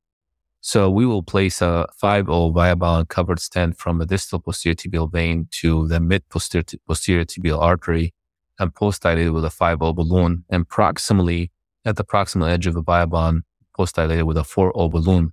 So 0.61 0.91
we 0.91 1.07
will 1.07 1.23
place 1.23 1.63
a 1.63 1.87
5O 2.03 2.53
Viabahn 2.55 3.09
covered 3.09 3.41
stent 3.41 3.79
from 3.79 3.99
the 3.99 4.07
distal 4.07 4.41
posterior 4.41 4.75
tibial 4.75 5.11
vein 5.11 5.49
to 5.53 5.89
the 5.89 6.01
mid 6.01 6.29
posterior, 6.29 6.65
posterior 6.87 7.25
tibial 7.25 7.61
artery 7.61 8.13
and 8.59 8.75
post 8.75 9.03
dilated 9.03 9.33
with 9.33 9.45
a 9.45 9.49
5O 9.49 9.95
balloon 9.95 10.45
and 10.51 10.69
proximally 10.69 11.51
at 11.85 11.97
the 11.97 12.05
proximal 12.05 12.49
edge 12.49 12.67
of 12.67 12.75
the 12.75 13.43
post 13.75 13.95
dilated 13.95 14.25
with 14.25 14.37
a 14.37 14.43
4O 14.43 14.91
balloon. 14.91 15.33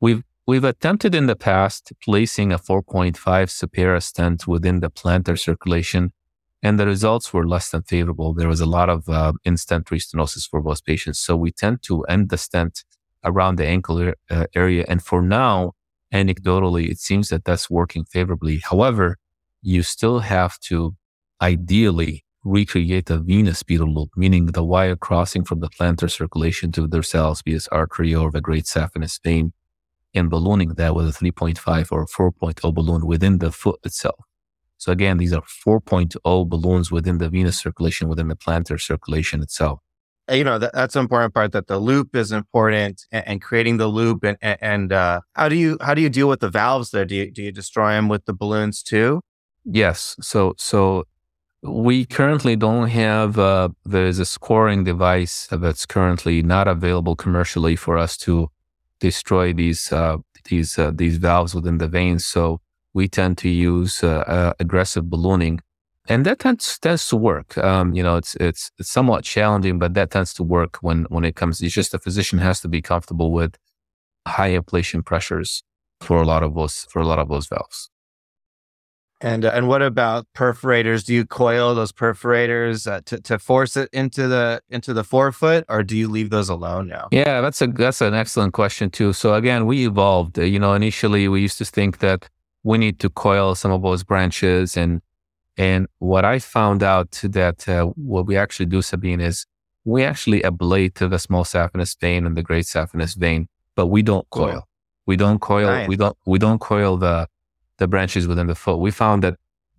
We've 0.00 0.22
We've 0.50 0.64
attempted 0.64 1.14
in 1.14 1.26
the 1.26 1.36
past 1.36 1.92
placing 2.02 2.50
a 2.50 2.58
4.5 2.58 3.14
Supera 3.14 4.02
stent 4.02 4.48
within 4.48 4.80
the 4.80 4.90
plantar 4.90 5.38
circulation, 5.38 6.12
and 6.60 6.76
the 6.76 6.86
results 6.86 7.32
were 7.32 7.46
less 7.46 7.70
than 7.70 7.82
favorable. 7.82 8.34
There 8.34 8.48
was 8.48 8.60
a 8.60 8.66
lot 8.66 8.90
of 8.90 9.08
uh, 9.08 9.34
in-stent 9.44 9.86
restenosis 9.86 10.48
for 10.48 10.60
those 10.60 10.80
patients. 10.80 11.20
So 11.20 11.36
we 11.36 11.52
tend 11.52 11.82
to 11.84 12.02
end 12.06 12.30
the 12.30 12.36
stent 12.36 12.82
around 13.24 13.56
the 13.56 13.66
ankle 13.66 14.12
uh, 14.30 14.46
area. 14.54 14.84
And 14.88 15.02
for 15.02 15.22
now, 15.22 15.72
anecdotally, 16.12 16.88
it 16.90 16.98
seems 16.98 17.28
that 17.28 17.44
that's 17.44 17.70
working 17.70 18.04
favorably. 18.04 18.58
However, 18.58 19.16
you 19.62 19.82
still 19.82 20.20
have 20.20 20.58
to 20.60 20.94
ideally 21.40 22.24
recreate 22.44 23.06
the 23.06 23.18
venous 23.18 23.62
pedal 23.62 23.92
loop, 23.92 24.10
meaning 24.16 24.46
the 24.46 24.64
wire 24.64 24.96
crossing 24.96 25.44
from 25.44 25.60
the 25.60 25.68
plantar 25.68 26.10
circulation 26.10 26.72
to 26.72 26.82
the 26.86 26.88
dorsalis 26.88 27.42
venous 27.44 27.68
artery 27.68 28.14
or 28.14 28.30
the 28.30 28.40
great 28.40 28.64
saphenous 28.64 29.20
vein 29.22 29.52
and 30.14 30.30
ballooning 30.30 30.70
that 30.70 30.94
with 30.94 31.08
a 31.08 31.12
3.5 31.12 31.92
or 31.92 32.06
4.0 32.06 32.74
balloon 32.74 33.06
within 33.06 33.38
the 33.38 33.52
foot 33.52 33.78
itself. 33.84 34.24
So 34.78 34.92
again, 34.92 35.18
these 35.18 35.32
are 35.32 35.42
4.0 35.42 36.48
balloons 36.48 36.90
within 36.90 37.18
the 37.18 37.28
venous 37.28 37.58
circulation, 37.58 38.08
within 38.08 38.28
the 38.28 38.36
plantar 38.36 38.80
circulation 38.80 39.42
itself. 39.42 39.80
Uh, 40.30 40.34
you 40.34 40.44
know 40.44 40.58
that, 40.58 40.72
that's 40.72 40.94
an 40.94 41.00
important 41.00 41.34
part 41.34 41.52
that 41.52 41.66
the 41.66 41.78
loop 41.78 42.14
is 42.14 42.30
important 42.30 43.06
and, 43.10 43.26
and 43.26 43.42
creating 43.42 43.78
the 43.78 43.88
loop 43.88 44.24
and 44.24 44.36
and 44.40 44.92
uh, 44.92 45.20
how 45.34 45.48
do 45.48 45.56
you 45.56 45.76
how 45.80 45.94
do 45.94 46.00
you 46.00 46.08
deal 46.08 46.28
with 46.28 46.40
the 46.40 46.48
valves 46.48 46.90
there? 46.90 47.04
Do 47.04 47.14
you 47.14 47.30
do 47.30 47.42
you 47.42 47.52
destroy 47.52 47.92
them 47.92 48.08
with 48.08 48.24
the 48.26 48.32
balloons 48.32 48.82
too? 48.82 49.22
Yes. 49.64 50.16
So 50.20 50.54
so 50.56 51.04
we 51.62 52.04
currently 52.06 52.56
don't 52.56 52.88
have 52.88 53.38
uh, 53.38 53.70
there's 53.84 54.18
a 54.18 54.24
scoring 54.24 54.84
device 54.84 55.48
that's 55.50 55.84
currently 55.84 56.42
not 56.42 56.68
available 56.68 57.16
commercially 57.16 57.76
for 57.76 57.98
us 57.98 58.16
to 58.18 58.48
destroy 59.00 59.52
these 59.52 59.92
uh, 59.92 60.18
these 60.44 60.78
uh, 60.78 60.92
these 60.94 61.16
valves 61.16 61.54
within 61.54 61.78
the 61.78 61.88
veins. 61.88 62.24
So 62.24 62.60
we 62.94 63.08
tend 63.08 63.38
to 63.38 63.48
use 63.48 64.02
uh, 64.02 64.52
aggressive 64.58 65.10
ballooning 65.10 65.60
and 66.08 66.26
that 66.26 66.38
tends 66.38 66.78
tends 66.78 67.08
to 67.08 67.16
work. 67.16 67.56
Um, 67.58 67.94
you 67.94 68.02
know, 68.02 68.16
it's 68.16 68.34
it's 68.36 68.70
it's 68.78 68.90
somewhat 68.90 69.24
challenging, 69.24 69.78
but 69.78 69.94
that 69.94 70.10
tends 70.10 70.34
to 70.34 70.42
work 70.42 70.78
when 70.80 71.04
when 71.08 71.24
it 71.24 71.36
comes. 71.36 71.60
It's 71.60 71.74
just 71.74 71.92
the 71.92 71.98
physician 71.98 72.38
has 72.38 72.60
to 72.60 72.68
be 72.68 72.82
comfortable 72.82 73.32
with 73.32 73.56
high 74.26 74.50
ablation 74.50 75.04
pressures 75.04 75.62
for 76.00 76.20
a 76.20 76.24
lot 76.24 76.42
of 76.42 76.54
those 76.54 76.86
for 76.90 77.00
a 77.00 77.06
lot 77.06 77.18
of 77.18 77.28
those 77.28 77.46
valves. 77.46 77.90
And 79.20 79.44
uh, 79.44 79.52
and 79.54 79.68
what 79.68 79.82
about 79.82 80.26
perforators? 80.34 81.04
Do 81.04 81.12
you 81.12 81.26
coil 81.26 81.74
those 81.74 81.92
perforators 81.92 82.90
uh, 82.90 83.02
to 83.04 83.20
to 83.20 83.38
force 83.38 83.76
it 83.76 83.90
into 83.92 84.28
the 84.28 84.62
into 84.70 84.94
the 84.94 85.04
forefoot, 85.04 85.64
or 85.68 85.82
do 85.82 85.96
you 85.96 86.08
leave 86.08 86.30
those 86.30 86.48
alone 86.48 86.88
now? 86.88 87.08
Yeah, 87.12 87.42
that's 87.42 87.60
a 87.60 87.66
that's 87.66 88.00
an 88.00 88.14
excellent 88.14 88.54
question 88.54 88.88
too. 88.88 89.12
So 89.12 89.34
again, 89.34 89.66
we 89.66 89.86
evolved. 89.86 90.38
You 90.38 90.58
know, 90.58 90.72
initially 90.72 91.28
we 91.28 91.42
used 91.42 91.58
to 91.58 91.66
think 91.66 91.98
that 91.98 92.30
we 92.62 92.78
need 92.78 92.98
to 93.00 93.10
coil 93.10 93.54
some 93.54 93.72
of 93.72 93.82
those 93.82 94.02
branches, 94.02 94.74
and 94.74 95.02
and 95.60 95.88
what 95.98 96.24
I 96.24 96.38
found 96.38 96.82
out 96.82 97.20
that 97.22 97.68
uh, 97.68 97.84
what 97.94 98.24
we 98.24 98.34
actually 98.34 98.64
do, 98.64 98.80
Sabine, 98.80 99.20
is 99.20 99.44
we 99.84 100.02
actually 100.04 100.40
ablate 100.40 100.94
the 100.94 101.18
small 101.18 101.44
saphenous 101.44 101.94
vein 102.00 102.24
and 102.24 102.34
the 102.34 102.42
great 102.42 102.64
saphenous 102.64 103.14
vein, 103.14 103.46
but 103.76 103.88
we 103.88 104.00
don't 104.00 104.28
coil. 104.30 104.52
Cool. 104.52 104.68
We 105.04 105.16
don't 105.16 105.38
coil. 105.38 105.66
Nice. 105.66 105.88
We 105.88 105.96
don't 105.96 106.16
we 106.24 106.38
don't 106.38 106.60
coil 106.60 106.96
the 106.96 107.28
the 107.76 107.86
branches 107.86 108.26
within 108.26 108.46
the 108.46 108.54
foot. 108.54 108.78
We 108.78 108.90
found 108.90 109.22
that 109.22 109.36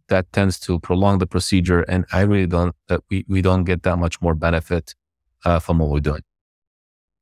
that 0.07 0.31
tends 0.33 0.59
to 0.59 0.79
prolong 0.79 1.17
the 1.17 1.25
procedure, 1.25 1.81
and 1.81 2.05
I 2.13 2.21
really 2.21 2.45
don't 2.45 2.75
that 2.87 2.99
uh, 2.99 3.09
we 3.09 3.25
we 3.27 3.41
don't 3.41 3.63
get 3.63 3.81
that 3.81 3.97
much 3.97 4.21
more 4.21 4.35
benefit 4.35 4.93
uh, 5.45 5.57
from 5.57 5.79
what 5.79 5.89
we're 5.89 5.99
doing. 5.99 6.21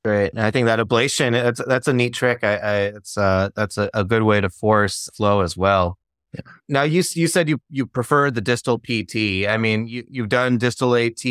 Great, 0.04 0.32
and 0.34 0.42
I 0.42 0.52
think 0.52 0.66
that 0.66 0.80
ablation 0.80 1.32
that's 1.32 1.62
that's 1.66 1.88
a 1.88 1.94
neat 1.94 2.14
trick. 2.14 2.44
I, 2.44 2.56
I 2.56 2.76
it's 2.98 3.18
uh 3.18 3.52
that's 3.56 3.78
a, 3.78 3.90
a 3.94 4.04
good 4.04 4.24
way 4.24 4.42
to 4.42 4.50
force 4.50 5.08
flow 5.16 5.40
as 5.42 5.56
well. 5.56 5.99
Yeah. 6.34 6.42
Now 6.68 6.84
you 6.84 7.04
you 7.14 7.28
said 7.28 7.50
you 7.50 7.60
you 7.70 7.88
prefer 7.88 8.30
the 8.30 8.42
distal 8.42 8.78
PT. 8.78 9.48
I 9.48 9.58
mean 9.58 9.88
you 9.88 10.04
you've 10.10 10.30
done 10.30 10.58
distal 10.58 10.96
AT. 10.96 11.26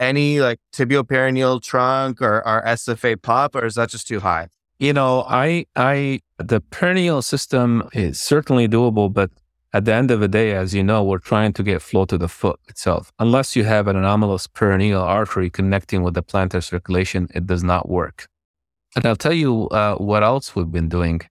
Any 0.00 0.40
like 0.40 0.58
tibioperoneal 0.72 1.62
trunk 1.62 2.20
or, 2.20 2.46
or 2.46 2.62
SFA 2.64 3.20
pop, 3.20 3.54
or 3.54 3.64
is 3.64 3.76
that 3.76 3.90
just 3.90 4.08
too 4.08 4.20
high? 4.20 4.48
You 4.80 4.92
know, 4.92 5.24
I 5.28 5.66
I 5.76 6.20
the 6.38 6.60
peroneal 6.60 7.22
system 7.22 7.88
is 7.92 8.20
certainly 8.20 8.66
doable, 8.66 9.12
but 9.12 9.30
at 9.72 9.84
the 9.84 9.94
end 9.94 10.10
of 10.10 10.20
the 10.20 10.28
day, 10.28 10.52
as 10.52 10.74
you 10.74 10.82
know, 10.82 11.02
we're 11.02 11.18
trying 11.18 11.52
to 11.54 11.62
get 11.62 11.80
flow 11.80 12.04
to 12.06 12.18
the 12.18 12.28
foot 12.28 12.58
itself. 12.68 13.12
Unless 13.18 13.56
you 13.56 13.64
have 13.64 13.86
an 13.86 13.96
anomalous 13.96 14.46
peroneal 14.46 15.00
artery 15.00 15.48
connecting 15.50 16.02
with 16.02 16.14
the 16.14 16.22
plantar 16.22 16.62
circulation, 16.62 17.28
it 17.34 17.46
does 17.46 17.62
not 17.62 17.88
work. 17.88 18.28
And 18.94 19.06
I'll 19.06 19.16
tell 19.16 19.32
you 19.32 19.68
uh, 19.68 19.94
what 19.96 20.22
else 20.22 20.54
we've 20.54 20.70
been 20.70 20.88
doing 20.88 21.22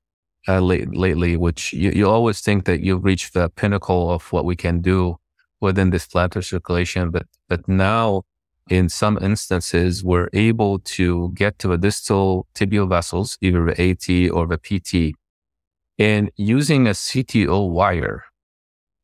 uh, 0.48 0.60
late, 0.60 0.96
lately, 0.96 1.38
which 1.38 1.74
you, 1.74 1.92
you 1.92 2.10
always 2.10 2.42
think 2.42 2.66
that 2.66 2.82
you've 2.82 3.04
reached 3.04 3.34
the 3.34 3.50
pinnacle 3.50 4.12
of 4.12 4.32
what 4.32 4.46
we 4.46 4.56
can 4.56 4.82
do 4.82 5.18
within 5.60 5.92
this 5.92 6.08
plantar 6.08 6.44
circulation, 6.44 7.12
but 7.12 7.28
but 7.48 7.68
now 7.68 8.24
in 8.70 8.90
some 8.90 9.18
instances, 9.22 10.04
we're 10.04 10.30
able 10.34 10.80
to 10.80 11.32
get 11.34 11.60
to 11.60 11.68
the 11.68 11.78
distal 11.78 12.48
tibial 12.56 12.88
vessels, 12.88 13.38
either 13.42 13.66
the 13.66 13.82
AT 13.82 14.32
or 14.32 14.48
the 14.48 14.58
PT, 14.58 15.16
and 16.00 16.32
using 16.38 16.88
a 16.88 16.92
CTO 16.92 17.70
wire 17.70 18.24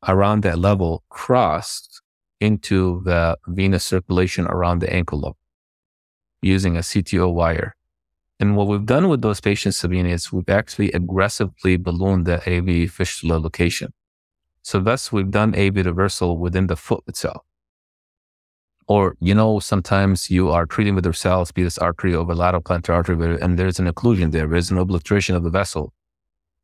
around 0.06 0.42
that 0.42 0.58
level 0.58 1.04
crossed 1.08 2.00
into 2.40 3.02
the 3.04 3.36
venous 3.48 3.84
circulation 3.84 4.46
around 4.46 4.78
the 4.78 4.92
ankle 4.92 5.20
lobe 5.20 5.36
using 6.40 6.76
a 6.76 6.80
CTO 6.80 7.32
wire. 7.32 7.74
And 8.40 8.56
what 8.56 8.68
we've 8.68 8.86
done 8.86 9.08
with 9.08 9.22
those 9.22 9.40
patients, 9.40 9.78
Sabine, 9.78 10.06
is 10.06 10.32
we've 10.32 10.48
actually 10.48 10.92
aggressively 10.92 11.76
ballooned 11.76 12.24
the 12.26 12.38
AV 12.48 12.90
fistula 12.90 13.38
location. 13.38 13.92
So 14.62 14.80
thus 14.80 15.10
we've 15.10 15.30
done 15.30 15.54
AV 15.56 15.76
reversal 15.86 16.38
within 16.38 16.68
the 16.68 16.76
foot 16.76 17.02
itself. 17.06 17.42
Or, 18.86 19.16
you 19.20 19.34
know, 19.34 19.58
sometimes 19.58 20.30
you 20.30 20.50
are 20.50 20.66
treating 20.66 20.94
with 20.94 21.04
yourself, 21.04 21.52
be 21.52 21.62
this 21.62 21.78
artery 21.78 22.14
over 22.14 22.34
lateral 22.34 22.62
plantar 22.62 22.94
artery, 22.94 23.38
and 23.40 23.58
there's 23.58 23.78
an 23.78 23.86
occlusion 23.86 24.30
there. 24.30 24.46
There's 24.46 24.70
an 24.70 24.78
obliteration 24.78 25.34
of 25.36 25.42
the 25.42 25.50
vessel. 25.50 25.92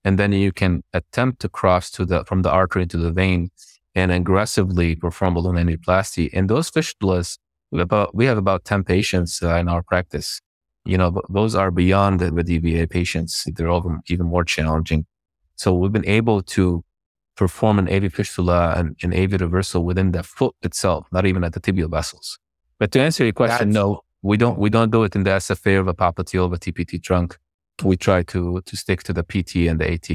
And 0.05 0.19
then 0.19 0.33
you 0.33 0.53
can 0.53 0.85
attempt 0.93 1.41
to 1.41 1.49
cross 1.49 1.91
to 1.93 2.05
the, 2.07 2.25
from 2.25 2.43
the 2.43 2.51
artery 2.51 2.87
to 2.87 2.97
the 2.97 3.11
vein 3.11 3.51
and 3.95 4.11
aggressively 4.11 4.97
perform 4.97 5.35
balloon 5.35 5.57
angioplasty. 5.57 6.31
And 6.33 6.49
those 6.49 6.71
fistulas, 6.71 7.39
about, 7.73 8.15
we 8.15 8.27
have 8.27 8.39
about 8.39 8.65
10 8.65 8.85
patients 8.85 9.43
uh, 9.43 9.57
in 9.57 9.69
our 9.69 9.83
practice. 9.83 10.41
You 10.85 10.99
know, 10.99 11.21
those 11.31 11.55
are 11.55 11.71
beyond 11.71 12.21
the, 12.21 12.31
the 12.31 12.45
DVA 12.45 12.89
patients. 12.89 13.45
They're 13.47 13.71
even 14.09 14.27
more 14.27 14.45
challenging. 14.45 15.07
So 15.57 15.73
we've 15.75 15.93
been 15.93 16.07
able 16.07 16.43
to 16.43 16.85
perform 17.37 17.79
an 17.79 17.89
AV 17.89 18.13
fistula 18.13 18.75
and 18.77 18.97
an 19.03 19.15
AV 19.15 19.41
reversal 19.41 19.85
within 19.85 20.13
the 20.13 20.23
foot 20.23 20.55
itself, 20.63 21.07
not 21.11 21.27
even 21.27 21.45
at 21.45 21.53
the 21.53 21.61
tibial 21.61 21.91
vessels. 21.91 22.39
But 22.79 22.93
to 22.93 23.01
answer 23.01 23.25
your 23.25 23.33
question, 23.33 23.71
That's... 23.71 23.75
no, 23.75 24.03
we 24.23 24.37
don't 24.37 24.59
we 24.59 24.71
don't 24.71 24.91
do 24.91 25.05
it 25.05 25.15
in 25.15 25.25
the 25.25 25.31
SFA 25.31 25.81
of 25.81 25.87
the 25.87 25.95
popliteal 25.95 26.45
or 26.45 26.49
the 26.49 26.59
TPT 26.59 27.03
trunk. 27.03 27.39
We 27.83 27.97
try 27.97 28.23
to 28.25 28.63
to 28.65 28.77
stick 28.77 29.03
to 29.05 29.13
the 29.13 29.23
PT 29.23 29.69
and 29.69 29.81
the 29.81 29.93
AT. 29.93 30.11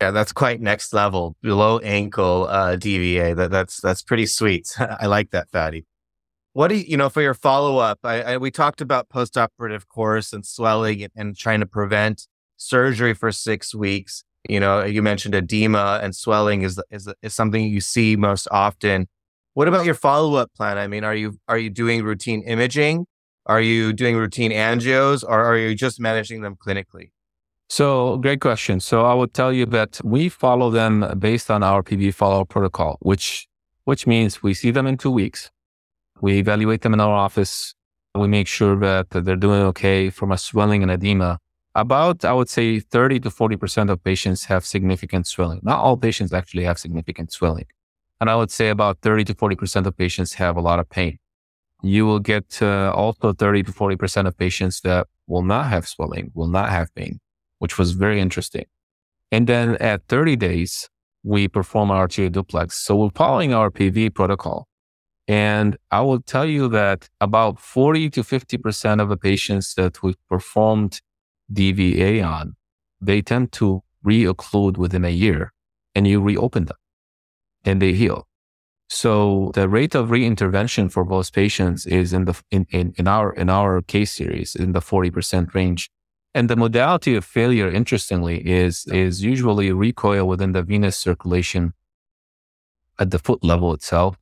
Yeah, 0.00 0.12
that's 0.12 0.32
quite 0.32 0.60
next 0.60 0.92
level 0.92 1.34
below 1.42 1.78
ankle 1.80 2.46
uh, 2.48 2.76
DVA. 2.76 3.34
That 3.34 3.50
that's 3.50 3.80
that's 3.80 4.02
pretty 4.02 4.26
sweet. 4.26 4.74
I 4.78 5.06
like 5.06 5.30
that, 5.30 5.50
Fady. 5.50 5.84
What 6.52 6.68
do 6.68 6.76
you, 6.76 6.84
you 6.88 6.96
know 6.96 7.08
for 7.08 7.22
your 7.22 7.34
follow 7.34 7.78
up? 7.78 8.00
I, 8.04 8.22
I, 8.22 8.36
we 8.38 8.50
talked 8.50 8.80
about 8.80 9.08
post 9.08 9.36
operative 9.36 9.88
course 9.88 10.32
and 10.32 10.44
swelling 10.44 11.02
and, 11.02 11.12
and 11.16 11.36
trying 11.36 11.60
to 11.60 11.66
prevent 11.66 12.26
surgery 12.56 13.14
for 13.14 13.30
six 13.32 13.74
weeks. 13.74 14.24
You 14.48 14.60
know, 14.60 14.84
you 14.84 15.02
mentioned 15.02 15.34
edema 15.34 16.00
and 16.02 16.14
swelling 16.14 16.62
is 16.62 16.80
is 16.90 17.08
is 17.22 17.34
something 17.34 17.64
you 17.64 17.80
see 17.80 18.16
most 18.16 18.48
often. 18.50 19.08
What 19.54 19.68
about 19.68 19.84
your 19.84 19.94
follow 19.94 20.36
up 20.36 20.52
plan? 20.54 20.78
I 20.78 20.86
mean, 20.86 21.04
are 21.04 21.14
you 21.14 21.38
are 21.48 21.58
you 21.58 21.70
doing 21.70 22.02
routine 22.04 22.42
imaging? 22.42 23.06
Are 23.46 23.60
you 23.60 23.94
doing 23.94 24.16
routine 24.16 24.52
angios, 24.52 25.24
or 25.26 25.42
are 25.42 25.56
you 25.56 25.74
just 25.74 25.98
managing 25.98 26.42
them 26.42 26.54
clinically? 26.54 27.10
So, 27.70 28.18
great 28.18 28.40
question. 28.40 28.78
So, 28.80 29.06
I 29.06 29.14
would 29.14 29.32
tell 29.32 29.52
you 29.52 29.64
that 29.66 30.00
we 30.04 30.28
follow 30.28 30.70
them 30.70 31.18
based 31.18 31.50
on 31.50 31.62
our 31.62 31.82
PV 31.82 32.12
follow 32.14 32.44
protocol, 32.44 32.98
which 33.00 33.48
which 33.84 34.06
means 34.06 34.42
we 34.42 34.52
see 34.52 34.70
them 34.70 34.86
in 34.86 34.98
two 34.98 35.10
weeks. 35.10 35.50
We 36.20 36.38
evaluate 36.38 36.82
them 36.82 36.94
in 36.94 37.00
our 37.00 37.14
office. 37.14 37.74
We 38.14 38.28
make 38.28 38.46
sure 38.46 38.76
that 38.80 39.10
they're 39.10 39.36
doing 39.36 39.62
okay 39.62 40.10
from 40.10 40.32
a 40.32 40.38
swelling 40.38 40.82
and 40.82 40.90
edema 40.90 41.38
about, 41.74 42.24
I 42.24 42.32
would 42.32 42.48
say 42.48 42.80
30 42.80 43.20
to 43.20 43.30
40% 43.30 43.90
of 43.90 44.02
patients 44.02 44.46
have 44.46 44.64
significant 44.64 45.26
swelling. 45.26 45.60
Not 45.62 45.78
all 45.78 45.96
patients 45.96 46.32
actually 46.32 46.64
have 46.64 46.78
significant 46.78 47.32
swelling. 47.32 47.66
And 48.20 48.28
I 48.28 48.36
would 48.36 48.50
say 48.50 48.68
about 48.68 48.98
30 49.02 49.24
to 49.24 49.34
40% 49.34 49.86
of 49.86 49.96
patients 49.96 50.34
have 50.34 50.56
a 50.56 50.60
lot 50.60 50.80
of 50.80 50.88
pain. 50.90 51.18
You 51.82 52.06
will 52.06 52.18
get 52.18 52.60
uh, 52.60 52.92
also 52.94 53.32
30 53.32 53.62
to 53.64 53.72
40% 53.72 54.26
of 54.26 54.36
patients 54.36 54.80
that 54.80 55.06
will 55.28 55.44
not 55.44 55.68
have 55.68 55.86
swelling, 55.86 56.32
will 56.34 56.48
not 56.48 56.70
have 56.70 56.92
pain, 56.96 57.20
which 57.60 57.78
was 57.78 57.92
very 57.92 58.20
interesting. 58.20 58.64
And 59.30 59.46
then 59.46 59.76
at 59.76 60.02
30 60.08 60.34
days, 60.36 60.88
we 61.22 61.46
perform 61.46 61.90
our 61.90 61.98
arterial 61.98 62.32
duplex. 62.32 62.76
So 62.76 62.96
we're 62.96 63.10
following 63.10 63.52
our 63.54 63.70
PV 63.70 64.14
protocol. 64.14 64.67
And 65.28 65.76
I 65.90 66.00
will 66.00 66.22
tell 66.22 66.46
you 66.46 66.68
that 66.68 67.10
about 67.20 67.60
40 67.60 68.08
to 68.10 68.22
50% 68.22 69.00
of 69.02 69.10
the 69.10 69.16
patients 69.16 69.74
that 69.74 70.02
we've 70.02 70.16
performed 70.26 71.02
DVA 71.52 72.26
on, 72.26 72.56
they 72.98 73.20
tend 73.20 73.52
to 73.52 73.82
re-occlude 74.02 74.78
within 74.78 75.04
a 75.04 75.10
year 75.10 75.52
and 75.94 76.08
you 76.08 76.20
reopen 76.22 76.64
them 76.64 76.78
and 77.62 77.82
they 77.82 77.92
heal. 77.92 78.26
So 78.88 79.50
the 79.54 79.68
rate 79.68 79.94
of 79.94 80.08
reintervention 80.08 80.90
for 80.90 81.04
those 81.04 81.30
patients 81.30 81.84
is 81.84 82.14
in 82.14 82.24
the 82.24 82.40
in, 82.50 82.66
in, 82.70 82.94
in 82.96 83.06
our 83.06 83.34
in 83.34 83.50
our 83.50 83.82
case 83.82 84.12
series 84.12 84.56
in 84.56 84.72
the 84.72 84.80
40% 84.80 85.52
range. 85.54 85.90
And 86.34 86.48
the 86.48 86.56
modality 86.56 87.14
of 87.14 87.24
failure, 87.24 87.70
interestingly, 87.70 88.48
is 88.48 88.86
is 88.86 89.22
usually 89.22 89.72
recoil 89.72 90.26
within 90.26 90.52
the 90.52 90.62
venous 90.62 90.96
circulation 90.96 91.74
at 92.98 93.10
the 93.10 93.18
foot 93.18 93.44
level 93.44 93.74
itself. 93.74 94.16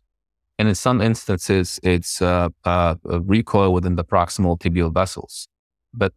And 0.59 0.69
in 0.69 0.75
some 0.75 1.01
instances, 1.01 1.79
it's 1.83 2.23
uh, 2.23 2.49
uh, 2.65 2.95
recoil 3.05 3.73
within 3.73 3.97
the 3.97 4.05
proximal 4.05 4.59
tibial 4.59 4.93
vessels. 4.93 5.49
But 5.93 6.13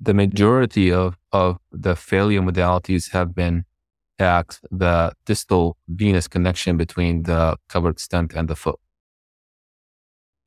the 0.00 0.14
majority 0.14 0.92
of, 0.92 1.16
of 1.30 1.58
the 1.70 1.94
failure 1.94 2.40
modalities 2.40 3.12
have 3.12 3.34
been 3.34 3.64
at 4.18 4.58
the 4.70 5.12
distal 5.26 5.76
venous 5.88 6.28
connection 6.28 6.76
between 6.76 7.22
the 7.22 7.56
covered 7.68 7.98
stent 7.98 8.32
and 8.34 8.48
the 8.48 8.56
foot. 8.56 8.78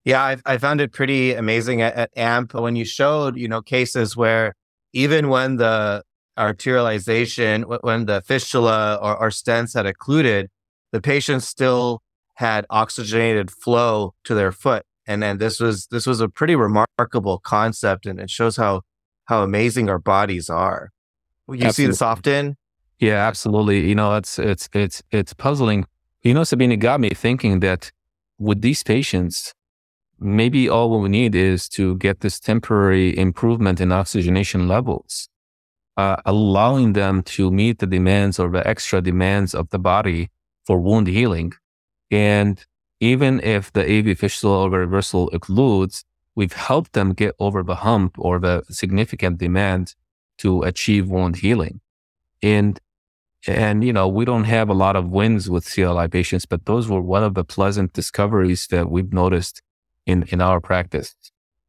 Yeah, 0.03 0.21
I, 0.21 0.37
I 0.45 0.57
found 0.57 0.81
it 0.81 0.91
pretty 0.91 1.33
amazing 1.33 1.81
at, 1.81 1.95
at, 1.95 2.09
AMP 2.15 2.53
when 2.53 2.75
you 2.75 2.85
showed, 2.85 3.37
you 3.37 3.47
know, 3.47 3.61
cases 3.61 4.15
where 4.15 4.53
even 4.93 5.29
when 5.29 5.55
the 5.55 6.03
arterialization, 6.37 7.81
when 7.81 8.05
the 8.05 8.21
fistula 8.21 8.99
or, 9.01 9.17
or 9.17 9.29
stents 9.29 9.73
had 9.73 9.85
occluded, 9.85 10.49
the 10.91 11.01
patient 11.01 11.41
still 11.41 12.01
had 12.35 12.65
oxygenated 12.69 13.51
flow 13.51 14.13
to 14.23 14.33
their 14.33 14.51
foot. 14.51 14.83
And 15.07 15.21
then 15.21 15.37
this 15.37 15.59
was 15.59 15.87
this 15.87 16.05
was 16.05 16.21
a 16.21 16.29
pretty 16.29 16.55
remarkable 16.55 17.39
concept, 17.39 18.05
and 18.05 18.19
it 18.19 18.29
shows 18.29 18.57
how 18.57 18.81
how 19.25 19.43
amazing 19.43 19.89
our 19.89 19.99
bodies 19.99 20.49
are. 20.49 20.91
You 21.47 21.53
absolutely. 21.53 21.73
see 21.73 21.85
this 21.87 22.01
often? 22.01 22.57
Yeah, 22.99 23.27
absolutely. 23.27 23.87
You 23.87 23.95
know, 23.95 24.15
it's 24.15 24.39
it's 24.39 24.69
it's 24.73 25.03
it's 25.11 25.33
puzzling. 25.33 25.85
You 26.23 26.33
know, 26.33 26.43
Sabine, 26.43 26.71
it 26.71 26.77
got 26.77 26.99
me 26.99 27.09
thinking 27.09 27.59
that 27.59 27.91
with 28.39 28.61
these 28.61 28.83
patients, 28.83 29.53
maybe 30.19 30.67
all 30.69 30.99
we 30.99 31.09
need 31.09 31.35
is 31.35 31.69
to 31.69 31.95
get 31.97 32.21
this 32.21 32.39
temporary 32.39 33.17
improvement 33.17 33.79
in 33.79 33.91
oxygenation 33.91 34.67
levels, 34.67 35.29
uh, 35.97 36.15
allowing 36.25 36.93
them 36.93 37.21
to 37.23 37.51
meet 37.51 37.79
the 37.79 37.87
demands 37.87 38.39
or 38.39 38.49
the 38.49 38.65
extra 38.67 39.01
demands 39.01 39.53
of 39.53 39.69
the 39.69 39.79
body 39.79 40.29
for 40.65 40.79
wound 40.79 41.07
healing. 41.07 41.53
And 42.11 42.63
even 42.99 43.39
if 43.41 43.71
the 43.73 43.83
AV 43.83 44.17
fistula 44.17 44.63
or 44.63 44.69
reversal 44.69 45.29
occludes, 45.31 46.03
we've 46.35 46.53
helped 46.53 46.93
them 46.93 47.13
get 47.13 47.35
over 47.39 47.63
the 47.63 47.75
hump 47.75 48.15
or 48.17 48.39
the 48.39 48.63
significant 48.69 49.37
demand 49.37 49.95
to 50.37 50.63
achieve 50.63 51.09
wound 51.09 51.37
healing. 51.37 51.81
And 52.41 52.79
and 53.47 53.83
you 53.83 53.93
know, 53.93 54.07
we 54.07 54.25
don't 54.25 54.45
have 54.45 54.69
a 54.69 54.73
lot 54.73 54.95
of 54.95 55.09
wins 55.09 55.49
with 55.49 55.71
CLI 55.71 56.07
patients, 56.07 56.45
but 56.45 56.65
those 56.65 56.89
were 56.89 57.01
one 57.01 57.23
of 57.23 57.35
the 57.35 57.43
pleasant 57.43 57.93
discoveries 57.93 58.67
that 58.67 58.89
we've 58.89 59.13
noticed 59.13 59.61
in 60.05 60.23
in 60.29 60.41
our 60.41 60.59
practice. 60.59 61.15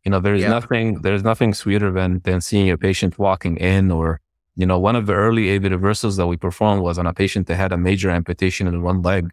You 0.05 0.11
know, 0.11 0.21
there's 0.21 0.43
yeah. 0.43 0.49
nothing 0.49 1.03
there's 1.03 1.23
nothing 1.23 1.55
sweeter 1.55 1.91
than 1.91 2.21
than 2.21 2.41
seeing 2.41 2.71
a 2.71 2.79
patient 2.79 3.19
walking 3.19 3.57
in 3.57 3.91
or 3.91 4.21
you 4.59 4.65
know, 4.65 4.79
one 4.79 4.97
of 4.97 5.05
the 5.07 5.13
early 5.13 5.55
AV 5.55 5.65
reversals 5.65 6.17
that 6.17 6.27
we 6.27 6.39
performed 6.39 6.83
was 6.83 6.99
on 6.99 7.07
a 7.07 7.13
patient 7.13 7.47
that 7.47 7.57
had 7.57 7.73
a 7.73 7.77
major 7.77 8.09
amputation 8.09 8.67
in 8.67 8.83
one 8.83 9.03
leg. 9.03 9.31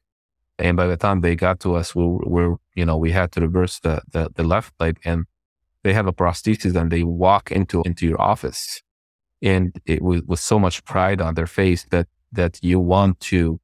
And 0.59 0.77
by 0.77 0.87
the 0.87 0.97
time 0.97 1.21
they 1.21 1.35
got 1.35 1.59
to 1.61 1.75
us, 1.75 1.95
we 1.95 2.03
were, 2.05 2.57
you 2.75 2.85
know, 2.85 2.97
we 2.97 3.11
had 3.11 3.31
to 3.33 3.41
reverse 3.41 3.79
the, 3.79 4.01
the, 4.11 4.29
the 4.35 4.43
left 4.43 4.73
leg 4.79 4.99
and 5.03 5.25
they 5.83 5.93
have 5.93 6.07
a 6.07 6.13
prosthesis 6.13 6.75
and 6.75 6.91
they 6.91 7.03
walk 7.03 7.51
into, 7.51 7.81
into 7.85 8.07
your 8.07 8.21
office. 8.21 8.81
And 9.41 9.79
it 9.85 10.01
was 10.01 10.21
with 10.23 10.39
so 10.39 10.59
much 10.59 10.83
pride 10.85 11.21
on 11.21 11.33
their 11.33 11.47
face 11.47 11.85
that, 11.89 12.07
that 12.31 12.59
you 12.61 12.79
want 12.79 13.19
to, 13.21 13.59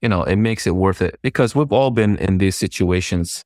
you 0.00 0.08
know, 0.08 0.22
it 0.22 0.36
makes 0.36 0.66
it 0.66 0.76
worth 0.76 1.02
it 1.02 1.18
because 1.22 1.54
we've 1.54 1.72
all 1.72 1.90
been 1.90 2.16
in 2.16 2.38
these 2.38 2.56
situations. 2.56 3.44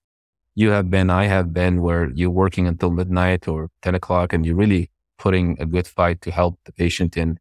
You 0.55 0.71
have 0.71 0.91
been, 0.91 1.11
I 1.11 1.25
have 1.25 1.53
been 1.53 1.81
where 1.81 2.11
you're 2.11 2.31
working 2.31 2.67
until 2.67 2.91
midnight 2.91 3.49
or 3.49 3.71
10 3.83 3.95
o'clock 3.95 4.33
and 4.33 4.45
you're 4.45 4.57
really 4.57 4.91
putting 5.19 5.57
a 5.61 5.67
good 5.67 5.87
fight 5.87 6.21
to 6.23 6.31
help 6.31 6.59
the 6.65 6.73
patient 6.73 7.17
in. 7.17 7.39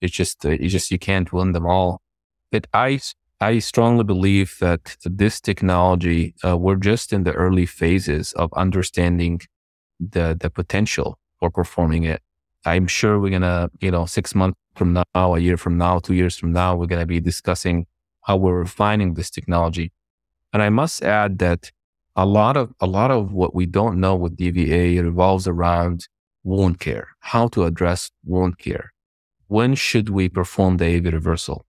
It's 0.00 0.12
just, 0.12 0.44
uh, 0.44 0.50
you 0.50 0.68
just, 0.68 0.90
you 0.90 0.98
can't 0.98 1.32
win 1.32 1.52
them 1.52 1.66
all. 1.66 2.02
But 2.50 2.66
I, 2.72 3.00
I 3.40 3.58
strongly 3.58 4.04
believe 4.04 4.56
that 4.60 4.96
this 5.04 5.40
technology, 5.40 6.34
uh, 6.42 6.56
we're 6.56 6.76
just 6.76 7.12
in 7.12 7.24
the 7.24 7.32
early 7.32 7.66
phases 7.66 8.32
of 8.32 8.50
understanding 8.54 9.40
the, 10.00 10.36
the 10.38 10.48
potential 10.48 11.18
for 11.38 11.50
performing 11.50 12.04
it. 12.04 12.22
I'm 12.64 12.86
sure 12.86 13.20
we're 13.20 13.30
going 13.30 13.42
to, 13.42 13.70
you 13.80 13.90
know, 13.90 14.06
six 14.06 14.34
months 14.34 14.58
from 14.74 14.94
now, 14.94 15.34
a 15.34 15.38
year 15.38 15.58
from 15.58 15.76
now, 15.76 15.98
two 15.98 16.14
years 16.14 16.36
from 16.36 16.52
now, 16.52 16.74
we're 16.76 16.86
going 16.86 17.00
to 17.02 17.06
be 17.06 17.20
discussing 17.20 17.86
how 18.22 18.36
we're 18.36 18.58
refining 18.58 19.14
this 19.14 19.30
technology. 19.30 19.92
And 20.54 20.62
I 20.62 20.70
must 20.70 21.02
add 21.02 21.38
that 21.38 21.70
a 22.16 22.24
lot 22.24 22.56
of, 22.56 22.72
a 22.80 22.86
lot 22.86 23.10
of 23.10 23.32
what 23.32 23.54
we 23.54 23.66
don't 23.66 24.00
know 24.00 24.16
with 24.16 24.38
DVA 24.38 25.02
revolves 25.02 25.46
around 25.46 26.08
wound 26.42 26.80
care, 26.80 27.08
how 27.20 27.48
to 27.48 27.64
address 27.64 28.10
wound 28.24 28.58
care. 28.58 28.92
When 29.48 29.74
should 29.74 30.08
we 30.08 30.30
perform 30.30 30.78
the 30.78 30.86
AV 30.96 31.12
reversal? 31.12 31.65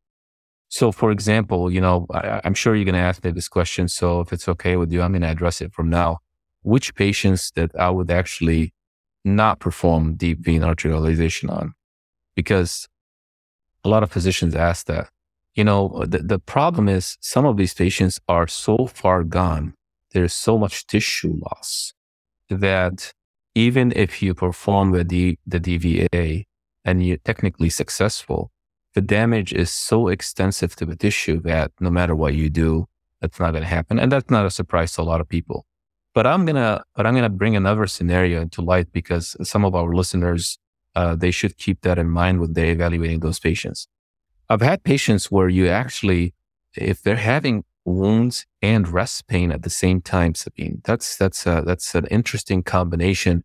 So, 0.69 0.91
for 0.91 1.11
example, 1.11 1.71
you 1.71 1.79
know, 1.79 2.05
I, 2.11 2.41
am 2.43 2.53
sure 2.53 2.75
you're 2.75 2.85
going 2.85 2.95
to 2.95 2.99
ask 2.99 3.23
me 3.23 3.31
this 3.31 3.47
question. 3.47 3.87
So, 3.87 4.19
if 4.19 4.33
it's 4.33 4.47
okay 4.49 4.75
with 4.75 4.91
you, 4.91 5.01
I'm 5.01 5.11
going 5.11 5.21
to 5.21 5.29
address 5.29 5.61
it 5.61 5.73
from 5.73 5.89
now. 5.89 6.19
Which 6.61 6.95
patients 6.95 7.51
that 7.51 7.71
I 7.79 7.89
would 7.89 8.11
actually 8.11 8.73
not 9.23 9.59
perform 9.59 10.15
deep 10.15 10.39
vein 10.39 10.61
arterialization 10.61 11.49
on? 11.49 11.73
Because 12.35 12.87
a 13.83 13.89
lot 13.89 14.03
of 14.03 14.11
physicians 14.11 14.55
ask 14.55 14.87
that. 14.87 15.09
You 15.55 15.63
know, 15.63 16.03
the, 16.05 16.19
the 16.19 16.39
problem 16.39 16.87
is 16.89 17.17
some 17.21 17.45
of 17.45 17.57
these 17.57 17.73
patients 17.73 18.19
are 18.27 18.47
so 18.47 18.87
far 18.87 19.23
gone. 19.23 19.73
There's 20.11 20.33
so 20.33 20.57
much 20.57 20.85
tissue 20.85 21.39
loss 21.49 21.93
that 22.49 23.13
even 23.55 23.91
if 23.95 24.21
you 24.21 24.35
perform 24.35 24.91
the, 24.91 25.37
the 25.47 25.59
DVA 25.59 26.45
and 26.85 27.05
you're 27.05 27.17
technically 27.17 27.69
successful, 27.69 28.51
the 28.93 29.01
damage 29.01 29.53
is 29.53 29.71
so 29.71 30.07
extensive 30.07 30.75
to 30.77 30.85
the 30.85 30.95
tissue 30.95 31.39
that 31.41 31.71
no 31.79 31.89
matter 31.89 32.15
what 32.15 32.33
you 32.33 32.49
do, 32.49 32.87
that's 33.21 33.39
not 33.39 33.51
going 33.51 33.63
to 33.63 33.69
happen. 33.69 33.99
And 33.99 34.11
that's 34.11 34.29
not 34.29 34.45
a 34.45 34.51
surprise 34.51 34.93
to 34.93 35.01
a 35.01 35.03
lot 35.03 35.21
of 35.21 35.27
people. 35.27 35.65
But 36.13 36.25
I'm 36.25 36.45
gonna, 36.45 36.83
but 36.95 37.05
I'm 37.05 37.13
gonna 37.13 37.29
bring 37.29 37.55
another 37.55 37.85
scenario 37.85 38.41
into 38.41 38.63
light 38.63 38.91
because 38.91 39.35
some 39.43 39.63
of 39.63 39.75
our 39.75 39.93
listeners, 39.93 40.57
uh, 40.95 41.15
they 41.15 41.29
should 41.29 41.57
keep 41.57 41.81
that 41.81 41.99
in 41.99 42.09
mind 42.09 42.39
when 42.39 42.53
they're 42.53 42.71
evaluating 42.71 43.19
those 43.19 43.39
patients. 43.39 43.87
I've 44.49 44.61
had 44.61 44.83
patients 44.83 45.29
where 45.29 45.47
you 45.47 45.67
actually, 45.67 46.33
if 46.75 47.03
they're 47.03 47.17
having 47.17 47.65
wounds 47.85 48.45
and 48.61 48.87
rest 48.87 49.27
pain 49.27 49.51
at 49.51 49.61
the 49.61 49.69
same 49.69 50.01
time, 50.01 50.35
Sabine. 50.35 50.81
That's 50.83 51.15
that's 51.15 51.45
a, 51.45 51.63
that's 51.65 51.95
an 51.95 52.07
interesting 52.07 52.63
combination 52.63 53.43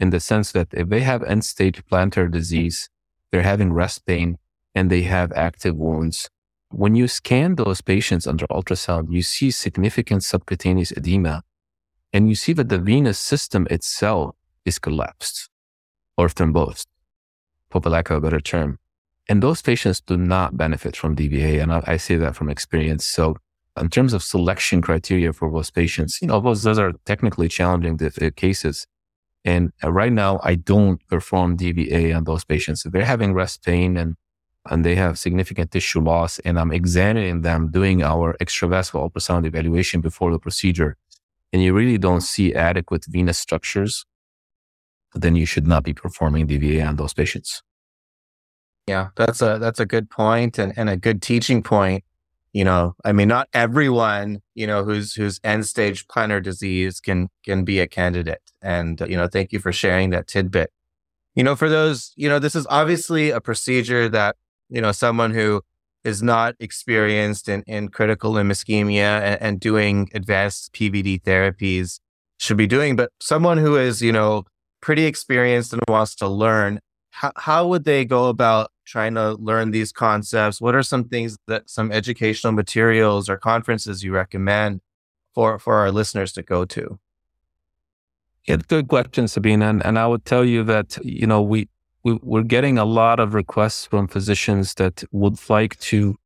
in 0.00 0.10
the 0.10 0.20
sense 0.20 0.52
that 0.52 0.68
if 0.72 0.88
they 0.88 1.00
have 1.00 1.22
end 1.22 1.44
stage 1.44 1.84
plantar 1.86 2.30
disease, 2.30 2.90
they're 3.30 3.42
having 3.42 3.72
rest 3.72 4.06
pain 4.06 4.38
and 4.74 4.90
they 4.90 5.02
have 5.02 5.32
active 5.32 5.76
wounds. 5.76 6.28
When 6.70 6.94
you 6.94 7.08
scan 7.08 7.54
those 7.54 7.80
patients 7.80 8.26
under 8.26 8.46
ultrasound, 8.48 9.06
you 9.10 9.22
see 9.22 9.50
significant 9.50 10.22
subcutaneous 10.22 10.92
edema 10.92 11.42
and 12.12 12.28
you 12.28 12.34
see 12.34 12.52
that 12.54 12.68
the 12.68 12.78
venous 12.78 13.18
system 13.18 13.66
itself 13.70 14.34
is 14.64 14.78
collapsed 14.78 15.48
or 16.16 16.28
thrombosed, 16.28 16.86
for 17.70 17.80
lack 17.80 18.10
of 18.10 18.16
a 18.18 18.20
better 18.20 18.40
term. 18.40 18.78
And 19.28 19.42
those 19.42 19.60
patients 19.60 20.00
do 20.00 20.16
not 20.16 20.56
benefit 20.56 20.96
from 20.96 21.14
DVA. 21.14 21.62
And 21.62 21.72
I, 21.72 21.82
I 21.86 21.96
say 21.98 22.16
that 22.16 22.34
from 22.34 22.48
experience. 22.48 23.04
So 23.04 23.36
in 23.78 23.88
terms 23.90 24.12
of 24.12 24.22
selection 24.22 24.80
criteria 24.80 25.32
for 25.32 25.50
those 25.50 25.70
patients, 25.70 26.20
you 26.22 26.28
know, 26.28 26.40
those, 26.40 26.62
those 26.62 26.78
are 26.78 26.92
technically 27.04 27.48
challenging 27.48 27.98
cases. 28.36 28.86
And 29.44 29.72
uh, 29.84 29.92
right 29.92 30.12
now, 30.12 30.40
I 30.42 30.56
don't 30.56 31.06
perform 31.08 31.56
DVA 31.56 32.16
on 32.16 32.24
those 32.24 32.44
patients. 32.44 32.84
If 32.84 32.92
They're 32.92 33.04
having 33.04 33.34
rest 33.34 33.64
pain 33.64 33.96
and, 33.96 34.16
and 34.70 34.84
they 34.84 34.94
have 34.94 35.18
significant 35.18 35.70
tissue 35.70 36.00
loss. 36.00 36.38
And 36.40 36.58
I'm 36.58 36.72
examining 36.72 37.42
them 37.42 37.70
doing 37.70 38.02
our 38.02 38.36
extravascular 38.40 39.10
ultrasound 39.10 39.46
evaluation 39.46 40.00
before 40.00 40.30
the 40.32 40.38
procedure. 40.38 40.96
And 41.52 41.62
you 41.62 41.72
really 41.74 41.98
don't 41.98 42.20
see 42.20 42.54
adequate 42.54 43.04
venous 43.08 43.38
structures. 43.38 44.04
Then 45.14 45.36
you 45.36 45.46
should 45.46 45.66
not 45.66 45.84
be 45.84 45.94
performing 45.94 46.46
DVA 46.46 46.86
on 46.86 46.96
those 46.96 47.14
patients. 47.14 47.62
Yeah, 48.86 49.08
that's 49.16 49.42
a 49.42 49.58
that's 49.58 49.80
a 49.80 49.86
good 49.86 50.08
point 50.10 50.58
and, 50.58 50.72
and 50.76 50.88
a 50.88 50.96
good 50.96 51.20
teaching 51.20 51.62
point 51.62 52.04
you 52.52 52.64
know 52.64 52.94
i 53.04 53.12
mean 53.12 53.28
not 53.28 53.48
everyone 53.52 54.40
you 54.54 54.66
know 54.66 54.84
who's 54.84 55.14
who's 55.14 55.40
end 55.44 55.66
stage 55.66 56.06
plantar 56.06 56.42
disease 56.42 57.00
can 57.00 57.28
can 57.44 57.64
be 57.64 57.78
a 57.78 57.86
candidate 57.86 58.42
and 58.62 59.00
you 59.06 59.16
know 59.16 59.26
thank 59.26 59.52
you 59.52 59.58
for 59.58 59.72
sharing 59.72 60.10
that 60.10 60.26
tidbit 60.26 60.72
you 61.34 61.42
know 61.42 61.54
for 61.54 61.68
those 61.68 62.12
you 62.16 62.28
know 62.28 62.38
this 62.38 62.54
is 62.54 62.66
obviously 62.70 63.30
a 63.30 63.40
procedure 63.40 64.08
that 64.08 64.36
you 64.68 64.80
know 64.80 64.92
someone 64.92 65.32
who 65.32 65.62
is 66.04 66.22
not 66.22 66.54
experienced 66.60 67.48
in, 67.48 67.62
in 67.66 67.88
critical 67.88 68.30
limb 68.30 68.50
ischemia 68.50 69.20
and, 69.20 69.42
and 69.42 69.60
doing 69.60 70.08
advanced 70.14 70.72
pvd 70.72 71.20
therapies 71.22 72.00
should 72.38 72.56
be 72.56 72.66
doing 72.66 72.96
but 72.96 73.10
someone 73.20 73.58
who 73.58 73.76
is 73.76 74.00
you 74.00 74.12
know 74.12 74.44
pretty 74.80 75.04
experienced 75.04 75.72
and 75.72 75.82
wants 75.88 76.14
to 76.14 76.28
learn 76.28 76.80
how, 77.10 77.32
how 77.36 77.66
would 77.66 77.84
they 77.84 78.04
go 78.04 78.28
about 78.28 78.70
trying 78.84 79.14
to 79.14 79.32
learn 79.34 79.72
these 79.72 79.90
concepts? 79.92 80.60
What 80.60 80.74
are 80.76 80.84
some 80.84 81.04
things 81.04 81.36
that 81.48 81.68
some 81.68 81.90
educational 81.90 82.52
materials 82.52 83.28
or 83.28 83.36
conferences 83.36 84.04
you 84.04 84.12
recommend 84.12 84.80
for, 85.34 85.58
for 85.58 85.74
our 85.74 85.90
listeners 85.90 86.32
to 86.34 86.42
go 86.42 86.64
to? 86.66 86.98
Yeah, 88.46 88.56
good 88.68 88.88
question, 88.88 89.26
Sabine. 89.26 89.62
And, 89.62 89.84
and 89.84 89.98
I 89.98 90.06
would 90.06 90.24
tell 90.24 90.44
you 90.44 90.62
that, 90.64 90.96
you 91.04 91.26
know, 91.26 91.42
we, 91.42 91.68
we're 92.04 92.42
getting 92.42 92.78
a 92.78 92.84
lot 92.84 93.20
of 93.20 93.34
requests 93.34 93.86
from 93.86 94.08
physicians 94.08 94.74
that 94.74 95.04
would 95.12 95.38
like 95.50 95.78
to 95.80 96.16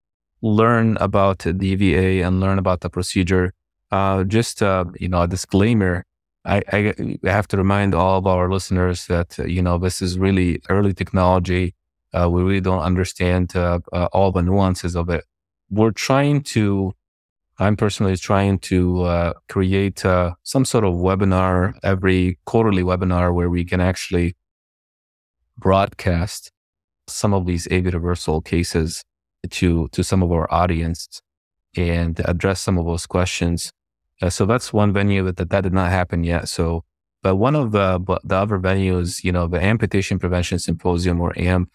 learn 0.43 0.97
about 0.99 1.41
the 1.41 1.53
DVA 1.53 2.27
and 2.27 2.41
learn 2.41 2.59
about 2.59 2.81
the 2.81 2.91
procedure. 2.91 3.55
Uh, 3.91 4.25
just, 4.25 4.63
uh, 4.63 4.85
you 4.99 5.09
know, 5.09 5.23
a 5.23 5.29
disclaimer. 5.29 6.05
I, 6.45 6.63
I, 6.73 7.19
have 7.25 7.47
to 7.49 7.57
remind 7.57 7.95
all 7.95 8.19
of 8.19 8.27
our 8.27 8.51
listeners 8.51 9.07
that, 9.07 9.39
uh, 9.39 9.45
you 9.45 9.63
know, 9.63 9.79
this 9.79 10.03
is 10.03 10.19
really 10.19 10.61
early 10.69 10.93
technology. 10.93 11.75
Uh, 12.13 12.29
we 12.29 12.43
really 12.43 12.61
don't 12.61 12.81
understand 12.81 13.55
uh, 13.55 13.79
uh, 13.93 14.09
all 14.13 14.33
the 14.33 14.43
nuances 14.43 14.97
of 14.97 15.09
it. 15.09 15.25
We're 15.71 15.93
trying 15.93 16.43
to, 16.55 16.95
I'm 17.59 17.77
personally 17.77 18.17
trying 18.17 18.59
to 18.61 19.35
create 19.49 20.01
some 20.01 20.65
sort 20.65 20.85
of 20.85 20.95
webinar, 20.95 21.75
every 21.83 22.39
quarterly 22.45 22.83
webinar 22.83 23.33
where 23.33 23.49
we 23.49 23.65
can 23.65 23.81
actually 23.81 24.37
broadcast 25.59 26.51
some 27.09 27.35
of 27.35 27.47
these 27.47 27.67
AV 27.71 27.87
reversal 27.93 28.41
cases 28.41 29.05
to, 29.51 29.89
to 29.89 30.05
some 30.05 30.23
of 30.23 30.31
our 30.31 30.53
audience 30.53 31.21
and 31.77 32.21
address 32.25 32.61
some 32.61 32.79
of 32.79 32.87
those 32.87 33.07
questions. 33.07 33.73
Uh, 34.21 34.31
so 34.31 34.47
that's 34.47 34.73
one 34.73 34.93
venue 34.93 35.31
that, 35.31 35.51
that 35.51 35.63
did 35.63 35.73
not 35.73 35.91
happen 35.91 36.23
yet. 36.25 36.49
So, 36.49 36.85
but 37.23 37.37
one 37.37 37.57
of 37.57 37.73
the, 37.73 37.99
the 38.25 38.37
other 38.37 38.59
venues, 38.59 39.25
you 39.25 39.33
know, 39.33 39.47
the 39.47 39.63
Amputation 39.63 40.19
Prevention 40.19 40.59
Symposium 40.59 41.21
or 41.21 41.37
AMP, 41.39 41.71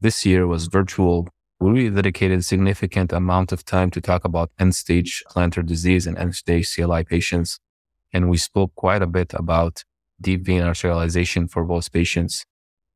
this 0.00 0.24
year 0.26 0.46
was 0.46 0.66
virtual. 0.66 1.28
We 1.60 1.88
dedicated 1.88 2.44
significant 2.44 3.12
amount 3.12 3.52
of 3.52 3.64
time 3.64 3.90
to 3.92 4.00
talk 4.00 4.24
about 4.24 4.50
end 4.58 4.74
stage 4.74 5.22
plantar 5.30 5.64
disease 5.64 6.06
and 6.06 6.18
end 6.18 6.34
stage 6.34 6.74
CLI 6.74 7.04
patients. 7.04 7.58
And 8.12 8.28
we 8.28 8.36
spoke 8.36 8.74
quite 8.74 9.00
a 9.00 9.06
bit 9.06 9.32
about 9.32 9.84
deep 10.20 10.44
vein 10.44 10.62
arterialization 10.62 11.48
for 11.50 11.66
those 11.66 11.88
patients. 11.88 12.44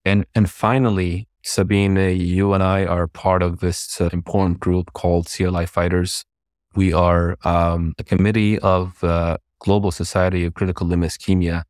And, 0.06 0.24
and 0.36 0.48
finally, 0.48 1.26
Sabine, 1.42 1.96
you 1.96 2.52
and 2.52 2.62
I 2.62 2.84
are 2.84 3.08
part 3.08 3.42
of 3.42 3.58
this 3.58 4.00
uh, 4.00 4.08
important 4.12 4.60
group 4.60 4.92
called 4.92 5.26
CLI 5.26 5.66
Fighters. 5.66 6.24
We 6.76 6.92
are 6.92 7.36
um, 7.42 7.92
a 7.98 8.04
committee 8.04 8.56
of 8.60 9.02
uh, 9.02 9.38
Global 9.58 9.90
Society 9.90 10.44
of 10.44 10.54
Critical 10.54 10.86
Limb 10.86 11.00
Ischemia. 11.02 11.64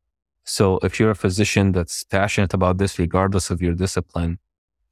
So 0.44 0.78
if 0.82 1.00
you're 1.00 1.12
a 1.12 1.16
physician 1.16 1.72
that's 1.72 2.04
passionate 2.04 2.52
about 2.52 2.76
this, 2.76 2.98
regardless 2.98 3.48
of 3.48 3.62
your 3.62 3.72
discipline, 3.72 4.38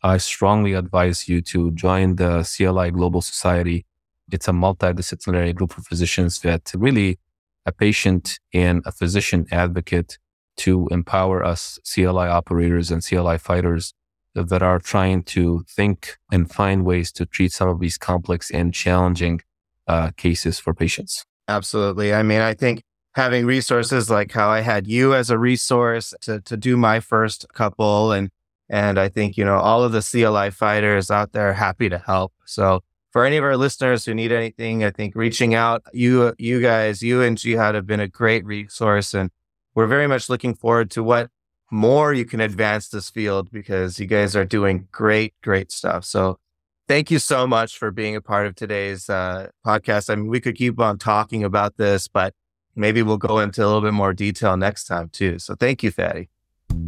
I 0.02 0.16
strongly 0.16 0.72
advise 0.72 1.28
you 1.28 1.42
to 1.42 1.70
join 1.72 2.16
the 2.16 2.44
CLI 2.44 2.92
Global 2.92 3.20
Society. 3.20 3.84
It's 4.32 4.48
a 4.48 4.52
multidisciplinary 4.52 5.54
group 5.54 5.76
of 5.76 5.86
physicians 5.86 6.40
that 6.40 6.72
really 6.74 7.18
a 7.66 7.72
patient 7.72 8.38
and 8.54 8.82
a 8.86 8.92
physician 8.92 9.46
advocate 9.50 10.16
to 10.56 10.88
empower 10.90 11.44
us 11.44 11.78
CLI 11.92 12.28
operators 12.28 12.90
and 12.90 13.04
CLI 13.04 13.38
fighters 13.38 13.94
that 14.34 14.62
are 14.62 14.78
trying 14.78 15.22
to 15.22 15.64
think 15.68 16.16
and 16.32 16.50
find 16.50 16.84
ways 16.84 17.12
to 17.12 17.26
treat 17.26 17.52
some 17.52 17.68
of 17.68 17.80
these 17.80 17.96
complex 17.96 18.50
and 18.50 18.74
challenging 18.74 19.40
uh, 19.86 20.10
cases 20.16 20.58
for 20.58 20.74
patients. 20.74 21.24
Absolutely. 21.46 22.12
I 22.12 22.22
mean, 22.22 22.40
I 22.40 22.54
think 22.54 22.82
having 23.14 23.46
resources 23.46 24.10
like 24.10 24.32
how 24.32 24.48
I 24.48 24.60
had 24.60 24.86
you 24.86 25.14
as 25.14 25.30
a 25.30 25.38
resource 25.38 26.14
to, 26.22 26.40
to 26.40 26.56
do 26.56 26.76
my 26.76 27.00
first 27.00 27.46
couple 27.54 28.12
and 28.12 28.30
and 28.70 28.98
I 28.98 29.08
think, 29.10 29.36
you 29.36 29.44
know, 29.44 29.58
all 29.58 29.84
of 29.84 29.92
the 29.92 30.00
CLI 30.00 30.50
fighters 30.50 31.10
out 31.10 31.32
there 31.32 31.52
happy 31.52 31.90
to 31.90 31.98
help. 31.98 32.32
So 32.46 32.82
for 33.12 33.24
any 33.24 33.36
of 33.36 33.44
our 33.44 33.56
listeners 33.56 34.04
who 34.04 34.14
need 34.14 34.32
anything, 34.32 34.84
I 34.84 34.90
think 34.90 35.14
reaching 35.14 35.54
out, 35.54 35.82
you, 35.92 36.34
you 36.38 36.62
guys, 36.62 37.02
you 37.02 37.20
and 37.22 37.36
Jihad 37.36 37.74
have 37.74 37.86
been 37.86 38.00
a 38.00 38.08
great 38.08 38.44
resource. 38.44 39.12
And 39.12 39.30
we're 39.74 39.86
very 39.86 40.06
much 40.06 40.28
looking 40.28 40.54
forward 40.54 40.90
to 40.92 41.02
what 41.02 41.30
more 41.70 42.12
you 42.12 42.24
can 42.24 42.40
advance 42.40 42.88
this 42.88 43.10
field 43.10 43.50
because 43.50 43.98
you 43.98 44.06
guys 44.06 44.36
are 44.36 44.44
doing 44.44 44.86
great, 44.92 45.34
great 45.42 45.72
stuff. 45.72 46.04
So 46.04 46.38
thank 46.86 47.10
you 47.10 47.18
so 47.18 47.46
much 47.46 47.78
for 47.78 47.90
being 47.90 48.14
a 48.14 48.20
part 48.20 48.46
of 48.46 48.54
today's 48.54 49.08
uh, 49.08 49.48
podcast. 49.66 50.10
I 50.10 50.14
mean, 50.14 50.28
we 50.28 50.40
could 50.40 50.56
keep 50.56 50.78
on 50.78 50.98
talking 50.98 51.42
about 51.42 51.76
this, 51.76 52.06
but 52.08 52.34
maybe 52.76 53.02
we'll 53.02 53.16
go 53.16 53.38
into 53.38 53.64
a 53.64 53.66
little 53.66 53.80
bit 53.80 53.94
more 53.94 54.12
detail 54.12 54.56
next 54.56 54.84
time 54.84 55.08
too. 55.08 55.38
So 55.38 55.54
thank 55.54 55.82
you, 55.82 55.90
Fady. 55.90 56.28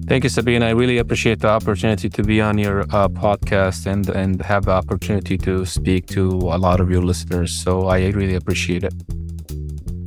Thank 0.06 0.24
you, 0.24 0.30
Sabine. 0.30 0.62
I 0.62 0.70
really 0.70 0.98
appreciate 0.98 1.40
the 1.40 1.48
opportunity 1.48 2.08
to 2.08 2.22
be 2.22 2.40
on 2.40 2.58
your 2.58 2.82
uh, 2.82 3.08
podcast 3.08 3.86
and 3.86 4.08
and 4.08 4.40
have 4.42 4.64
the 4.64 4.72
opportunity 4.72 5.36
to 5.38 5.64
speak 5.64 6.06
to 6.08 6.28
a 6.28 6.58
lot 6.58 6.80
of 6.80 6.90
your 6.90 7.02
listeners. 7.02 7.52
So 7.52 7.86
I 7.86 7.98
really 8.10 8.34
appreciate 8.34 8.84
it. 8.84 9.25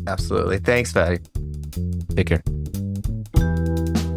Absolutely. 0.10 0.58
Thanks, 0.58 0.92
Fady. 0.92 1.20
Take 2.16 2.28
care. 2.28 4.09